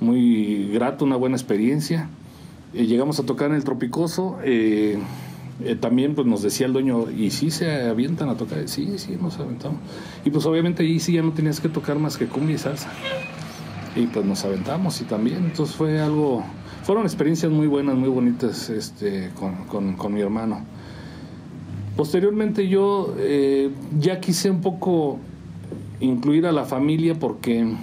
muy 0.00 0.68
grato, 0.72 1.04
una 1.04 1.16
buena 1.16 1.36
experiencia. 1.36 2.08
Y 2.72 2.86
llegamos 2.86 3.18
a 3.18 3.24
tocar 3.24 3.50
en 3.50 3.56
el 3.56 3.64
Tropicoso. 3.64 4.38
Eh, 4.44 4.98
eh, 5.64 5.74
también 5.74 6.14
pues 6.14 6.26
nos 6.26 6.42
decía 6.42 6.66
el 6.66 6.72
dueño, 6.72 7.10
¿y 7.10 7.30
si 7.30 7.50
se 7.50 7.88
avientan 7.88 8.28
a 8.28 8.36
tocar? 8.36 8.68
Sí, 8.68 8.98
sí, 8.98 9.16
nos 9.20 9.38
aventamos. 9.38 9.80
Y 10.24 10.30
pues 10.30 10.46
obviamente 10.46 10.82
ahí 10.82 11.00
sí 11.00 11.12
ya 11.12 11.22
no 11.22 11.32
tenías 11.32 11.60
que 11.60 11.68
tocar 11.68 11.98
más 11.98 12.16
que 12.16 12.26
cumbia 12.26 12.54
y 12.54 12.58
salsa 12.58 12.90
y 13.98 14.06
pues 14.06 14.24
nos 14.24 14.44
aventamos 14.44 15.00
y 15.00 15.04
también, 15.04 15.44
entonces 15.44 15.74
fue 15.74 16.00
algo, 16.00 16.44
fueron 16.84 17.04
experiencias 17.04 17.50
muy 17.50 17.66
buenas, 17.66 17.96
muy 17.96 18.08
bonitas 18.08 18.70
este, 18.70 19.30
con, 19.34 20.14
mi 20.14 20.20
hermano. 20.20 20.64
Posteriormente 21.96 22.68
yo 22.68 23.14
eh, 23.18 23.70
ya 23.98 24.20
quise 24.20 24.50
un 24.50 24.60
poco 24.60 25.18
incluir 26.00 26.46
a 26.46 26.52
la 26.52 26.64
familia 26.64 27.18
porque 27.18 27.74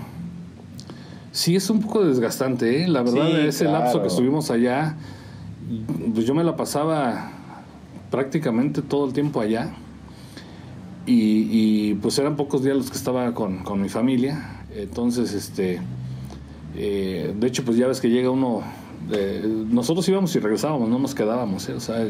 sí 1.36 1.57
es 1.57 1.69
un 1.69 1.81
poco 1.81 2.05
desgastante, 2.05 2.81
¿eh? 2.81 2.88
la 2.88 3.03
verdad, 3.03 3.41
ese 3.41 3.65
lapso 3.65 4.01
que 4.01 4.07
estuvimos 4.07 4.49
allá, 4.51 4.95
pues 6.13 6.25
yo 6.25 6.33
me 6.33 6.45
la 6.45 6.55
pasaba 6.55 7.29
prácticamente 8.09 8.81
todo 8.81 9.05
el 9.05 9.11
tiempo 9.11 9.41
allá 9.41 9.73
y, 11.05 11.93
pues 11.95 12.17
eran 12.19 12.38
pocos 12.38 12.63
días 12.63 12.77
los 12.77 12.89
que 12.89 12.95
estaba 12.95 13.33
con, 13.33 13.63
con 13.63 13.81
mi 13.81 13.89
familia. 13.89 14.63
Entonces, 14.73 15.33
este, 15.33 15.81
eh, 16.75 17.36
de 17.38 17.47
hecho, 17.47 17.65
pues 17.65 17.77
ya 17.77 17.88
ves 17.88 17.99
que 17.99 18.09
llega 18.09 18.29
uno, 18.29 18.61
nosotros 19.69 20.07
íbamos 20.07 20.33
y 20.38 20.39
regresábamos, 20.39 20.88
no 20.88 20.99
nos 20.99 21.13
quedábamos, 21.13 21.67
¿eh? 21.67 21.73
o 21.73 21.81
sea, 21.81 22.07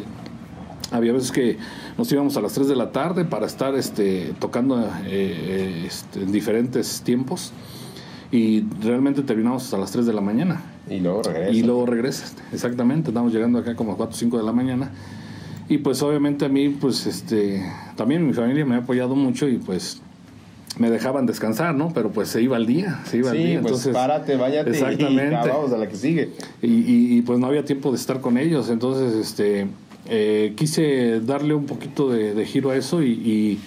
había 0.91 1.13
veces 1.13 1.32
que 1.32 1.57
nos 1.97 2.11
íbamos 2.11 2.38
a 2.38 2.41
las 2.41 2.53
3 2.53 2.67
de 2.67 2.76
la 2.76 2.91
tarde 2.91 3.26
para 3.26 3.47
estar 3.47 3.73
este, 3.73 4.36
tocando 4.39 4.88
eh, 5.07 5.86
este, 5.88 6.21
en 6.21 6.32
diferentes 6.32 7.01
tiempos 7.01 7.53
y 8.36 8.65
realmente 8.81 9.21
terminamos 9.21 9.63
hasta 9.63 9.77
las 9.77 9.91
3 9.91 10.05
de 10.05 10.13
la 10.13 10.21
mañana. 10.21 10.61
Y 10.89 10.99
luego 10.99 11.23
regresas. 11.23 11.55
Y 11.55 11.63
luego 11.63 11.86
regresas, 11.86 12.36
exactamente. 12.51 13.11
Estamos 13.11 13.33
llegando 13.33 13.59
acá 13.59 13.75
como 13.75 13.93
a 13.93 13.97
4 13.97 14.13
o 14.13 14.17
5 14.17 14.38
de 14.38 14.43
la 14.43 14.51
mañana. 14.51 14.91
Y 15.69 15.77
pues 15.77 16.01
obviamente 16.03 16.43
a 16.45 16.49
mí, 16.49 16.69
pues 16.69 17.07
este, 17.07 17.65
también 17.95 18.27
mi 18.27 18.33
familia 18.33 18.65
me 18.65 18.75
ha 18.75 18.79
apoyado 18.79 19.15
mucho 19.15 19.47
y 19.47 19.57
pues 19.57 20.01
me 20.77 20.89
dejaban 20.89 21.25
descansar, 21.25 21.73
¿no? 21.75 21.93
Pero 21.93 22.11
pues 22.11 22.27
se 22.27 22.41
iba 22.41 22.57
al 22.57 22.65
día, 22.65 22.99
se 23.05 23.19
iba 23.19 23.31
al 23.31 23.38
día. 23.38 23.61
Pues 23.61 23.71
entonces, 23.71 23.93
párate, 23.93 24.36
váyate 24.36 24.71
exactamente. 24.71 25.33
y 25.45 25.49
vamos 25.49 25.71
a 25.71 25.77
la 25.77 25.88
que 25.88 25.95
sigue. 25.95 26.31
Y, 26.61 27.17
y, 27.17 27.21
pues 27.21 27.39
no 27.39 27.47
había 27.47 27.63
tiempo 27.63 27.91
de 27.91 27.97
estar 27.97 28.19
con 28.19 28.38
ellos, 28.38 28.69
entonces 28.69 29.13
este, 29.15 29.67
eh, 30.09 30.53
quise 30.57 31.21
darle 31.21 31.53
un 31.53 31.65
poquito 31.65 32.09
de, 32.09 32.45
giro 32.45 32.71
a 32.71 32.75
eso 32.75 33.01
y, 33.01 33.11
y, 33.11 33.59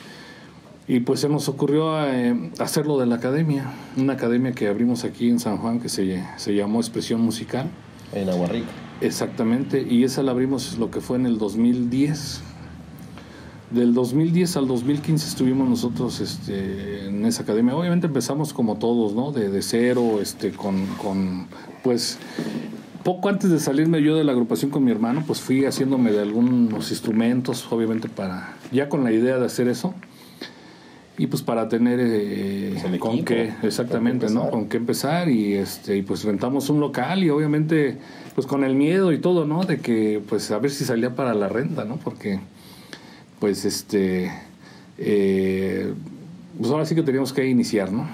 pues 1.00 1.20
se 1.20 1.28
nos 1.28 1.48
ocurrió 1.50 2.02
eh, 2.06 2.50
hacerlo 2.58 2.98
de 2.98 3.04
la 3.04 3.16
academia, 3.16 3.66
una 3.98 4.14
academia 4.14 4.52
que 4.52 4.68
abrimos 4.68 5.04
aquí 5.04 5.28
en 5.28 5.38
San 5.38 5.58
Juan 5.58 5.80
que 5.80 5.90
se, 5.90 6.24
se 6.36 6.54
llamó 6.54 6.80
Expresión 6.80 7.20
Musical. 7.20 7.68
En 8.14 8.30
Aguarrica. 8.30 8.68
Exactamente, 9.02 9.86
y 9.88 10.04
esa 10.04 10.22
la 10.22 10.32
abrimos 10.32 10.78
lo 10.78 10.90
que 10.90 11.00
fue 11.00 11.18
en 11.18 11.26
el 11.26 11.36
2010. 11.36 12.42
Del 13.70 13.92
2010 13.92 14.56
al 14.56 14.66
2015 14.66 15.28
estuvimos 15.28 15.68
nosotros 15.68 16.20
este, 16.20 17.06
en 17.06 17.26
esa 17.26 17.42
academia. 17.42 17.76
Obviamente 17.76 18.06
empezamos 18.06 18.54
como 18.54 18.78
todos, 18.78 19.14
¿no? 19.14 19.30
De, 19.30 19.50
de 19.50 19.60
cero, 19.60 20.20
este, 20.22 20.52
con, 20.52 20.86
con, 20.96 21.48
pues, 21.84 22.18
poco 23.04 23.28
antes 23.28 23.50
de 23.50 23.60
salirme 23.60 24.02
yo 24.02 24.16
de 24.16 24.24
la 24.24 24.32
agrupación 24.32 24.70
con 24.70 24.84
mi 24.84 24.90
hermano, 24.90 25.22
pues 25.26 25.40
fui 25.40 25.66
haciéndome 25.66 26.12
de 26.12 26.22
algunos 26.22 26.90
instrumentos, 26.90 27.70
obviamente 27.70 28.08
para, 28.08 28.56
ya 28.72 28.88
con 28.88 29.04
la 29.04 29.12
idea 29.12 29.38
de 29.38 29.44
hacer 29.44 29.68
eso. 29.68 29.94
Y 31.20 31.26
pues 31.26 31.42
para 31.42 31.68
tener 31.68 31.98
eh, 32.00 32.78
pues 32.80 33.00
con 33.00 33.24
qué, 33.24 33.52
exactamente, 33.64 34.30
¿no? 34.30 34.50
Con 34.50 34.68
qué 34.68 34.76
empezar 34.76 35.28
y 35.28 35.54
este 35.54 35.96
y 35.96 36.02
pues 36.02 36.22
rentamos 36.22 36.70
un 36.70 36.78
local 36.78 37.24
y 37.24 37.30
obviamente 37.30 37.98
pues 38.36 38.46
con 38.46 38.62
el 38.62 38.76
miedo 38.76 39.12
y 39.12 39.18
todo, 39.18 39.44
¿no? 39.44 39.64
De 39.64 39.78
que 39.78 40.22
pues 40.28 40.48
a 40.52 40.60
ver 40.60 40.70
si 40.70 40.84
salía 40.84 41.16
para 41.16 41.34
la 41.34 41.48
renta, 41.48 41.84
¿no? 41.84 41.96
Porque 41.96 42.38
pues 43.40 43.64
este 43.64 44.30
eh, 44.96 45.92
pues 46.56 46.70
ahora 46.70 46.86
sí 46.86 46.94
que 46.94 47.02
teníamos 47.02 47.32
que 47.32 47.48
iniciar, 47.48 47.90
¿no? 47.90 48.08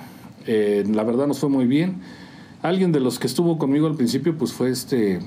Eh, 0.47 0.85
la 0.91 1.05
verdad 1.05 1.27
nos 1.27 1.41
fue 1.41 1.51
muy 1.51 1.67
bien. 1.67 1.97
Alguien 2.63 2.91
de 2.91 3.01
los 3.01 3.19
que 3.19 3.27
estuvo 3.27 3.59
conmigo 3.59 3.87
al 3.87 3.97
principio 3.97 4.35
pues 4.39 4.55
fue 4.55 4.71
este 4.71 5.21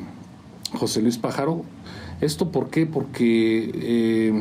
José 0.74 1.04
Luis 1.04 1.20
Pájaro. 1.20 1.64
¿Esto 2.22 2.52
por 2.52 2.72
qué? 2.72 2.88
Porque 2.88 4.32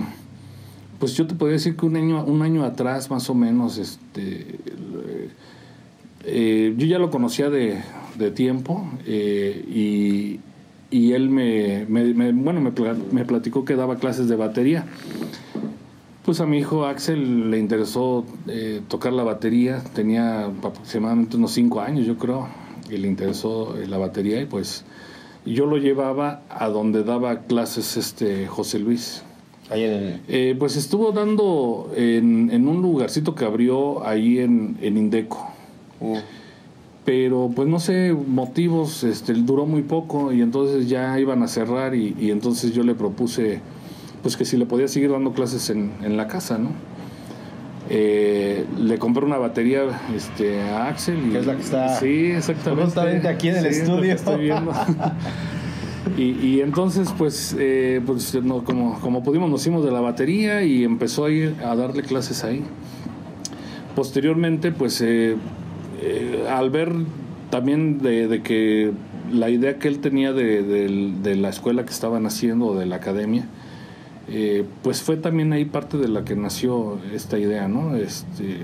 pues 0.98 1.14
yo 1.14 1.26
te 1.26 1.34
podría 1.34 1.54
decir 1.54 1.76
que 1.76 1.86
un 1.86 1.96
año, 1.96 2.24
un 2.24 2.42
año 2.42 2.64
atrás, 2.64 3.10
más 3.10 3.28
o 3.28 3.34
menos, 3.34 3.78
este, 3.78 4.58
eh, 6.24 6.74
yo 6.76 6.86
ya 6.86 6.98
lo 6.98 7.10
conocía 7.10 7.50
de, 7.50 7.82
tiempo 8.34 8.88
eh, 9.06 10.40
y, 10.90 11.12
él 11.12 11.28
me, 11.28 11.84
bueno, 11.84 12.60
me, 12.60 13.24
platicó 13.24 13.64
que 13.64 13.76
daba 13.76 13.96
clases 13.96 14.28
de 14.28 14.36
batería. 14.36 14.86
Pues 16.24 16.40
a 16.40 16.46
mi 16.46 16.58
hijo 16.58 16.86
Axel 16.86 17.50
le 17.50 17.58
interesó 17.58 18.24
eh, 18.48 18.80
tocar 18.88 19.12
la 19.12 19.22
batería, 19.22 19.82
tenía 19.94 20.46
aproximadamente 20.46 21.36
unos 21.36 21.52
cinco 21.52 21.80
años, 21.80 22.06
yo 22.06 22.16
creo, 22.16 22.48
y 22.90 22.96
le 22.96 23.06
interesó 23.06 23.76
la 23.86 23.98
batería 23.98 24.40
y 24.40 24.46
pues 24.46 24.84
yo 25.44 25.66
lo 25.66 25.76
llevaba 25.76 26.42
a 26.48 26.68
donde 26.68 27.04
daba 27.04 27.42
clases 27.42 27.96
este 27.96 28.48
José 28.48 28.80
Luis. 28.80 29.22
Eh, 29.70 30.54
pues 30.58 30.76
estuvo 30.76 31.12
dando 31.12 31.92
en, 31.96 32.68
un 32.68 32.82
lugarcito 32.82 33.34
que 33.34 33.44
abrió 33.44 34.06
ahí 34.06 34.38
en, 34.38 34.78
Indeco. 34.80 35.50
Uh. 36.00 36.18
Pero 37.04 37.50
pues 37.54 37.68
no 37.68 37.78
sé, 37.78 38.12
motivos, 38.12 39.04
este, 39.04 39.32
duró 39.34 39.64
muy 39.64 39.82
poco 39.82 40.32
y 40.32 40.42
entonces 40.42 40.88
ya 40.88 41.18
iban 41.20 41.42
a 41.42 41.48
cerrar 41.48 41.94
y, 41.94 42.30
entonces 42.30 42.72
yo 42.72 42.82
le 42.82 42.94
propuse 42.94 43.60
pues 44.22 44.36
que 44.36 44.44
si 44.44 44.56
le 44.56 44.66
podía 44.66 44.88
seguir 44.88 45.12
dando 45.12 45.32
clases 45.32 45.70
en, 45.70 46.16
la 46.16 46.26
casa, 46.26 46.58
¿no? 46.58 46.70
Eh, 47.88 48.64
le 48.76 48.98
compré 48.98 49.24
una 49.24 49.36
batería 49.36 49.82
este, 50.16 50.60
a 50.62 50.88
Axel. 50.88 51.32
Y, 51.32 51.36
es 51.36 51.46
la 51.46 51.54
que 51.54 51.62
está. 51.62 52.00
Sí, 52.00 52.32
exactamente. 52.32 53.28
aquí 53.28 53.50
en 53.50 53.56
el 53.56 53.66
estudio. 53.66 54.12
Estoy 54.12 54.42
viendo. 54.42 54.72
Y, 56.16 56.60
entonces, 56.60 57.12
pues, 57.18 57.54
eh, 57.58 58.00
pues 58.06 58.38
como, 58.64 58.98
como 59.00 59.22
pudimos, 59.22 59.50
nos 59.50 59.60
hicimos 59.62 59.84
de 59.84 59.90
la 59.90 60.00
batería 60.00 60.62
y 60.62 60.84
empezó 60.84 61.24
a 61.24 61.30
ir 61.30 61.56
a 61.64 61.74
darle 61.74 62.02
clases 62.02 62.44
ahí. 62.44 62.62
Posteriormente, 63.94 64.72
pues, 64.72 65.00
eh, 65.00 65.36
eh, 66.00 66.46
al 66.48 66.70
ver 66.70 66.92
también 67.50 67.98
de, 67.98 68.40
que 68.42 68.92
la 69.32 69.50
idea 69.50 69.78
que 69.78 69.88
él 69.88 69.98
tenía 69.98 70.32
de, 70.32 71.36
la 71.36 71.48
escuela 71.48 71.84
que 71.84 71.90
estaban 71.90 72.24
haciendo, 72.24 72.74
de 72.74 72.86
la 72.86 72.96
academia, 72.96 73.46
pues 74.82 75.02
fue 75.02 75.16
también 75.16 75.52
ahí 75.52 75.64
parte 75.64 75.98
de 75.98 76.08
la 76.08 76.24
que 76.24 76.34
nació 76.34 76.98
esta 77.14 77.38
idea, 77.38 77.68
¿no? 77.68 77.96
Este, 77.96 78.58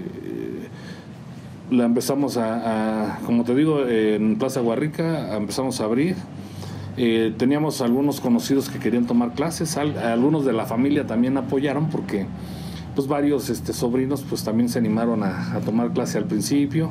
la 1.71 1.85
empezamos 1.85 2.37
a, 2.37 3.15
a, 3.15 3.19
como 3.21 3.45
te 3.45 3.55
digo, 3.55 3.87
en 3.87 4.37
Plaza 4.39 4.61
Guarrica, 4.61 5.37
empezamos 5.37 5.81
a 5.81 5.85
abrir 5.85 6.17
eh, 6.97 7.33
teníamos 7.39 7.81
algunos 7.81 8.21
conocidos 8.21 8.69
que 8.69 8.79
querían 8.79 9.07
tomar 9.07 9.33
clases, 9.33 9.77
algunos 9.77 10.45
de 10.45 10.53
la 10.53 10.67
familia 10.67 11.07
también 11.07 11.37
apoyaron 11.39 11.89
porque 11.89 12.27
pues 12.95 13.09
varios 13.09 13.49
este, 13.49 13.73
sobrinos 13.73 14.23
pues 14.29 14.45
también 14.45 14.69
se 14.69 14.79
animaron 14.79 15.23
a, 15.23 15.61
tomar 15.65 15.93
clase 15.93 16.19
al 16.19 16.27
principio 16.27 16.91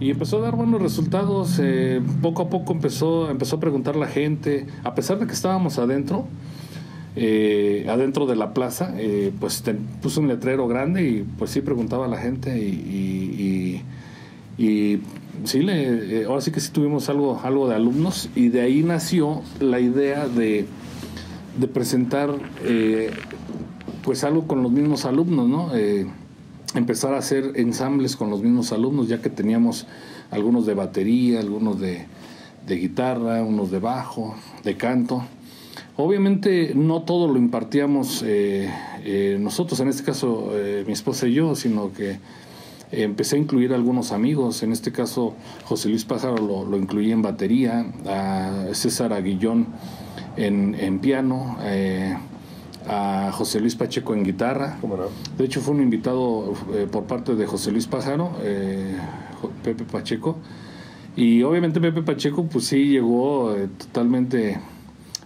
y 0.00 0.10
empezó 0.10 0.38
a 0.38 0.40
dar 0.40 0.56
buenos 0.56 0.80
resultados. 0.80 1.60
Eh, 1.62 2.00
poco 2.22 2.42
a 2.42 2.48
poco 2.48 2.72
empezó, 2.72 3.30
empezó 3.30 3.56
a 3.56 3.60
preguntar 3.60 3.96
la 3.96 4.06
gente, 4.06 4.66
a 4.82 4.94
pesar 4.94 5.18
de 5.18 5.26
que 5.26 5.32
estábamos 5.32 5.78
adentro, 5.78 6.26
eh, 7.14 7.86
adentro 7.90 8.24
de 8.24 8.36
la 8.36 8.54
plaza, 8.54 8.94
pues 9.38 9.62
puso 10.00 10.20
un 10.20 10.28
letrero 10.28 10.66
grande 10.66 11.06
y 11.06 11.26
pues 11.38 11.50
sí 11.50 11.60
preguntaba 11.60 12.06
a 12.06 12.08
la 12.08 12.16
gente 12.16 12.58
y 12.58 13.82
sí, 15.44 15.60
le, 15.62 16.20
eh, 16.20 16.24
ahora 16.24 16.40
sí 16.40 16.50
que 16.50 16.60
sí 16.60 16.70
tuvimos 16.72 17.08
algo, 17.08 17.40
algo 17.42 17.68
de 17.68 17.74
alumnos 17.74 18.28
y 18.34 18.48
de 18.48 18.60
ahí 18.60 18.82
nació 18.82 19.42
la 19.60 19.80
idea 19.80 20.28
de, 20.28 20.66
de 21.58 21.68
presentar 21.68 22.30
eh, 22.64 23.10
pues 24.02 24.24
algo 24.24 24.46
con 24.46 24.62
los 24.62 24.72
mismos 24.72 25.04
alumnos, 25.04 25.48
¿no? 25.48 25.74
Eh, 25.74 26.06
empezar 26.74 27.14
a 27.14 27.18
hacer 27.18 27.52
ensambles 27.56 28.16
con 28.16 28.30
los 28.30 28.42
mismos 28.42 28.72
alumnos, 28.72 29.08
ya 29.08 29.20
que 29.20 29.30
teníamos 29.30 29.86
algunos 30.30 30.66
de 30.66 30.74
batería, 30.74 31.40
algunos 31.40 31.78
de, 31.80 32.06
de 32.66 32.76
guitarra, 32.76 33.42
unos 33.42 33.70
de 33.70 33.78
bajo, 33.78 34.34
de 34.64 34.76
canto. 34.76 35.22
Obviamente 35.96 36.72
no 36.74 37.02
todo 37.02 37.28
lo 37.28 37.38
impartíamos 37.38 38.24
nosotros, 39.38 39.78
en 39.80 39.88
este 39.88 40.04
caso 40.04 40.50
mi 40.86 40.92
esposa 40.94 41.26
y 41.28 41.34
yo, 41.34 41.54
sino 41.54 41.92
que 41.92 42.18
empecé 42.92 43.36
a 43.36 43.38
incluir 43.38 43.72
algunos 43.72 44.12
amigos, 44.12 44.62
en 44.62 44.70
este 44.72 44.92
caso 44.92 45.34
José 45.64 45.88
Luis 45.88 46.04
Pájaro 46.04 46.36
lo, 46.36 46.76
incluí 46.76 47.10
en 47.10 47.22
batería, 47.22 47.86
a 48.06 48.66
César 48.72 49.12
Aguillón 49.14 49.66
en, 50.36 50.98
piano, 51.00 51.56
eh, 51.62 52.16
a 52.86 53.30
José 53.32 53.60
Luis 53.60 53.74
Pacheco 53.74 54.14
en 54.14 54.24
guitarra. 54.24 54.78
De 55.38 55.44
hecho 55.44 55.60
fue 55.60 55.74
un 55.74 55.82
invitado 55.82 56.52
eh, 56.74 56.86
por 56.90 57.04
parte 57.04 57.34
de 57.34 57.46
José 57.46 57.72
Luis 57.72 57.86
Pájaro, 57.86 58.32
eh, 58.42 58.94
Pepe 59.64 59.84
Pacheco. 59.84 60.38
Y 61.16 61.42
obviamente 61.42 61.80
Pepe 61.80 62.02
Pacheco 62.02 62.44
pues 62.44 62.66
sí 62.66 62.88
llegó 62.88 63.54
totalmente... 63.78 64.60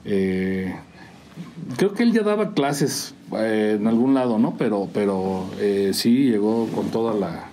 creo 0.04 1.94
que 1.94 2.02
él 2.02 2.12
ya 2.12 2.22
daba 2.22 2.54
clases 2.54 3.14
en 3.32 3.86
algún 3.88 4.14
lado, 4.14 4.38
¿no? 4.38 4.54
Pero, 4.56 4.88
pero 4.92 5.46
sí 5.92 6.30
llegó 6.30 6.66
con 6.74 6.90
toda 6.90 7.14
la, 7.14 7.50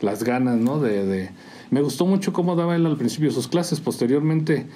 las 0.00 0.24
ganas, 0.24 0.58
¿no? 0.58 0.80
De, 0.80 1.30
Me 1.70 1.82
gustó 1.82 2.06
mucho 2.06 2.32
cómo 2.32 2.56
daba 2.56 2.76
él 2.76 2.86
al 2.86 2.96
principio 2.96 3.30
sus 3.30 3.48
clases, 3.48 3.80
posteriormente 3.80 4.66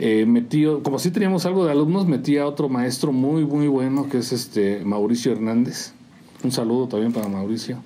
eh, 0.00 0.26
metió, 0.26 0.84
como 0.84 1.00
si 1.00 1.10
teníamos 1.10 1.44
algo 1.44 1.64
de 1.64 1.72
alumnos, 1.72 2.06
metí 2.06 2.38
a 2.38 2.46
otro 2.46 2.68
maestro 2.68 3.10
muy, 3.10 3.44
muy 3.44 3.66
bueno, 3.66 4.08
que 4.08 4.18
es 4.18 4.32
este 4.32 4.84
Mauricio 4.84 5.32
Hernández. 5.32 5.92
Un 6.44 6.52
saludo 6.52 6.86
también 6.86 7.12
para 7.12 7.26
Mauricio. 7.26 7.78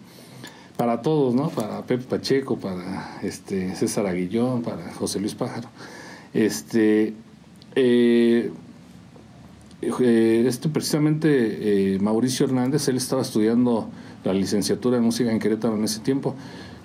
Para 0.76 1.00
todos, 1.00 1.34
¿no? 1.34 1.48
Para 1.48 1.80
Pepe 1.86 2.04
Pacheco, 2.04 2.58
para 2.58 3.18
este 3.22 3.74
César 3.76 4.06
Aguillón, 4.06 4.60
para 4.60 4.92
José 4.92 5.20
Luis 5.20 5.34
Pájaro. 5.34 5.68
Este, 6.34 7.14
eh, 7.76 8.52
eh, 9.80 10.44
este 10.46 10.68
precisamente 10.68 11.96
Mauricio 11.98 12.44
Hernández, 12.44 12.88
él 12.88 12.98
estaba 12.98 13.22
estudiando 13.22 13.88
la 14.22 14.34
licenciatura 14.34 14.96
de 14.96 15.02
música 15.02 15.32
en 15.32 15.38
Querétaro 15.38 15.76
en 15.76 15.84
ese 15.84 16.00
tiempo. 16.00 16.34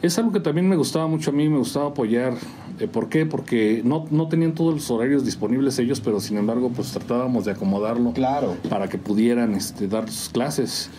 Es 0.02 0.18
algo 0.20 0.32
que 0.32 0.40
también 0.40 0.70
me 0.70 0.76
gustaba 0.76 1.08
mucho 1.08 1.32
a 1.32 1.34
mí, 1.34 1.50
me 1.50 1.58
gustaba 1.58 1.88
apoyar. 1.88 2.34
Eh, 2.80 2.88
¿Por 2.88 3.10
qué? 3.10 3.26
Porque 3.26 3.82
no, 3.84 4.06
no 4.12 4.28
tenían 4.28 4.54
todos 4.54 4.74
los 4.76 4.92
horarios 4.92 5.26
disponibles 5.26 5.80
ellos, 5.80 6.00
pero 6.02 6.20
sin 6.20 6.38
embargo, 6.38 6.72
pues 6.76 6.92
tratábamos 6.92 7.46
de 7.46 7.52
acomodarlo 7.52 8.14
Claro. 8.14 8.56
para 8.70 8.88
que 8.88 9.00
pudieran 9.00 9.56
este, 9.56 9.88
dar 9.88 10.10
sus 10.10 10.30
clases. 10.30 10.90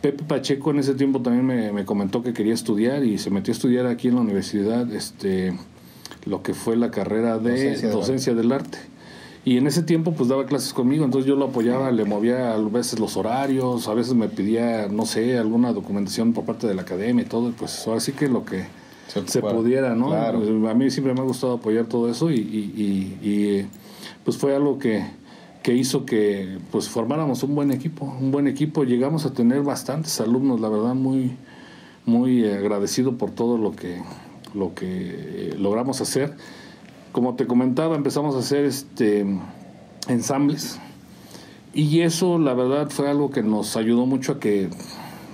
Pepe 0.00 0.22
Pacheco 0.22 0.70
en 0.70 0.78
ese 0.78 0.94
tiempo 0.94 1.20
también 1.22 1.44
me, 1.44 1.72
me 1.72 1.84
comentó 1.84 2.22
que 2.22 2.32
quería 2.32 2.54
estudiar 2.54 3.02
y 3.02 3.18
se 3.18 3.30
metió 3.30 3.52
a 3.52 3.56
estudiar 3.56 3.86
aquí 3.86 4.08
en 4.08 4.14
la 4.14 4.20
universidad 4.20 4.92
este, 4.92 5.58
lo 6.24 6.42
que 6.44 6.54
fue 6.54 6.76
la 6.76 6.92
carrera 6.92 7.38
de 7.38 7.50
Docencia 7.50 7.90
docencia, 7.90 8.34
del 8.34 8.42
del 8.42 8.52
arte. 8.52 8.78
Y 9.46 9.58
en 9.58 9.66
ese 9.68 9.82
tiempo 9.84 10.12
pues 10.12 10.28
daba 10.28 10.44
clases 10.44 10.72
conmigo, 10.74 11.04
entonces 11.04 11.28
yo 11.28 11.36
lo 11.36 11.44
apoyaba, 11.46 11.92
le 11.92 12.04
movía 12.04 12.52
a 12.52 12.58
veces 12.58 12.98
los 12.98 13.16
horarios, 13.16 13.86
a 13.86 13.94
veces 13.94 14.12
me 14.14 14.28
pedía, 14.28 14.88
no 14.88 15.06
sé, 15.06 15.38
alguna 15.38 15.72
documentación 15.72 16.32
por 16.32 16.44
parte 16.44 16.66
de 16.66 16.74
la 16.74 16.82
academia 16.82 17.22
y 17.24 17.28
todo, 17.28 17.48
y 17.48 17.52
pues 17.52 17.86
ahora 17.86 18.00
sí 18.00 18.10
que 18.10 18.28
lo 18.28 18.44
que 18.44 18.64
Se 19.26 19.40
pudiera, 19.40 19.94
¿no? 19.94 20.08
Claro. 20.08 20.40
A 20.68 20.74
mí 20.74 20.90
siempre 20.90 21.14
me 21.14 21.20
ha 21.20 21.22
gustado 21.22 21.54
apoyar 21.54 21.84
todo 21.86 22.10
eso 22.10 22.30
y, 22.32 22.34
y- 22.40 23.18
y- 23.22 23.28
y, 23.30 23.66
pues 24.24 24.36
fue 24.36 24.54
algo 24.56 24.80
que, 24.80 25.06
que 25.62 25.74
hizo 25.74 26.04
que 26.04 26.58
pues 26.72 26.88
formáramos 26.88 27.44
un 27.44 27.54
buen 27.54 27.70
equipo, 27.70 28.04
un 28.20 28.32
buen 28.32 28.48
equipo. 28.48 28.82
Llegamos 28.82 29.26
a 29.26 29.32
tener 29.32 29.62
bastantes 29.62 30.20
alumnos, 30.20 30.60
la 30.60 30.68
verdad 30.68 30.94
muy 30.96 31.36
muy 32.04 32.44
agradecido 32.48 33.16
por 33.16 33.30
todo 33.30 33.58
lo 33.58 33.70
que 33.76 34.00
lo 34.54 34.74
que 34.74 34.86
eh, 34.88 35.54
logramos 35.56 36.00
hacer. 36.00 36.34
Como 37.16 37.34
te 37.34 37.46
comentaba, 37.46 37.96
empezamos 37.96 38.34
a 38.34 38.40
hacer 38.40 38.66
este 38.66 39.24
ensambles 40.06 40.78
y 41.72 42.02
eso 42.02 42.38
la 42.38 42.52
verdad 42.52 42.90
fue 42.90 43.08
algo 43.08 43.30
que 43.30 43.42
nos 43.42 43.74
ayudó 43.78 44.04
mucho 44.04 44.32
a 44.32 44.38
que 44.38 44.68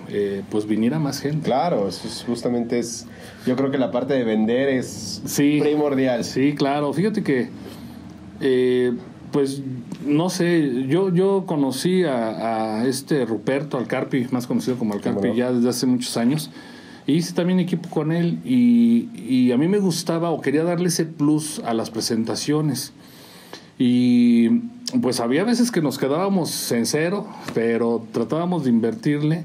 eh, 0.09 0.45
pues 0.49 0.67
viniera 0.67 1.01
más 1.01 1.21
gente. 1.21 1.45
Claro, 1.47 1.89
eso 1.89 2.07
es 2.07 2.23
justamente 2.25 2.79
es. 2.79 3.09
Yo 3.49 3.57
creo 3.57 3.73
que 3.73 3.79
la 3.79 3.91
parte 3.91 4.15
de 4.15 4.23
vender 4.23 4.69
es 4.69 5.23
Sí. 5.25 5.59
primordial. 5.61 6.23
Sí, 6.23 6.55
claro. 6.55 6.93
Fíjate 6.93 7.25
que, 7.25 7.49
eh, 8.41 8.93
pues, 9.33 9.61
no 10.07 10.31
sé, 10.31 10.87
yo, 10.87 11.13
yo 11.13 11.47
conocí 11.47 12.05
a, 12.05 12.77
a 12.83 12.87
este 12.87 13.25
Ruperto 13.25 13.77
Alcarpi, 13.77 14.29
más 14.31 14.47
conocido 14.47 14.77
como 14.79 14.95
Alcarpi, 14.95 15.35
ya 15.35 15.51
desde 15.51 15.69
hace 15.71 15.87
muchos 15.87 16.17
años. 16.17 16.49
E 17.13 17.15
hice 17.15 17.35
también 17.35 17.61
equipo 17.61 17.91
con 17.91 18.11
él 18.11 18.39
y, 18.43 19.11
y 19.15 19.53
a 19.53 19.59
mí 19.59 19.69
me 19.69 19.79
gustaba 19.79 20.31
o 20.31 20.41
quería 20.41 20.65
darle 20.65 20.89
ese 20.89 21.05
plus 21.05 21.61
a 21.63 21.75
las 21.75 21.91
presentaciones. 21.91 22.95
Y 23.79 24.49
pues 25.03 25.21
había 25.21 25.45
veces 25.45 25.71
que 25.71 25.83
nos 25.83 25.99
quedábamos 25.99 26.73
en 26.73 26.87
cero, 26.87 27.27
pero 27.53 28.03
tratábamos 28.13 28.65
de 28.65 28.71
invertirle 28.71 29.45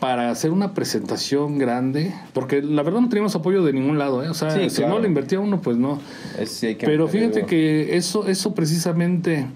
para 0.00 0.30
hacer 0.32 0.50
una 0.50 0.74
presentación 0.74 1.56
grande, 1.56 2.12
porque 2.32 2.62
la 2.62 2.82
verdad 2.82 3.00
no 3.00 3.08
teníamos 3.08 3.36
apoyo 3.36 3.62
de 3.62 3.72
ningún 3.72 3.96
lado, 3.96 4.24
¿eh? 4.24 4.28
o 4.28 4.34
sea, 4.34 4.50
Sí, 4.50 4.68
si 4.68 4.78
claro. 4.78 4.94
no 4.94 5.00
le 5.00 5.06
invertía 5.06 5.38
uno, 5.38 5.60
pues 5.62 5.76
no. 5.76 6.00
Sí 6.46 6.76
Pero 6.80 7.06
fíjate 7.06 7.46
que 7.46 7.96
eso, 7.96 8.26
eso 8.26 8.54
precisamente 8.54 9.46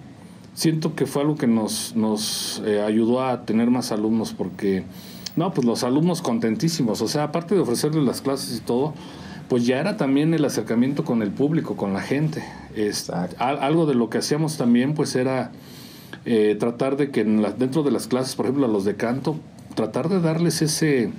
siento 0.54 0.94
que 0.94 1.06
fue 1.06 1.22
algo 1.22 1.34
que 1.34 1.48
nos, 1.48 1.96
nos 1.96 2.62
eh, 2.64 2.80
ayudó 2.80 3.22
a 3.22 3.44
tener 3.44 3.68
más 3.68 3.90
alumnos, 3.90 4.32
porque 4.32 4.84
no, 5.36 5.52
pues 5.52 5.66
los 5.66 5.84
alumnos 5.84 6.22
contentísimos, 6.22 7.00
o 7.02 7.08
sea, 7.08 7.24
aparte 7.24 7.54
de 7.54 7.60
ofrecerles 7.60 8.04
las 8.04 8.20
clases 8.20 8.56
y 8.58 8.60
todo, 8.60 8.94
pues 9.48 9.66
ya 9.66 9.80
era 9.80 9.96
también 9.96 10.32
el 10.34 10.44
acercamiento 10.44 11.04
con 11.04 11.22
el 11.22 11.30
público, 11.30 11.76
con 11.76 11.92
la 11.92 12.00
gente. 12.00 12.42
Es, 12.76 13.10
al- 13.10 13.34
algo 13.38 13.86
de 13.86 13.94
lo 13.94 14.08
que 14.10 14.18
hacíamos 14.18 14.56
también, 14.56 14.94
pues 14.94 15.16
era 15.16 15.50
eh, 16.24 16.56
tratar 16.60 16.96
de 16.96 17.10
que 17.10 17.22
en 17.22 17.42
la- 17.42 17.52
dentro 17.52 17.82
de 17.82 17.90
las 17.90 18.06
clases, 18.06 18.34
por 18.36 18.46
ejemplo, 18.46 18.66
a 18.66 18.68
los 18.68 18.84
de 18.84 18.94
canto, 18.96 19.36
tratar 19.74 20.08
de 20.08 20.20
darles 20.20 20.62
ese, 20.62 21.10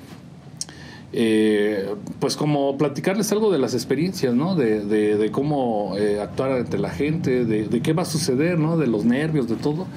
eh, 1.13 1.93
pues 2.19 2.37
como 2.37 2.77
platicarles 2.77 3.31
algo 3.31 3.51
de 3.51 3.57
las 3.59 3.73
experiencias, 3.73 4.33
¿no? 4.33 4.55
De, 4.55 4.85
de, 4.85 5.17
de 5.17 5.31
cómo 5.31 5.95
eh, 5.97 6.21
actuar 6.21 6.51
ante 6.53 6.77
la 6.77 6.89
gente, 6.89 7.43
de, 7.45 7.67
de 7.67 7.81
qué 7.81 7.93
va 7.93 8.03
a 8.03 8.05
suceder, 8.05 8.57
¿no? 8.59 8.77
De 8.77 8.87
los 8.87 9.03
nervios, 9.03 9.47
de 9.49 9.55
todo. 9.55 9.87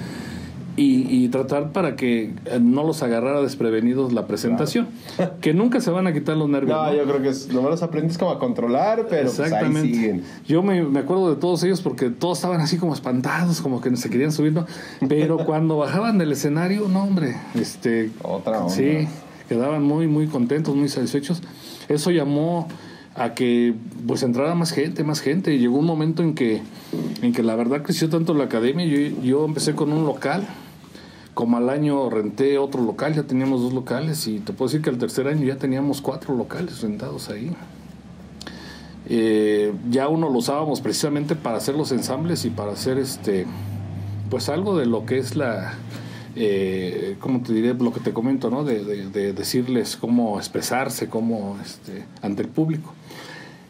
Y, 0.76 1.06
y 1.08 1.28
tratar 1.28 1.70
para 1.70 1.94
que 1.94 2.32
eh, 2.46 2.58
no 2.60 2.82
los 2.82 3.00
agarrara 3.04 3.40
desprevenidos 3.40 4.12
la 4.12 4.26
presentación. 4.26 4.88
Que 5.40 5.54
nunca 5.54 5.80
se 5.80 5.90
van 5.90 6.08
a 6.08 6.12
quitar 6.12 6.36
los 6.36 6.48
nervios. 6.48 6.76
No, 6.76 6.86
¿no? 6.86 6.94
yo 6.96 7.04
creo 7.04 7.22
que 7.22 7.28
es, 7.28 7.48
nomás 7.52 7.70
los 7.70 7.82
aprendes 7.84 8.18
como 8.18 8.32
a 8.32 8.40
controlar, 8.40 9.06
pero 9.08 9.22
pues 9.28 9.38
ahí 9.38 9.46
Exactamente. 9.46 9.94
siguen. 9.94 10.24
Yo 10.48 10.64
me, 10.64 10.82
me 10.82 10.98
acuerdo 11.00 11.30
de 11.32 11.36
todos 11.40 11.62
ellos 11.62 11.80
porque 11.80 12.10
todos 12.10 12.38
estaban 12.38 12.60
así 12.60 12.76
como 12.76 12.92
espantados, 12.92 13.60
como 13.60 13.80
que 13.80 13.94
se 13.96 14.10
querían 14.10 14.32
subir, 14.32 14.52
¿no? 14.52 14.66
Pero 15.08 15.38
cuando 15.46 15.78
bajaban 15.78 16.18
del 16.18 16.32
escenario, 16.32 16.88
no, 16.88 17.04
hombre, 17.04 17.36
este, 17.54 18.10
Otra 18.22 18.58
onda. 18.58 18.74
sí, 18.74 19.06
quedaban 19.48 19.84
muy, 19.84 20.08
muy 20.08 20.26
contentos, 20.26 20.74
muy 20.74 20.88
satisfechos. 20.88 21.40
Eso 21.88 22.10
llamó 22.10 22.66
a 23.14 23.34
que 23.34 23.74
pues 24.08 24.24
entrara 24.24 24.54
más 24.56 24.72
gente, 24.72 25.04
más 25.04 25.20
gente. 25.20 25.54
Y 25.54 25.58
llegó 25.58 25.78
un 25.78 25.86
momento 25.86 26.22
en 26.24 26.34
que, 26.34 26.62
en 27.22 27.32
que 27.32 27.44
la 27.44 27.54
verdad 27.54 27.82
creció 27.82 28.08
tanto 28.08 28.34
la 28.34 28.44
academia. 28.44 28.84
Yo, 28.86 29.22
yo 29.22 29.44
empecé 29.44 29.74
con 29.74 29.92
un 29.92 30.04
local. 30.04 30.46
Como 31.34 31.56
al 31.56 31.68
año 31.68 32.08
renté 32.10 32.58
otro 32.58 32.80
local, 32.82 33.14
ya 33.14 33.24
teníamos 33.24 33.60
dos 33.60 33.72
locales 33.72 34.26
y 34.28 34.38
te 34.38 34.52
puedo 34.52 34.68
decir 34.68 34.82
que 34.82 34.90
al 34.90 34.98
tercer 34.98 35.26
año 35.28 35.44
ya 35.44 35.56
teníamos 35.56 36.00
cuatro 36.00 36.34
locales 36.36 36.80
rentados 36.80 37.28
ahí. 37.28 37.52
Eh, 39.06 39.72
ya 39.90 40.08
uno 40.08 40.30
lo 40.30 40.38
usábamos 40.38 40.80
precisamente 40.80 41.34
para 41.36 41.58
hacer 41.58 41.74
los 41.74 41.92
ensambles 41.92 42.44
y 42.46 42.50
para 42.50 42.72
hacer 42.72 42.98
este 42.98 43.46
pues 44.30 44.48
algo 44.48 44.78
de 44.78 44.86
lo 44.86 45.04
que 45.04 45.18
es 45.18 45.36
la 45.36 45.74
eh, 46.36 47.16
¿cómo 47.20 47.42
te 47.42 47.52
diré? 47.52 47.74
lo 47.74 47.92
que 47.92 48.00
te 48.00 48.14
comento 48.14 48.48
¿no? 48.48 48.64
de, 48.64 48.82
de- 48.82 49.10
de 49.10 49.32
decirles 49.34 49.96
cómo 49.96 50.38
expresarse 50.38 51.08
cómo 51.10 51.58
este 51.62 52.04
ante 52.22 52.42
el 52.42 52.48
público 52.48 52.94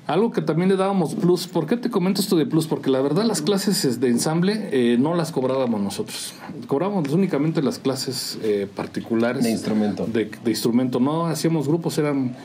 algo 0.06 0.32
que 0.32 0.42
también 0.42 0.68
le 0.68 0.76
dábamos 0.76 1.14
plus. 1.14 1.46
¿por 1.46 1.66
qué 1.66 1.76
te 1.76 1.90
comento 1.90 2.20
esto 2.20 2.36
de 2.36 2.46
plus? 2.46 2.66
porque 2.66 2.90
la 2.90 3.00
verdad 3.00 3.24
las 3.24 3.40
clases 3.40 4.00
de 4.00 4.08
ensamble 4.08 4.68
eh, 4.72 4.96
no 4.98 5.14
las 5.14 5.32
cobrábamos 5.32 5.80
nosotros. 5.80 6.34
Cobrábamos 6.66 7.10
únicamente 7.12 7.62
las 7.62 7.78
clases 7.78 8.38
eh, 8.42 8.68
particulares. 8.74 9.42
De 9.42 9.50
instrumento. 9.50 10.06
de, 10.06 10.26
de 10.26 10.50
instrumento. 10.50 11.00
No 11.00 11.26
hacíamos 11.26 11.68
grupos 11.68 11.96
eran 11.98 12.36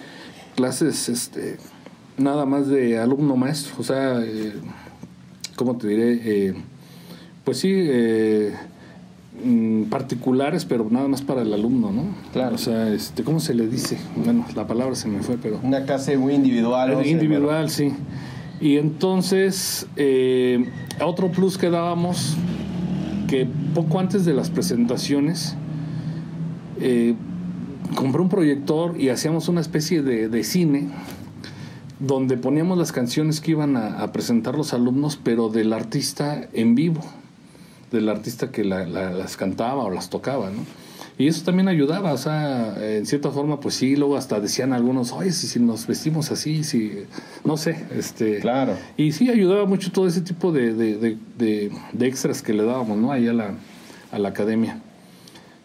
clases 0.56 1.10
este 1.10 1.58
nada 2.18 2.46
más 2.46 2.68
de 2.68 2.98
alumno 2.98 3.36
maestro. 3.36 3.76
O 3.78 3.84
sea 3.84 4.22
eh, 4.22 4.54
cómo 5.56 5.78
te 5.78 5.88
diré 5.88 6.22
Eh, 6.24 6.54
pues 7.44 7.58
sí 7.58 7.72
eh, 9.44 9.46
mm, 9.46 9.84
particulares 9.90 10.66
pero 10.66 10.88
nada 10.90 11.08
más 11.08 11.22
para 11.22 11.42
el 11.42 11.54
alumno 11.54 11.92
no 11.92 12.04
Claro. 12.34 12.56
o 12.56 12.58
sea 12.58 12.90
este 12.94 13.24
cómo 13.24 13.40
se 13.40 13.54
le 13.54 13.68
dice 13.68 13.98
bueno 14.16 14.46
la 14.56 14.68
palabra 14.68 14.96
se 14.96 15.08
me 15.08 15.22
fue 15.22 15.38
pero 15.42 15.60
Una 15.64 15.84
clase 15.86 16.18
muy 16.18 16.34
individual. 16.34 16.92
no 16.94 17.04
sé, 17.04 17.10
individual 17.10 17.70
sí. 17.70 17.94
Y 18.62 18.78
entonces 18.78 19.88
eh, 19.96 20.70
otro 21.02 21.32
plus 21.32 21.58
que 21.58 21.70
dábamos 21.70 22.36
que 23.28 23.48
poco 23.74 24.00
antes 24.00 24.26
de 24.26 24.34
las 24.34 24.50
presentaciones 24.50 25.56
eh, 26.82 27.16
compré 27.96 28.22
un 28.22 28.30
proyector 28.30 29.00
y 29.00 29.10
hacíamos 29.10 29.48
una 29.48 29.62
especie 29.62 30.02
de, 30.02 30.28
de 30.30 30.44
cine 30.44 30.90
donde 32.00 32.38
poníamos 32.38 32.78
las 32.78 32.92
canciones 32.92 33.42
que 33.42 33.52
iban 33.52 33.76
a, 33.76 34.02
a 34.02 34.12
presentar 34.14 34.56
los 34.56 34.74
alumnos, 34.74 35.20
pero 35.22 35.50
del 35.50 35.74
artista 35.74 36.48
en 36.54 36.74
vivo, 36.76 37.02
del 37.92 38.10
artista 38.10 38.52
que 38.52 38.64
la- 38.64 38.86
la- 38.86 39.12
las 39.12 39.38
cantaba 39.38 39.84
o 39.84 39.90
las 39.90 40.10
tocaba, 40.10 40.50
¿no? 40.50 40.64
Y 41.18 41.28
eso 41.28 41.44
también 41.44 41.68
ayudaba, 41.68 42.14
o 42.14 42.18
sea, 42.18 42.76
en 42.98 43.06
cierta 43.06 43.30
forma, 43.30 43.60
pues 43.60 43.76
sí, 43.76 43.98
luego 43.98 44.16
hasta 44.16 44.40
decían 44.40 44.72
algunos, 44.72 45.12
oye, 45.12 45.32
si, 45.34 45.48
si 45.48 45.60
nos 45.60 45.86
vestimos 45.86 46.32
así, 46.32 46.64
si, 46.64 46.94
no 47.44 47.58
sé, 47.58 47.86
este... 47.98 48.40
Claro. 48.40 48.76
Y 48.96 49.12
sí, 49.12 49.30
ayudaba 49.30 49.66
mucho 49.66 49.92
todo 49.92 50.08
ese 50.08 50.22
tipo 50.22 50.54
de, 50.54 50.74
de, 50.74 50.98
de- 50.98 51.18
de- 51.38 51.72
de 51.92 52.08
extras 52.08 52.42
que 52.42 52.54
le 52.54 52.64
dábamos, 52.64 52.98
¿no? 52.98 53.12
Ahí 53.12 53.28
a 53.28 53.34
la, 53.34 53.52
a 54.14 54.18
la 54.20 54.30
academia. 54.30 54.80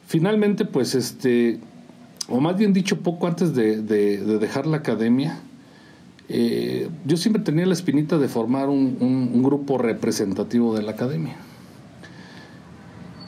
Finalmente, 0.09 0.65
pues, 0.65 0.97
este, 0.97 1.61
o 2.29 2.41
más 2.41 2.57
bien 2.57 2.73
dicho, 2.73 2.99
poco 3.01 3.29
antes 3.29 3.55
de, 3.55 3.81
de- 3.81 4.19
de 4.19 4.39
dejar 4.39 4.67
la 4.67 4.79
academia, 4.79 5.39
eh, 6.29 6.89
yo 7.05 7.17
siempre 7.17 7.43
tenía 7.43 7.65
la 7.67 7.75
espinita 7.75 8.19
de 8.19 8.27
formar 8.29 8.69
un, 8.69 8.97
un- 8.99 9.31
un 9.33 9.43
grupo 9.45 9.79
representativo 9.79 10.75
de 10.75 10.83
la 10.83 10.93
academia. 10.93 11.37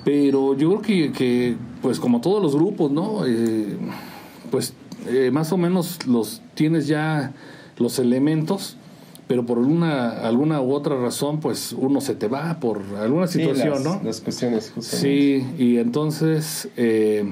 Pero 0.07 0.57
yo 0.57 0.69
creo 0.69 0.83
que, 0.83 1.13
que, 1.13 1.57
pues 1.83 1.99
como 1.99 2.21
todos 2.21 2.41
los 2.41 2.55
grupos, 2.55 2.93
¿no? 2.93 3.27
Eh, 3.27 3.77
pues 4.53 4.73
eh, 5.09 5.31
más 5.33 5.51
o 5.53 5.57
menos 5.57 6.07
los 6.07 6.43
tienes 6.55 6.87
ya 6.87 7.33
los 7.77 7.99
elementos, 7.99 8.77
pero 9.27 9.45
por 9.45 9.59
una, 9.59 10.11
alguna 10.25 10.61
u 10.61 10.73
otra 10.73 10.95
razón, 10.97 11.41
pues 11.41 11.73
uno 11.77 12.01
se 12.01 12.15
te 12.15 12.29
va 12.29 12.61
por 12.61 12.83
alguna 13.01 13.27
Sí, 13.27 13.41
situación, 13.41 13.71
las, 13.75 13.83
¿no? 13.85 14.01
Las 14.05 14.21
cuestiones, 14.21 14.71
justamente. 14.73 15.09
Sí, 15.09 15.47
y 15.59 15.79
entonces, 15.79 16.69
eh, 16.77 17.29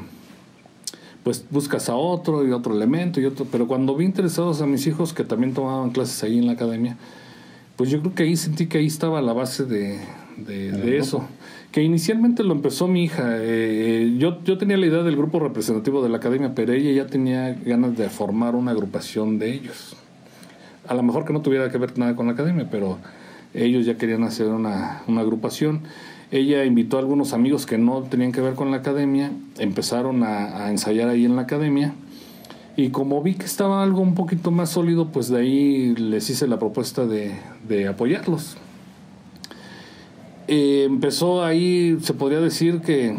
pues 1.22 1.45
buscas 1.51 1.89
a 1.89 1.95
otro 1.95 2.45
y 2.45 2.51
otro 2.51 2.75
elemento 2.75 3.20
y 3.20 3.25
otro. 3.25 3.47
Pero 3.53 3.68
cuando 3.68 3.95
vi 3.95 4.05
interesados 4.05 4.61
a 4.62 4.66
mis 4.66 4.85
hijos 4.89 5.12
que 5.14 5.22
también 5.22 5.55
tomaban 5.55 5.91
clases 5.91 6.25
ahí 6.25 6.39
en 6.39 6.47
la 6.47 6.53
academia, 6.55 6.97
pues 7.77 7.89
yo 7.89 8.01
creo 8.01 8.14
que 8.16 8.25
ahí 8.25 8.37
sentí 8.37 8.66
que 8.66 8.79
ahí 8.79 8.87
estaba 8.87 9.22
la 9.22 9.33
base 9.33 9.64
de, 9.64 10.01
de- 10.39 10.72
de 10.72 10.99
eso. 10.99 11.22
Que 11.75 11.83
inicialmente 11.83 12.45
lo 12.45 12.53
empezó 12.53 12.87
mi 12.87 13.03
hija. 13.03 13.31
Eh, 13.41 14.14
yo, 14.16 14.41
yo 14.45 14.59
tenía 14.59 14.77
la 14.77 14.87
idea 14.87 15.03
del 15.03 15.16
grupo 15.16 15.41
representativo 15.41 16.05
de 16.05 16.09
la 16.09 16.18
academia, 16.18 16.55
pero 16.55 16.72
ella 16.72 16.93
ya 16.93 17.09
tenía 17.09 17.53
ganas 17.53 17.97
de 17.97 18.09
formar 18.09 18.55
una 18.55 18.70
agrupación 18.70 19.41
de 19.41 19.53
ellos. 19.53 19.97
A 20.87 20.95
lo 20.95 21.03
mejor 21.03 21.25
que 21.25 21.33
no 21.33 21.43
tuviera 21.43 21.72
que 21.72 21.79
ver 21.79 21.99
nada 21.99 22.14
con 22.14 22.27
la 22.27 22.35
academia, 22.35 22.68
pero 22.70 22.99
ellos 23.55 23.85
ya 23.87 23.97
querían 23.97 24.22
hacer 24.22 24.47
una, 24.51 25.03
una 25.09 25.22
agrupación. 25.22 25.81
Ella 26.31 26.64
invitó 26.64 26.97
a 26.97 27.01
algunos 27.01 27.33
amigos 27.33 27.66
que 27.66 27.77
no 27.77 28.03
tenían 28.05 28.31
que 28.31 28.41
ver 28.41 28.55
con 28.55 28.70
la 28.70 28.77
academia, 28.77 29.33
empezaron 29.59 30.22
a, 30.22 30.66
a 30.66 30.70
ensayar 30.70 31.09
ahí 31.09 31.25
en 31.25 31.35
la 31.35 31.43
academia. 31.43 31.93
Y 32.77 32.91
como 32.91 33.20
vi 33.20 33.35
que 33.35 33.47
estaba 33.47 33.83
algo 33.83 34.01
un 34.01 34.14
poquito 34.14 34.53
más 34.53 34.70
sólido, 34.70 35.09
pues 35.09 35.29
de 35.29 35.41
ahí 35.41 35.97
les 35.97 36.31
hice 36.31 36.47
la 36.47 36.61
propuesta 36.61 37.05
de, 37.05 37.35
de 37.66 37.89
apoyarlos. 37.89 38.59
Eh, 40.47 40.84
empezó 40.84 41.42
ahí, 41.42 41.99
se 42.03 42.12
podría 42.12 42.40
decir 42.40 42.80
que 42.80 43.16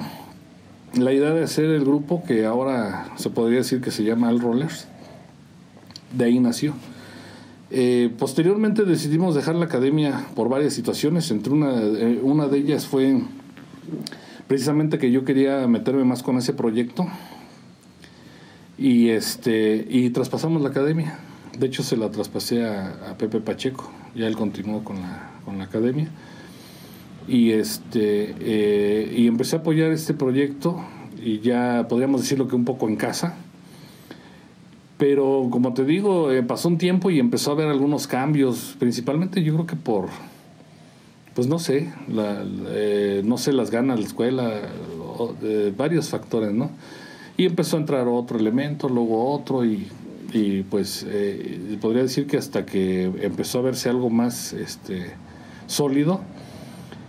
la 0.94 1.12
idea 1.12 1.32
de 1.32 1.44
hacer 1.44 1.66
el 1.66 1.84
grupo, 1.84 2.24
que 2.24 2.46
ahora 2.46 3.12
se 3.16 3.30
podría 3.30 3.60
decir 3.60 3.82
que 3.82 3.92
se 3.92 4.04
llama 4.04 4.30
Al 4.30 4.40
Rollers, 4.40 4.88
de 6.14 6.26
ahí 6.26 6.40
nació. 6.40 6.74
Eh, 7.72 8.14
posteriormente 8.20 8.84
decidimos 8.84 9.34
dejar 9.34 9.56
la 9.56 9.66
academia 9.66 10.28
por 10.36 10.50
varias 10.50 10.74
situaciones, 10.74 11.32
entre 11.32 11.52
una, 11.52 11.82
eh, 11.82 12.20
una 12.22 12.48
de 12.48 12.60
ellas 12.60 12.86
fue 12.86 13.20
precisamente 14.48 15.00
que 15.00 15.12
yo 15.12 15.26
quería 15.26 15.68
meterme 15.68 16.04
más 16.04 16.22
con 16.22 16.38
ese 16.38 16.54
proyecto 16.54 17.08
y 18.78 19.10
este 19.10 19.86
y 19.90 20.12
traspasamos 20.12 20.62
la 20.62 20.70
academia. 20.70 21.18
De 21.58 21.66
hecho 21.66 21.82
se 21.82 21.98
la 21.98 22.12
traspasé 22.12 22.66
a, 22.66 23.12
a 23.12 23.18
Pepe 23.18 23.40
Pacheco, 23.40 23.90
ya 24.14 24.28
él 24.28 24.36
continuó 24.36 24.84
con 24.84 25.02
la, 25.02 25.32
con 25.44 25.58
la 25.58 25.64
academia 25.64 26.10
y 27.28 27.52
este 27.52 28.36
eh, 28.40 29.14
y 29.18 29.28
empecé 29.28 29.56
a 29.56 29.60
apoyar 29.60 29.92
este 29.92 30.14
proyecto 30.14 30.82
y 31.22 31.40
ya 31.40 31.88
podríamos 31.90 32.22
decirlo 32.22 32.48
que 32.48 32.56
un 32.56 32.66
poco 32.66 32.88
en 32.88 32.98
casa. 32.98 33.36
Pero 34.98 35.48
como 35.52 35.74
te 35.74 35.84
digo 35.84 36.32
eh, 36.32 36.44
pasó 36.44 36.70
un 36.70 36.78
tiempo 36.78 37.10
y 37.10 37.20
empezó 37.20 37.52
a 37.52 37.54
haber 37.56 37.68
algunos 37.68 38.08
cambios 38.08 38.76
principalmente 38.80 39.44
yo 39.44 39.54
creo 39.54 39.66
que 39.66 39.76
por 39.76 40.08
pues 41.34 41.48
no 41.48 41.60
sé 41.60 41.92
la, 42.08 42.46
eh, 42.70 43.22
no 43.26 43.38
sé 43.38 43.52
las 43.52 43.72
ganas 43.72 43.98
de 43.98 44.04
la 44.04 44.08
escuela 44.08 44.62
varios 45.78 46.10
factores 46.10 46.54
no 46.54 46.70
y 47.36 47.46
empezó 47.46 47.76
a 47.76 47.82
entrar 47.82 48.08
otro 48.08 48.40
elemento 48.40 48.88
luego 48.88 49.34
otro 49.34 49.66
y, 49.66 49.86
y 50.32 50.64
pues 50.64 51.06
podría 51.82 52.04
decir 52.04 52.26
que 52.26 52.38
hasta 52.38 52.66
que 52.66 53.12
empezó 53.22 53.60
a 53.60 53.64
verse 53.64 53.90
algo 53.90 54.10
más 54.10 54.54
este 54.54 55.12
sólido 55.68 56.22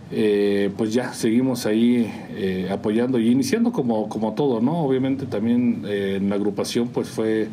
eh, 0.09 0.71
pues 0.77 0.93
ya 0.93 1.13
seguimos 1.13 1.65
ahí 1.65 2.09
eh, 2.31 2.69
apoyando 2.71 3.19
y 3.19 3.29
iniciando 3.29 3.73
como, 3.73 4.07
como 4.07 4.33
todo, 4.35 4.61
¿no? 4.61 4.79
Obviamente 4.79 5.25
también 5.25 5.83
eh, 5.85 6.15
en 6.17 6.29
la 6.29 6.35
agrupación 6.35 6.87
pues 6.87 7.09
fue 7.09 7.49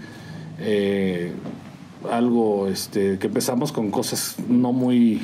algo 2.09 2.69
este, 2.69 3.19
que 3.19 3.27
empezamos 3.27 3.73
con 3.73 3.91
cosas 3.91 4.37
no 4.49 4.73
muy 4.73 5.21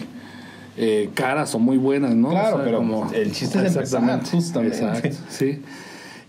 caras 1.14 1.54
o 1.54 1.58
muy 1.58 1.76
buenas, 1.76 2.14
¿no? 2.16 2.30
Claro, 2.30 2.62
pero 2.64 2.78
como, 2.78 3.12
el 3.12 3.30
chiste 3.32 3.58
es 3.64 3.76
empezar, 3.76 4.22
justamente. 4.32 4.78
Exacto, 4.78 5.16
sí. 5.28 5.60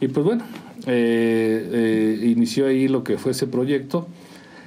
Y 0.01 0.07
pues 0.09 0.25
bueno, 0.25 0.43
inició 0.85 2.67
ahí 2.67 2.87
lo 2.87 3.03
que 3.03 3.17
fue 3.17 3.31
ese 3.31 3.47
proyecto 3.47 4.07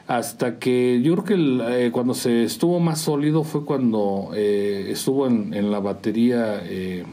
hasta 0.07 0.59
que 0.59 1.01
yo 1.03 1.15
creo 1.15 1.25
que 1.25 1.87
eh, 1.87 1.91
cuando 1.91 2.15
se 2.15 2.45
estuvo 2.45 2.79
más 2.79 3.01
sólido 3.01 3.43
fue 3.43 3.65
cuando 3.65 4.31
eh, 4.35 4.89
estuvo 4.91 5.27
en, 5.27 5.71
la 5.71 5.81
batería 5.81 6.61
eh, 6.63 7.05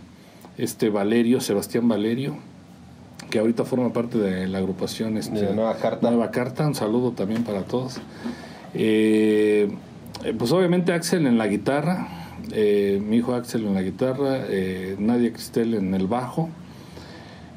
este 0.57 0.89
Valerio, 0.89 1.39
Sebastián 1.39 1.87
Valerio, 1.87 2.35
que 3.29 3.39
ahorita 3.39 3.63
forma 3.63 3.93
parte 3.93 4.17
de 4.17 4.47
la 4.47 4.57
agrupación 4.57 5.17
este, 5.17 5.53
Nueva 5.53 5.77
Carta. 5.77 6.09
Nueva 6.09 6.31
Carta, 6.31 6.67
un 6.67 6.75
saludo 6.75 7.11
también 7.11 7.45
para 7.45 7.63
todos. 7.63 8.01
pues 8.73 10.51
obviamente 10.51 10.91
Axel 10.91 11.25
en 11.27 11.37
la 11.37 11.47
guitarra, 11.47 12.09
mi 12.49 13.15
hijo 13.15 13.35
Axel 13.35 13.65
en 13.67 13.73
la 13.73 13.83
guitarra, 13.83 14.41
Nadia 14.99 15.31
Cristel 15.31 15.75
en 15.75 15.93
el 15.93 16.07
bajo. 16.07 16.49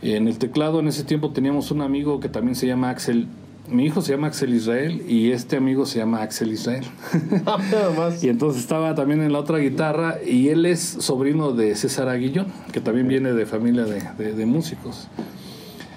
En 0.00 0.28
el 0.28 0.38
teclado 0.38 0.80
en 0.80 0.88
ese 0.88 1.02
tiempo 1.02 1.30
teníamos 1.30 1.70
un 1.70 1.80
amigo 1.80 2.20
que 2.20 2.28
también 2.28 2.54
se 2.54 2.66
llama 2.66 2.90
Axel 2.90 3.26
mi 3.68 3.86
hijo 3.86 4.02
se 4.02 4.12
llama 4.12 4.26
Axel 4.26 4.54
Israel 4.54 5.02
y 5.08 5.30
este 5.30 5.56
amigo 5.56 5.86
se 5.86 5.98
llama 5.98 6.22
Axel 6.22 6.52
Israel. 6.52 6.84
Ah, 7.46 8.10
y 8.20 8.28
entonces 8.28 8.62
estaba 8.62 8.94
también 8.94 9.22
en 9.22 9.32
la 9.32 9.38
otra 9.38 9.58
guitarra 9.58 10.18
y 10.24 10.48
él 10.48 10.66
es 10.66 10.80
sobrino 10.80 11.52
de 11.52 11.74
César 11.74 12.08
Aguillón, 12.08 12.46
que 12.72 12.80
también 12.80 13.08
viene 13.08 13.32
de 13.32 13.46
familia 13.46 13.84
de, 13.84 14.46
músicos. 14.46 15.08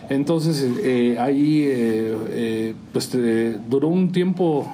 Entonces 0.10 0.66
eh, 0.84 1.18
ahí 1.20 1.64
eh, 1.64 2.18
eh, 2.30 2.76
pues, 2.94 3.12
duró 3.70 3.88
un 3.88 4.12
tiempo 4.12 4.72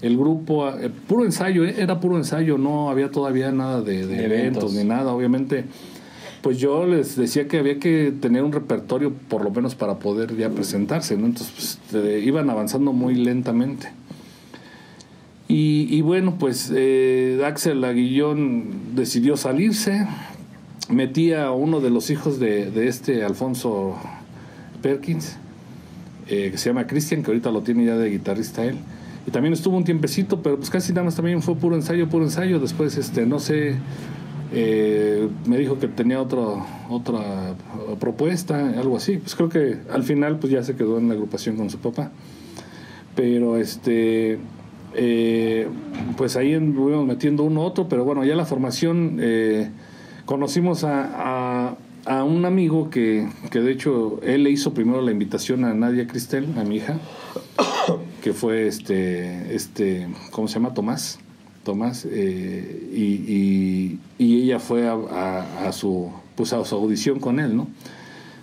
el 0.00 0.16
grupo, 0.16 0.68
puro 1.06 1.24
ensayo, 1.24 1.64
era 1.64 2.00
puro 2.00 2.16
ensayo, 2.16 2.58
no 2.58 2.90
había 2.90 3.10
todavía 3.10 3.52
nada 3.52 3.82
de, 3.82 4.02
eventos 4.24 4.72
ni 4.74 4.84
nada, 4.84 5.12
obviamente 5.12 5.64
pues 6.42 6.58
yo 6.58 6.86
les 6.86 7.16
decía 7.16 7.46
que 7.46 7.58
había 7.58 7.78
que 7.78 8.12
tener 8.20 8.42
un 8.42 8.52
repertorio 8.52 9.12
por 9.12 9.44
lo 9.44 9.50
menos 9.50 9.74
para 9.74 9.98
poder 9.98 10.36
ya 10.36 10.50
presentarse, 10.50 11.16
¿no? 11.16 11.26
Entonces 11.26 11.78
pues, 11.90 12.24
iban 12.24 12.50
avanzando 12.50 12.92
muy 12.92 13.14
lentamente. 13.14 13.88
Y, 15.54 16.00
bueno, 16.00 16.36
pues 16.38 16.72
eh, 16.74 17.42
Axel 17.44 17.84
Aguillón 17.84 18.94
decidió 18.94 19.36
salirse, 19.36 20.06
metía 20.88 21.44
a 21.44 21.52
uno 21.52 21.80
de 21.80 21.90
los 21.90 22.08
hijos 22.08 22.40
de, 22.40 22.88
este 22.88 23.22
Alfonso 23.22 23.98
Perkins, 24.80 25.36
eh, 26.28 26.48
que 26.50 26.56
se 26.56 26.70
llama 26.70 26.86
Cristian, 26.86 27.22
que 27.22 27.32
ahorita 27.32 27.50
lo 27.50 27.60
tiene 27.60 27.84
ya 27.84 27.98
de 27.98 28.08
guitarrista 28.08 28.64
él. 28.64 28.76
Y 29.26 29.30
también 29.30 29.52
estuvo 29.52 29.76
un 29.76 29.84
tiempecito, 29.84 30.42
pero 30.42 30.56
pues 30.56 30.70
casi 30.70 30.92
nada 30.92 31.04
más 31.04 31.16
también 31.16 31.42
fue 31.42 31.54
puro 31.54 31.76
ensayo, 31.76 32.08
puro 32.08 32.24
ensayo. 32.24 32.58
Después, 32.58 32.96
este, 32.96 33.26
no 33.26 33.38
sé, 33.38 33.74
eh, 34.52 35.28
me 35.46 35.58
dijo 35.58 35.78
que 35.78 35.88
tenía 35.88 36.20
otra 36.20 36.42
otra 36.90 37.54
propuesta, 37.98 38.68
algo 38.78 38.96
así. 38.96 39.16
Pues 39.18 39.34
creo 39.34 39.48
que 39.48 39.78
al 39.90 40.02
final 40.02 40.38
pues 40.38 40.52
ya 40.52 40.62
se 40.62 40.76
quedó 40.76 40.98
en 40.98 41.08
la 41.08 41.14
agrupación 41.14 41.56
con 41.56 41.70
su 41.70 41.78
papá. 41.78 42.12
Pero 43.14 43.56
este 43.56 44.38
eh, 44.94 45.68
pues 46.16 46.36
ahí 46.36 46.52
estuvimos 46.52 47.06
metiendo 47.06 47.44
uno 47.44 47.62
otro, 47.62 47.88
pero 47.88 48.04
bueno, 48.04 48.24
ya 48.24 48.34
la 48.34 48.44
formación 48.44 49.18
eh, 49.20 49.70
conocimos 50.26 50.84
a, 50.84 51.76
a, 52.04 52.24
un 52.24 52.44
amigo 52.44 52.90
que, 52.90 53.28
que 53.50 53.60
de 53.60 53.72
hecho 53.72 54.20
él 54.22 54.44
le 54.44 54.50
hizo 54.50 54.74
primero 54.74 55.00
la 55.00 55.10
invitación 55.10 55.64
a 55.64 55.72
Nadia 55.72 56.06
Cristel, 56.06 56.46
a 56.58 56.64
mi 56.64 56.76
hija, 56.76 56.98
que 58.22 58.32
fue 58.34 58.66
este, 58.66 59.54
este, 59.54 60.08
¿cómo 60.30 60.48
se 60.48 60.54
llama? 60.54 60.74
Tomás. 60.74 61.18
Tomás, 61.64 62.06
eh, 62.10 62.90
y, 62.92 63.98
y, 64.18 64.42
ella 64.42 64.58
fue 64.58 64.88
a, 64.88 65.66
a, 65.66 65.72
su, 65.72 66.10
pues 66.34 66.52
a 66.52 66.64
su 66.64 66.74
audición 66.74 67.20
con 67.20 67.38
él, 67.38 67.56
¿no? 67.56 67.68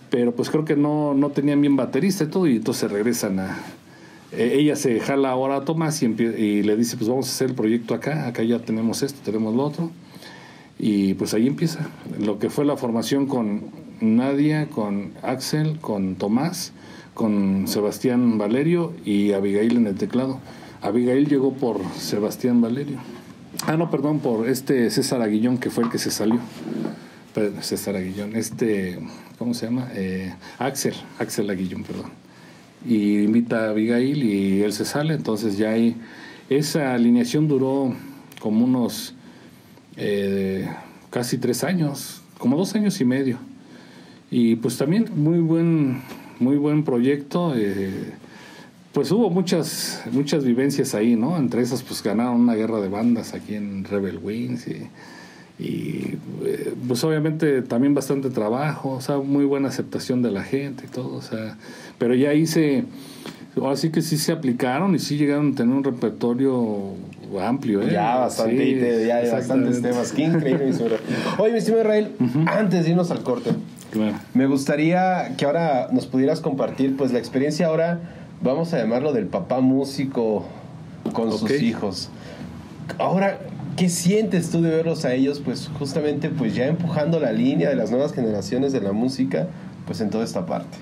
Pero 0.10 0.34
pues 0.34 0.50
creo 0.50 0.66
que 0.66 0.76
no, 0.76 1.14
no 1.14 1.30
tenían 1.30 1.62
bien 1.62 1.76
baterista 1.76 2.24
y 2.24 2.28
todo, 2.28 2.48
y 2.48 2.58
entonces 2.58 2.92
regresan 2.92 3.40
a... 3.40 3.58
Eh, 4.32 4.58
ella 4.60 4.76
se 4.76 5.00
jala 5.00 5.32
ahora 5.32 5.58
a 5.58 5.66
Tomás 5.66 6.02
y, 6.02 6.06
y, 6.06 6.64
le 6.64 6.76
dice, 6.78 6.98
pues 6.98 7.10
vamos 7.10 7.28
a 7.28 7.32
hacer 7.32 7.50
el 7.50 7.56
proyecto 7.56 7.94
acá, 7.94 8.28
acá 8.28 8.44
ya 8.44 8.60
tenemos 8.60 9.04
esto, 9.04 9.20
tenemos 9.24 9.56
lo 9.56 9.64
otro. 9.64 9.92
Y 10.78 11.16
pues 11.16 11.34
ahí 11.34 11.46
empieza 11.46 11.90
lo 12.20 12.40
que 12.40 12.50
fue 12.50 12.64
la 12.64 12.78
formación 12.78 13.26
con 13.26 13.64
Nadia, 14.00 14.68
con 14.70 15.12
Axel, 15.24 15.78
con 15.80 16.16
Tomás, 16.16 16.72
con 17.14 17.68
Sebastián 17.68 18.38
Valerio 18.38 18.94
y 19.04 19.34
Abigail 19.34 19.76
en 19.76 19.88
el 19.88 19.96
teclado. 19.96 20.40
Abigail 20.82 21.28
llegó 21.28 21.54
por 21.54 21.82
Sebastián 21.98 22.62
Valerio. 22.62 22.98
Ah, 23.68 23.76
no, 23.76 23.92
perdón, 23.92 24.20
por 24.20 24.48
este 24.48 24.90
César 24.90 25.22
Aguillón, 25.22 25.58
que 25.58 25.70
fue 25.70 25.84
el 25.84 25.90
que 25.90 25.98
se 25.98 26.12
salió. 26.12 26.40
César 27.62 27.96
Aguillón, 27.96 28.36
este, 28.36 29.00
¿cómo 29.38 29.54
se 29.54 29.66
llama? 29.66 29.90
Eh, 29.94 30.34
Axel, 30.58 30.94
Axel 31.20 31.50
Aguillón, 31.50 31.84
perdón. 31.84 32.12
Y 32.86 33.20
invita 33.24 33.66
a 33.66 33.70
Abigail 33.70 34.24
y 34.24 34.62
él 34.62 34.74
se 34.74 34.86
sale, 34.86 35.14
entonces 35.14 35.58
ya 35.58 35.70
ahí, 35.70 35.96
esa 36.50 36.94
alineación 36.94 37.48
duró 37.48 37.94
como 38.40 38.66
unos 38.66 39.14
eh, 39.98 40.68
casi 41.10 41.38
tres 41.38 41.64
años, 41.64 42.22
como 42.38 42.58
dos 42.58 42.76
años 42.76 43.00
y 43.00 43.06
medio. 43.06 43.38
Y 44.32 44.56
pues 44.58 44.78
también 44.78 45.10
muy 45.16 45.40
buen, 45.40 46.02
muy 46.40 46.58
buen 46.58 46.84
proyecto. 46.84 47.54
Eh, 47.56 48.14
pues 48.94 49.12
hubo 49.12 49.30
muchas, 49.30 50.02
muchas 50.12 50.44
vivencias 50.44 50.96
ahí, 50.96 51.16
¿no? 51.16 51.38
Entre 51.38 51.62
esas, 51.62 51.84
pues 51.84 52.02
ganaron 52.04 52.42
una 52.42 52.56
guerra 52.56 52.80
de 52.82 52.90
bandas 52.90 53.34
aquí 53.34 53.56
en 53.56 53.84
Rebel 53.84 54.20
Wings 54.22 54.68
y, 54.68 54.88
y 55.64 56.18
eh, 56.46 56.74
pues 56.88 57.04
obviamente 57.04 57.62
también 57.62 57.94
bastante 57.94 58.30
trabajo, 58.30 58.92
o 58.92 59.02
sea, 59.02 59.18
muy 59.18 59.46
buena 59.46 59.68
aceptación 59.68 60.22
de 60.22 60.32
la 60.32 60.44
gente 60.44 60.86
y 60.86 60.90
todo, 60.90 61.16
o 61.16 61.22
sea, 61.22 61.58
pero 61.98 62.16
ya 62.16 62.34
hice, 62.34 62.86
ahora 63.58 63.76
sí 63.76 63.92
que 63.92 64.02
sí 64.02 64.18
se 64.18 64.32
aplicaron 64.32 64.96
y 64.96 65.00
sí 65.00 65.18
llegaron 65.18 65.52
a 65.52 65.56
tener 65.56 65.76
un 65.76 65.84
repertorio 65.84 66.94
amplio, 67.40 67.84
¿eh? 67.84 67.90
Ya, 67.92 68.16
bastante, 68.16 69.02
Sí, 69.02 69.08
ya 69.08 69.18
hay 69.18 69.30
bastantes 69.30 69.82
temas. 69.84 70.12
Qué 70.14 70.24
increíble. 70.24 70.72
Oye, 71.38 71.52
mi 71.52 71.60
estimado 71.60 71.84
Israel, 71.84 72.12
antes 72.48 72.86
de 72.86 72.90
irnos 72.90 73.12
al 73.12 73.22
corte, 73.22 73.52
Claro. 73.92 74.18
me 74.34 74.46
gustaría 74.48 75.36
que 75.38 75.46
ahora 75.46 75.90
nos 75.92 76.08
pudieras 76.08 76.42
compartir 76.42 76.96
pues 76.98 77.12
la 77.12 77.20
experiencia 77.20 77.68
ahora, 77.68 78.00
vamos 78.42 78.74
a 78.74 78.78
llamarlo 78.78 79.14
del 79.14 79.28
papá 79.28 79.60
músico 79.60 80.46
con 81.14 81.32
sus 81.32 81.52
hijos. 81.62 82.10
Ahora, 82.98 83.40
¿qué 83.78 83.90
sientes 83.90 84.50
tú 84.50 84.62
de 84.62 84.70
verlos 84.70 85.06
a 85.06 85.14
ellos 85.14 85.42
pues 85.44 85.70
justamente 85.78 86.30
pues 86.30 86.56
ya 86.56 86.66
empujando 86.68 87.20
la 87.20 87.32
línea 87.32 87.70
de 87.70 87.76
las 87.76 87.92
nuevas 87.92 88.14
generaciones 88.14 88.72
de 88.74 88.82
la 88.82 88.92
música 88.92 89.48
pues 89.86 90.02
en 90.02 90.10
toda 90.10 90.24
esta 90.24 90.46
parte? 90.46 90.78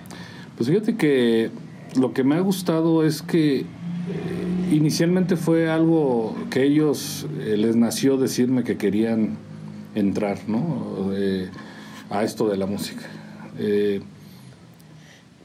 Pues 0.55 0.69
fíjate 0.69 0.95
que 0.95 1.51
lo 1.95 2.13
que 2.13 2.23
me 2.23 2.35
ha 2.35 2.39
gustado 2.39 3.03
es 3.05 3.21
que 3.21 3.59
eh, 3.59 3.65
inicialmente 4.71 5.35
fue 5.35 5.69
algo 5.69 6.35
que 6.49 6.63
ellos 6.63 7.27
eh, 7.39 7.55
les 7.57 7.75
nació 7.75 8.17
decirme 8.17 8.63
que 8.63 8.77
querían 8.77 9.37
entrar, 9.95 10.37
¿no? 10.47 11.11
Eh, 11.13 11.49
a 12.09 12.23
esto 12.23 12.47
de 12.47 12.57
la 12.57 12.65
música. 12.65 13.03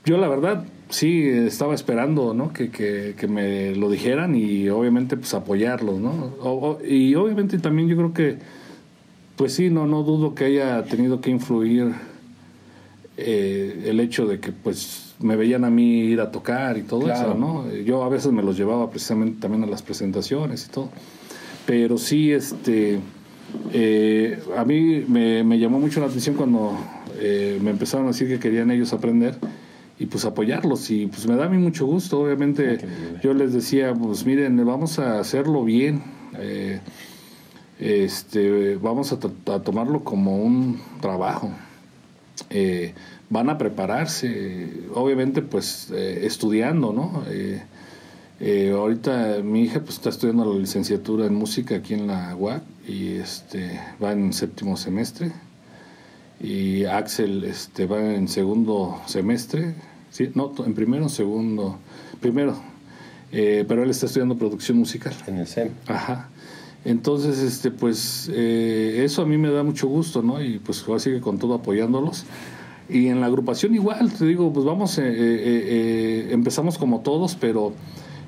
Yo 0.05 0.19
la 0.19 0.29
verdad 0.29 0.65
sí 0.93 1.27
estaba 1.29 1.75
esperando, 1.75 2.33
¿no? 2.35 2.53
Que, 2.53 2.71
que- 2.71 3.15
que 3.19 3.27
me 3.27 3.75
lo 3.75 3.91
dijeran 3.91 4.35
y 4.37 4.69
obviamente 4.69 5.17
pues 5.17 5.35
apoyarlos, 5.35 5.99
¿no? 5.99 6.11
O- 6.41 6.51
o- 6.79 6.85
y 6.87 7.15
obviamente 7.17 7.59
también 7.59 7.89
yo 7.89 7.97
creo 7.97 8.13
que 8.15 8.37
pues 9.37 9.55
sí, 9.55 9.71
no, 9.71 9.87
no 9.87 10.03
dudo 10.05 10.35
que 10.35 10.45
haya 10.45 10.85
tenido 10.85 11.21
que 11.21 11.31
influir 11.31 11.93
eh, 13.17 13.85
el 13.87 14.01
hecho 14.01 14.27
de 14.27 14.41
que 14.41 14.53
pues 14.53 15.15
me 15.21 15.37
veían 15.37 15.65
a 15.65 15.71
mí 15.71 16.01
ir 16.01 16.21
a 16.21 16.31
tocar 16.31 16.77
y 16.79 16.83
todo 16.83 17.03
Claro. 17.05 17.31
eso, 17.31 17.39
¿no? 17.39 17.73
Yo 17.75 18.05
a 18.05 18.09
veces 18.09 18.33
me 18.33 18.43
los 18.43 18.57
llevaba 18.57 18.91
precisamente 18.91 19.41
también 19.41 19.65
a 19.65 19.67
las 19.67 19.83
presentaciones 19.83 20.67
y 20.69 20.73
todo. 20.73 20.89
Pero 21.67 21.97
sí, 21.99 22.33
este, 22.33 22.99
eh, 23.73 24.39
a 24.57 24.65
mí 24.65 25.05
me, 25.09 25.45
me 25.45 25.59
llamó 25.59 25.79
mucho 25.79 26.01
la 26.01 26.07
atención 26.07 26.35
cuando 26.37 26.77
eh, 27.19 27.59
me 27.63 27.71
empezaron 27.71 28.07
a 28.07 28.09
decir 28.11 28.29
que 28.29 28.39
querían 28.39 28.71
ellos 28.71 28.93
aprender 28.93 29.37
y 30.03 30.07
pues 30.07 30.25
apoyarlos 30.25 30.91
y 30.91 31.07
pues 31.07 31.27
me 31.29 31.37
da 31.37 31.45
a 31.47 31.49
mí 31.49 31.59
mucho 31.59 31.87
gusto, 31.87 32.21
obviamente 32.21 32.79
yo 33.23 33.35
les 33.35 33.53
decía, 33.53 33.95
pues 33.95 34.27
miren, 34.27 34.65
vamos 34.67 34.99
a 34.99 35.21
hacerlo 35.21 35.65
bien. 35.65 36.03
eh, 36.39 36.81
este, 37.79 38.77
vamos 38.77 39.13
a, 39.13 39.19
to- 39.19 39.33
a 39.53 39.61
tomarlo 39.63 40.05
como 40.05 40.37
un 40.43 40.81
trabajo. 41.01 41.51
Eh, 42.51 42.95
van 43.31 43.49
a 43.51 43.59
prepararse, 43.59 44.69
obviamente 44.95 45.43
pues 45.43 45.91
eh, 45.93 46.21
estudiando, 46.25 46.93
¿no? 46.93 47.23
Eh, 47.29 47.63
eh, 48.41 48.73
ahorita 48.77 49.39
mi 49.43 49.63
hija 49.63 49.81
pues 49.81 49.97
está 49.97 50.09
estudiando 50.11 50.45
la 50.53 50.59
licenciatura 50.59 51.27
en 51.27 51.35
música 51.35 51.77
aquí 51.77 51.95
en 51.95 52.07
la 52.09 52.35
UAC 52.37 52.63
y 52.89 53.15
este 53.15 53.81
va 54.03 54.13
en 54.13 54.33
séptimo 54.33 54.77
semestre 54.77 55.33
y 56.41 56.85
Axel 56.85 57.45
este 57.45 57.87
va 57.87 58.01
en 58.15 58.27
segundo 58.29 59.01
semestre, 59.07 59.75
sí, 60.13 60.31
no, 60.37 60.53
en 60.65 60.75
primero, 60.75 61.09
segundo, 61.09 61.79
primero, 62.21 62.55
eh, 63.33 63.65
pero 63.67 63.83
él 63.83 63.91
está 63.91 64.07
estudiando 64.07 64.37
producción 64.37 64.79
musical. 64.79 65.13
En 65.27 65.39
el 65.39 65.49
SEM. 65.49 65.71
Ajá. 65.89 66.29
Entonces, 66.85 67.41
este, 67.41 67.73
pues, 67.73 68.31
eh, 68.33 69.03
eso 69.05 69.23
a 69.23 69.27
mí 69.27 69.39
me 69.39 69.51
da 69.51 69.65
mucho 69.65 69.89
gusto, 69.89 70.23
¿no? 70.23 70.41
Y 70.43 70.59
pues 70.61 70.85
así 70.95 71.11
que 71.11 71.21
con 71.21 71.39
todo 71.39 71.55
apoyándolos. 71.55 72.25
Y 72.89 73.09
en 73.09 73.21
la 73.21 73.27
agrupación 73.27 73.75
igual, 73.75 74.13
te 74.13 74.27
digo, 74.27 74.53
pues 74.53 74.67
vamos, 74.67 74.99
eh, 74.99 75.03
eh, 75.07 75.15
eh, 75.17 76.29
empezamos 76.33 76.77
como 76.79 77.01
todos, 77.01 77.37
pero 77.37 77.73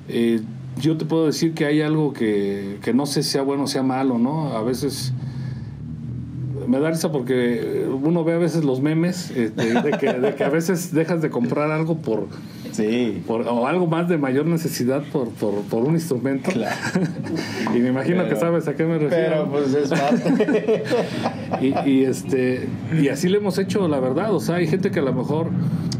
eh, 0.07 0.41
yo 0.81 0.97
te 0.97 1.05
puedo 1.05 1.25
decir 1.25 1.53
que 1.53 1.65
hay 1.65 1.81
algo 1.81 2.13
que, 2.13 2.79
que 2.81 2.93
no 2.93 3.05
sé 3.05 3.23
si 3.23 3.31
sea 3.31 3.41
bueno 3.41 3.63
o 3.63 3.67
sea 3.67 3.83
malo, 3.83 4.17
¿no? 4.17 4.53
A 4.53 4.63
veces 4.63 5.13
me 6.67 6.79
da 6.79 6.89
risa 6.91 7.11
porque 7.11 7.85
uno 8.03 8.23
ve 8.23 8.33
a 8.33 8.37
veces 8.37 8.63
los 8.63 8.81
memes 8.81 9.31
este, 9.31 9.73
de, 9.81 9.91
que, 9.97 10.13
de 10.13 10.35
que 10.35 10.43
a 10.43 10.49
veces 10.49 10.93
dejas 10.93 11.21
de 11.21 11.29
comprar 11.29 11.71
algo 11.71 11.97
por, 11.97 12.27
Sí. 12.71 13.23
por- 13.25 13.47
o 13.47 13.67
algo 13.67 13.87
más 13.87 14.09
de 14.09 14.17
mayor 14.17 14.45
necesidad 14.47 15.01
por, 15.11 15.29
por, 15.29 15.53
por 15.63 15.83
un 15.85 15.93
instrumento. 15.95 16.51
y 17.75 17.79
me 17.79 17.89
imagino 17.89 18.17
Pero- 18.23 18.29
que 18.29 18.35
sabes 18.39 18.67
a 18.67 18.75
qué 18.75 18.83
me 18.85 18.97
refiero. 18.97 19.47
Pero 19.49 19.51
pues 19.51 19.73
es 19.73 19.89
parte. 19.89 20.83
y, 21.61 21.89
y, 21.89 22.03
este 22.03 22.67
y 23.01 23.07
así 23.09 23.29
le 23.29 23.37
hemos 23.37 23.57
hecho, 23.57 23.87
la 23.87 23.99
verdad. 23.99 24.33
O 24.33 24.39
sea, 24.39 24.55
hay 24.55 24.67
gente 24.67 24.91
que 24.91 24.99
a 24.99 25.03
lo 25.03 25.13
mejor 25.13 25.47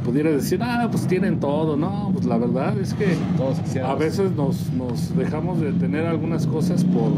pudiera 0.04 0.30
decir, 0.32 0.60
ah, 0.62 0.88
pues 0.92 1.08
tienen 1.08 1.40
todo. 1.40 1.78
No, 1.78 2.10
pues 2.14 2.26
la 2.26 2.38
verdad 2.38 2.78
es 2.80 2.94
que 2.94 3.08
Todos 3.38 3.58
a 3.78 3.96
veces 3.96 4.32
nos, 4.32 4.72
nos 4.74 5.16
dejamos 5.16 5.60
de 5.62 5.72
tener 5.74 6.06
algunas 6.06 6.46
cosas 6.46 6.84
por, 6.84 7.12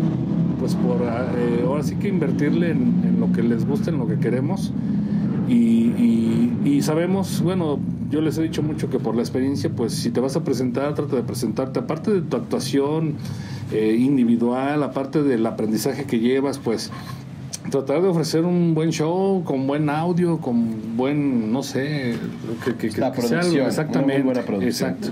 pues 0.60 0.76
por, 0.76 1.02
eh, 1.04 1.64
ahora 1.66 1.84
sí 1.84 1.96
que 1.96 2.08
invertirle 2.08 2.72
en, 2.72 3.02
en 3.06 3.20
lo 3.20 3.32
que 3.32 3.44
les 3.44 3.66
gusta, 3.66 3.90
en 3.92 3.98
lo 3.98 4.08
que 4.08 4.18
queremos. 4.18 4.72
Y, 5.48 5.54
y- 5.56 6.54
y 6.66 6.82
sabemos, 6.82 7.42
bueno, 7.42 7.80
yo 8.10 8.20
les 8.22 8.38
he 8.38 8.44
dicho 8.44 8.62
mucho 8.62 8.90
que 8.90 9.00
por 9.00 9.16
la 9.16 9.22
experiencia, 9.22 9.70
pues 9.70 9.94
si 9.94 10.10
te 10.12 10.20
vas 10.20 10.36
a 10.36 10.44
presentar, 10.44 10.94
trata 10.96 11.16
de 11.16 11.24
presentarte, 11.24 11.80
aparte 11.80 12.12
de 12.12 12.22
tu 12.22 12.36
actuación 12.36 13.14
eh, 13.72 13.96
individual, 14.00 14.84
aparte 14.84 15.24
del 15.24 15.46
aprendizaje 15.46 16.04
que 16.06 16.20
llevas, 16.20 16.58
pues 16.58 16.92
tratar 17.72 18.02
de 18.02 18.08
ofrecer 18.10 18.44
un 18.46 18.74
buen 18.74 18.92
show, 18.92 19.44
con 19.46 19.68
buen 19.68 19.90
audio, 19.90 20.40
con 20.40 20.98
buen, 20.98 21.52
no 21.54 21.64
sé, 21.64 22.16
que, 22.66 22.76
que, 22.76 22.90
que- 22.90 23.00
La 23.02 23.12
que 23.14 23.22
sea 23.22 23.40
algo- 23.40 23.52
producción, 23.52 23.68
exactamente. 23.68 24.14
una 24.16 24.24
muy 24.24 24.34
buena 24.34 24.42
producción. 24.46 24.90
Exacto. 24.92 25.10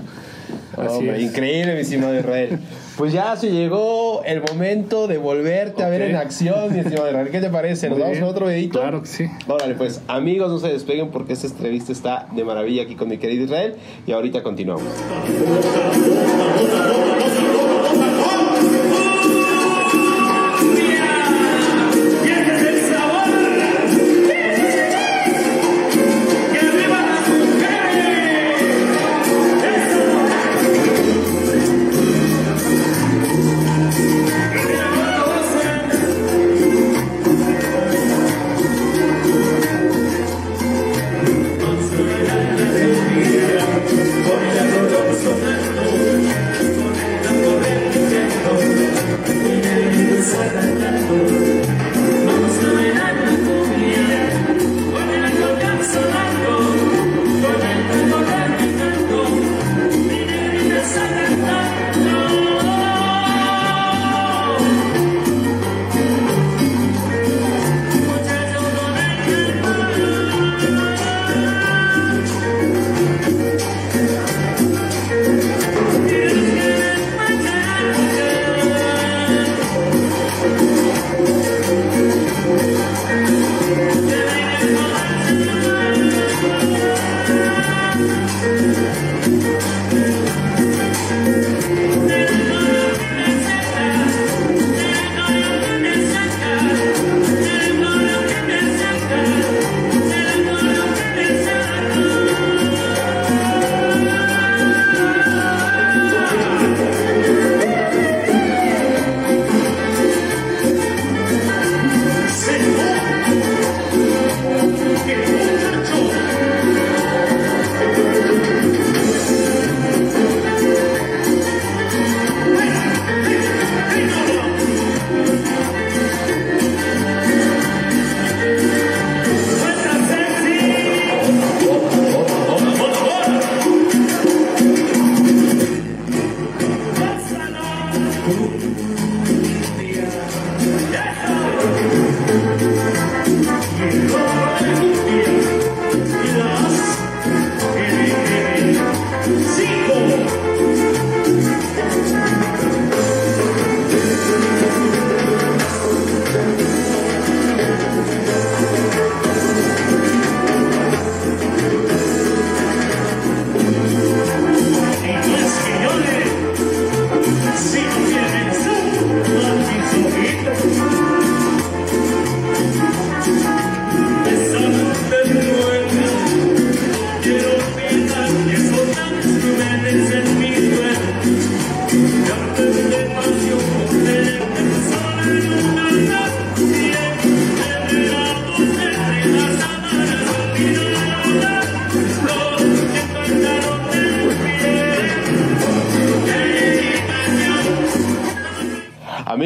Así 0.82 0.98
Hombre, 0.98 1.16
es. 1.24 1.30
Increíble, 1.30 1.74
mi 1.74 1.80
estimado 1.80 2.18
Israel. 2.18 2.58
Pues 2.96 3.12
ya 3.12 3.36
se 3.36 3.50
llegó 3.50 4.22
el 4.24 4.40
momento 4.40 5.06
de 5.06 5.18
volverte 5.18 5.82
a 5.84 5.88
ver 5.90 6.00
en 6.00 6.16
acción, 6.16 6.72
mi 6.72 6.78
estimado 6.78 7.08
Israel. 7.08 7.28
¿Qué 7.30 7.40
te 7.40 7.50
parece? 7.50 7.90
¿Nos 7.90 8.00
a 8.00 8.26
otro 8.26 8.46
videito? 8.46 8.80
Claro 8.80 9.02
que 9.02 9.08
sí. 9.08 9.26
Órale, 9.46 9.74
pues 9.74 10.00
amigos, 10.08 10.50
no 10.50 10.58
se 10.58 10.68
despeguen 10.68 11.10
porque 11.10 11.34
esta 11.34 11.46
entrevista 11.46 11.92
está 11.92 12.26
de 12.32 12.42
maravilla 12.42 12.84
aquí 12.84 12.94
con 12.94 13.08
mi 13.08 13.18
querido 13.18 13.44
Israel. 13.44 13.74
Y 14.06 14.12
ahorita 14.12 14.42
continuamos. 14.42 14.84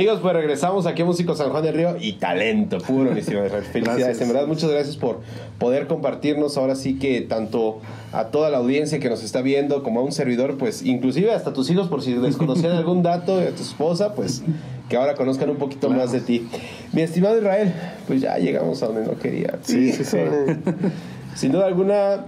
Amigos, 0.00 0.20
pues 0.22 0.32
regresamos 0.32 0.86
aquí 0.86 1.02
a 1.02 1.04
Músico 1.04 1.36
San 1.36 1.50
Juan 1.50 1.62
del 1.62 1.74
Río 1.74 1.94
y 2.00 2.14
talento 2.14 2.78
puro, 2.78 3.10
mis 3.10 3.18
estimados. 3.28 3.50
Felicidades. 3.66 3.98
Gracias. 3.98 4.20
En 4.22 4.28
verdad, 4.28 4.46
muchas 4.46 4.70
gracias 4.70 4.96
por 4.96 5.20
poder 5.58 5.88
compartirnos 5.88 6.56
ahora 6.56 6.74
sí 6.74 6.98
que 6.98 7.20
tanto 7.20 7.82
a 8.10 8.28
toda 8.28 8.48
la 8.48 8.56
audiencia 8.56 8.98
que 8.98 9.10
nos 9.10 9.22
está 9.22 9.42
viendo 9.42 9.82
como 9.82 10.00
a 10.00 10.02
un 10.02 10.12
servidor, 10.12 10.56
pues 10.56 10.82
inclusive 10.86 11.34
hasta 11.34 11.52
tus 11.52 11.68
hijos, 11.68 11.88
por 11.88 12.00
si 12.00 12.14
desconocían 12.14 12.72
algún 12.78 13.02
dato 13.02 13.36
de 13.36 13.52
tu 13.52 13.62
esposa, 13.62 14.14
pues 14.14 14.42
que 14.88 14.96
ahora 14.96 15.16
conozcan 15.16 15.50
un 15.50 15.58
poquito 15.58 15.90
más 15.90 16.12
de 16.12 16.22
ti. 16.22 16.48
Mi 16.94 17.02
estimado 17.02 17.36
Israel, 17.36 17.70
pues 18.06 18.22
ya 18.22 18.38
llegamos 18.38 18.82
a 18.82 18.86
donde 18.86 19.04
no 19.04 19.18
quería. 19.18 19.58
Sí, 19.64 19.92
sí, 19.92 20.04
sí. 20.04 20.16
Sin 21.34 21.52
duda 21.52 21.66
alguna, 21.66 22.24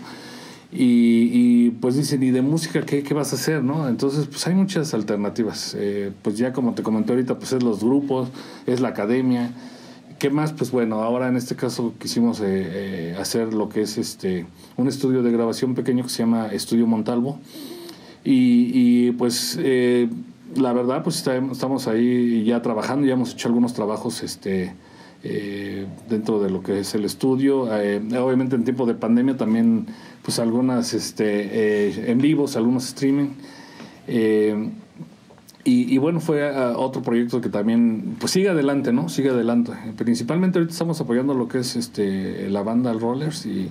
Y, 0.70 1.30
y, 1.32 1.70
pues 1.70 1.96
dicen, 1.96 2.22
¿y 2.22 2.30
de 2.30 2.42
música 2.42 2.82
qué, 2.82 3.02
qué 3.02 3.14
vas 3.14 3.32
a 3.32 3.36
hacer, 3.36 3.64
no? 3.64 3.88
Entonces, 3.88 4.26
pues 4.26 4.46
hay 4.46 4.54
muchas 4.54 4.92
alternativas. 4.92 5.74
Eh, 5.78 6.12
pues 6.20 6.36
ya 6.36 6.52
como 6.52 6.74
te 6.74 6.82
comenté 6.82 7.12
ahorita, 7.12 7.38
pues 7.38 7.54
es 7.54 7.62
los 7.62 7.80
grupos, 7.80 8.28
es 8.66 8.80
la 8.80 8.88
academia. 8.88 9.50
¿Qué 10.18 10.30
más? 10.30 10.52
Pues 10.52 10.70
bueno, 10.70 11.02
ahora 11.02 11.28
en 11.28 11.36
este 11.36 11.56
caso 11.56 11.94
quisimos 11.98 12.40
eh, 12.40 12.44
eh, 12.46 13.16
hacer 13.18 13.52
lo 13.52 13.68
que 13.68 13.82
es 13.82 13.98
este 13.98 14.46
un 14.76 14.88
estudio 14.88 15.22
de 15.22 15.32
grabación 15.32 15.74
pequeño 15.74 16.04
que 16.04 16.08
se 16.08 16.18
llama 16.18 16.48
Estudio 16.52 16.86
Montalvo. 16.86 17.38
Y, 18.26 19.10
pues 19.12 19.58
eh, 19.60 20.08
la 20.56 20.72
verdad, 20.72 21.02
pues 21.02 21.26
estamos 21.26 21.88
ahí 21.88 22.42
ya 22.44 22.62
trabajando, 22.62 23.06
ya 23.06 23.12
hemos 23.12 23.34
hecho 23.34 23.48
algunos 23.48 23.74
trabajos 23.74 24.22
este, 24.22 24.72
eh, 25.22 25.86
dentro 26.08 26.40
de 26.40 26.48
lo 26.48 26.62
que 26.62 26.80
es 26.80 26.94
el 26.94 27.04
estudio. 27.04 27.64
Obviamente 27.64 28.56
en 28.56 28.64
tiempo 28.64 28.86
de 28.86 28.94
pandemia 28.94 29.36
también, 29.36 29.86
pues 30.22 30.38
algunas 30.38 30.94
este, 30.94 32.10
en 32.10 32.18
vivos, 32.18 32.56
algunos 32.56 32.86
streaming. 32.86 33.30
Y, 35.66 35.96
bueno, 35.96 36.20
fue 36.20 36.46
ah, 36.46 36.74
otro 36.76 37.00
proyecto 37.00 37.40
que 37.40 37.48
también, 37.48 38.16
pues 38.20 38.32
sigue 38.32 38.50
adelante, 38.50 38.92
¿no? 38.92 39.08
Sigue 39.08 39.30
adelante. 39.30 39.72
Principalmente 39.96 40.58
ahorita 40.58 40.72
estamos 40.72 41.00
apoyando 41.00 41.32
lo 41.32 41.48
que 41.48 41.58
es 41.58 41.74
este 41.76 42.50
la 42.50 42.62
banda 42.62 42.92
Rollers 42.92 43.46
y, 43.46 43.70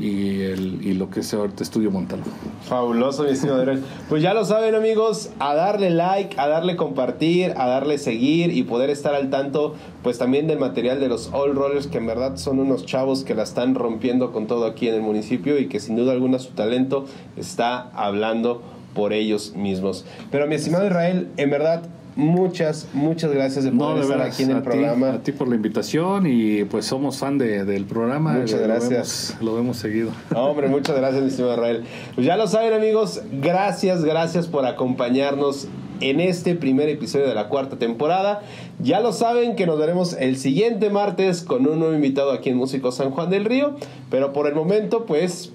y, 0.00 0.40
el, 0.40 0.78
y 0.82 0.94
lo 0.94 1.10
que 1.10 1.20
es 1.20 1.34
ahorita 1.34 1.62
Estudio 1.62 1.90
Montalvo. 1.90 2.24
Fabuloso, 2.62 3.24
mi 3.24 3.30
estimado. 3.30 3.62
Pues 4.08 4.22
ya 4.22 4.32
lo 4.32 4.46
saben, 4.46 4.74
amigos, 4.74 5.28
a 5.38 5.54
darle 5.54 5.90
like, 5.90 6.34
a 6.40 6.48
darle 6.48 6.76
compartir, 6.76 7.52
a 7.58 7.66
darle 7.66 7.98
seguir 7.98 8.56
y 8.56 8.62
poder 8.62 8.88
estar 8.88 9.14
al 9.14 9.28
tanto, 9.28 9.74
pues 10.02 10.16
también 10.16 10.46
del 10.46 10.58
material 10.58 10.98
de 10.98 11.08
los 11.08 11.30
All 11.34 11.54
Rollers, 11.54 11.88
que 11.88 11.98
en 11.98 12.06
verdad 12.06 12.36
son 12.38 12.58
unos 12.58 12.86
chavos 12.86 13.24
que 13.24 13.34
la 13.34 13.42
están 13.42 13.74
rompiendo 13.74 14.32
con 14.32 14.46
todo 14.46 14.64
aquí 14.64 14.88
en 14.88 14.94
el 14.94 15.02
municipio 15.02 15.58
y 15.58 15.66
que 15.66 15.78
sin 15.78 15.94
duda 15.94 16.12
alguna 16.12 16.38
su 16.38 16.52
talento 16.52 17.04
está 17.36 17.90
hablando 17.90 18.62
por 18.98 19.12
ellos 19.12 19.54
mismos. 19.56 20.04
Pero 20.30 20.46
mi 20.46 20.56
estimado 20.56 20.86
Israel, 20.86 21.28
en 21.36 21.50
verdad, 21.50 21.82
muchas, 22.16 22.88
muchas 22.94 23.30
gracias 23.32 23.64
de 23.64 23.70
poder 23.70 23.80
No, 23.90 23.94
de 23.94 24.00
estar 24.02 24.18
veras, 24.18 24.34
aquí 24.34 24.42
en 24.42 24.50
el 24.50 24.56
a 24.56 24.60
ti- 24.60 24.64
programa. 24.64 25.12
a 25.12 25.18
ti 25.22 25.30
por 25.32 25.46
la 25.48 25.54
invitación 25.54 26.26
y 26.26 26.64
pues 26.64 26.84
somos 26.84 27.16
fan 27.18 27.38
de- 27.38 27.64
del 27.64 27.84
programa. 27.84 28.32
Muchas 28.32 28.60
Lo 28.60 28.66
gracias. 28.66 29.34
vemos- 29.38 29.42
Lo 29.44 29.54
vemos, 29.54 29.76
seguido. 29.76 30.10
No, 30.32 30.46
hombre, 30.46 30.66
muchas 30.68 30.96
gracias, 30.96 31.22
mi 31.22 31.28
estimado 31.28 31.54
Israel. 31.54 31.84
Pues 32.16 32.26
ya 32.26 32.36
lo 32.36 32.48
saben, 32.48 32.72
amigos, 32.74 33.22
gracias, 33.40 34.04
gracias 34.04 34.48
por 34.48 34.66
acompañarnos 34.66 35.68
en 36.00 36.20
este 36.20 36.54
primer 36.56 36.88
episodio 36.88 37.26
de 37.28 37.34
la 37.34 37.48
cuarta 37.48 37.76
temporada. 37.78 38.42
Ya 38.80 39.00
lo 39.00 39.12
saben 39.12 39.54
que 39.56 39.66
nos 39.66 39.78
veremos 39.78 40.14
el 40.14 40.36
siguiente 40.36 40.90
martes 40.90 41.42
con 41.42 41.66
un 41.68 41.78
nuevo 41.78 41.94
invitado 41.94 42.32
aquí 42.32 42.50
en 42.50 42.56
Músico 42.56 42.90
San 42.92 43.10
Juan 43.10 43.30
del 43.30 43.44
Río, 43.44 43.76
pero 44.10 44.32
por 44.32 44.46
el 44.48 44.54
momento, 44.56 45.06
pues, 45.06 45.52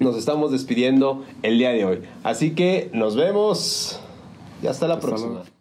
nos 0.00 0.16
estamos 0.16 0.52
despidiendo 0.52 1.24
el 1.42 1.58
día 1.58 1.70
de 1.70 1.84
hoy. 1.84 2.02
Así 2.22 2.54
que 2.54 2.90
nos 2.92 3.16
vemos 3.16 4.00
y 4.62 4.66
hasta 4.66 4.86
la 4.88 4.94
Hasta 4.94 5.06
próxima. 5.06 5.30
luego. 5.32 5.53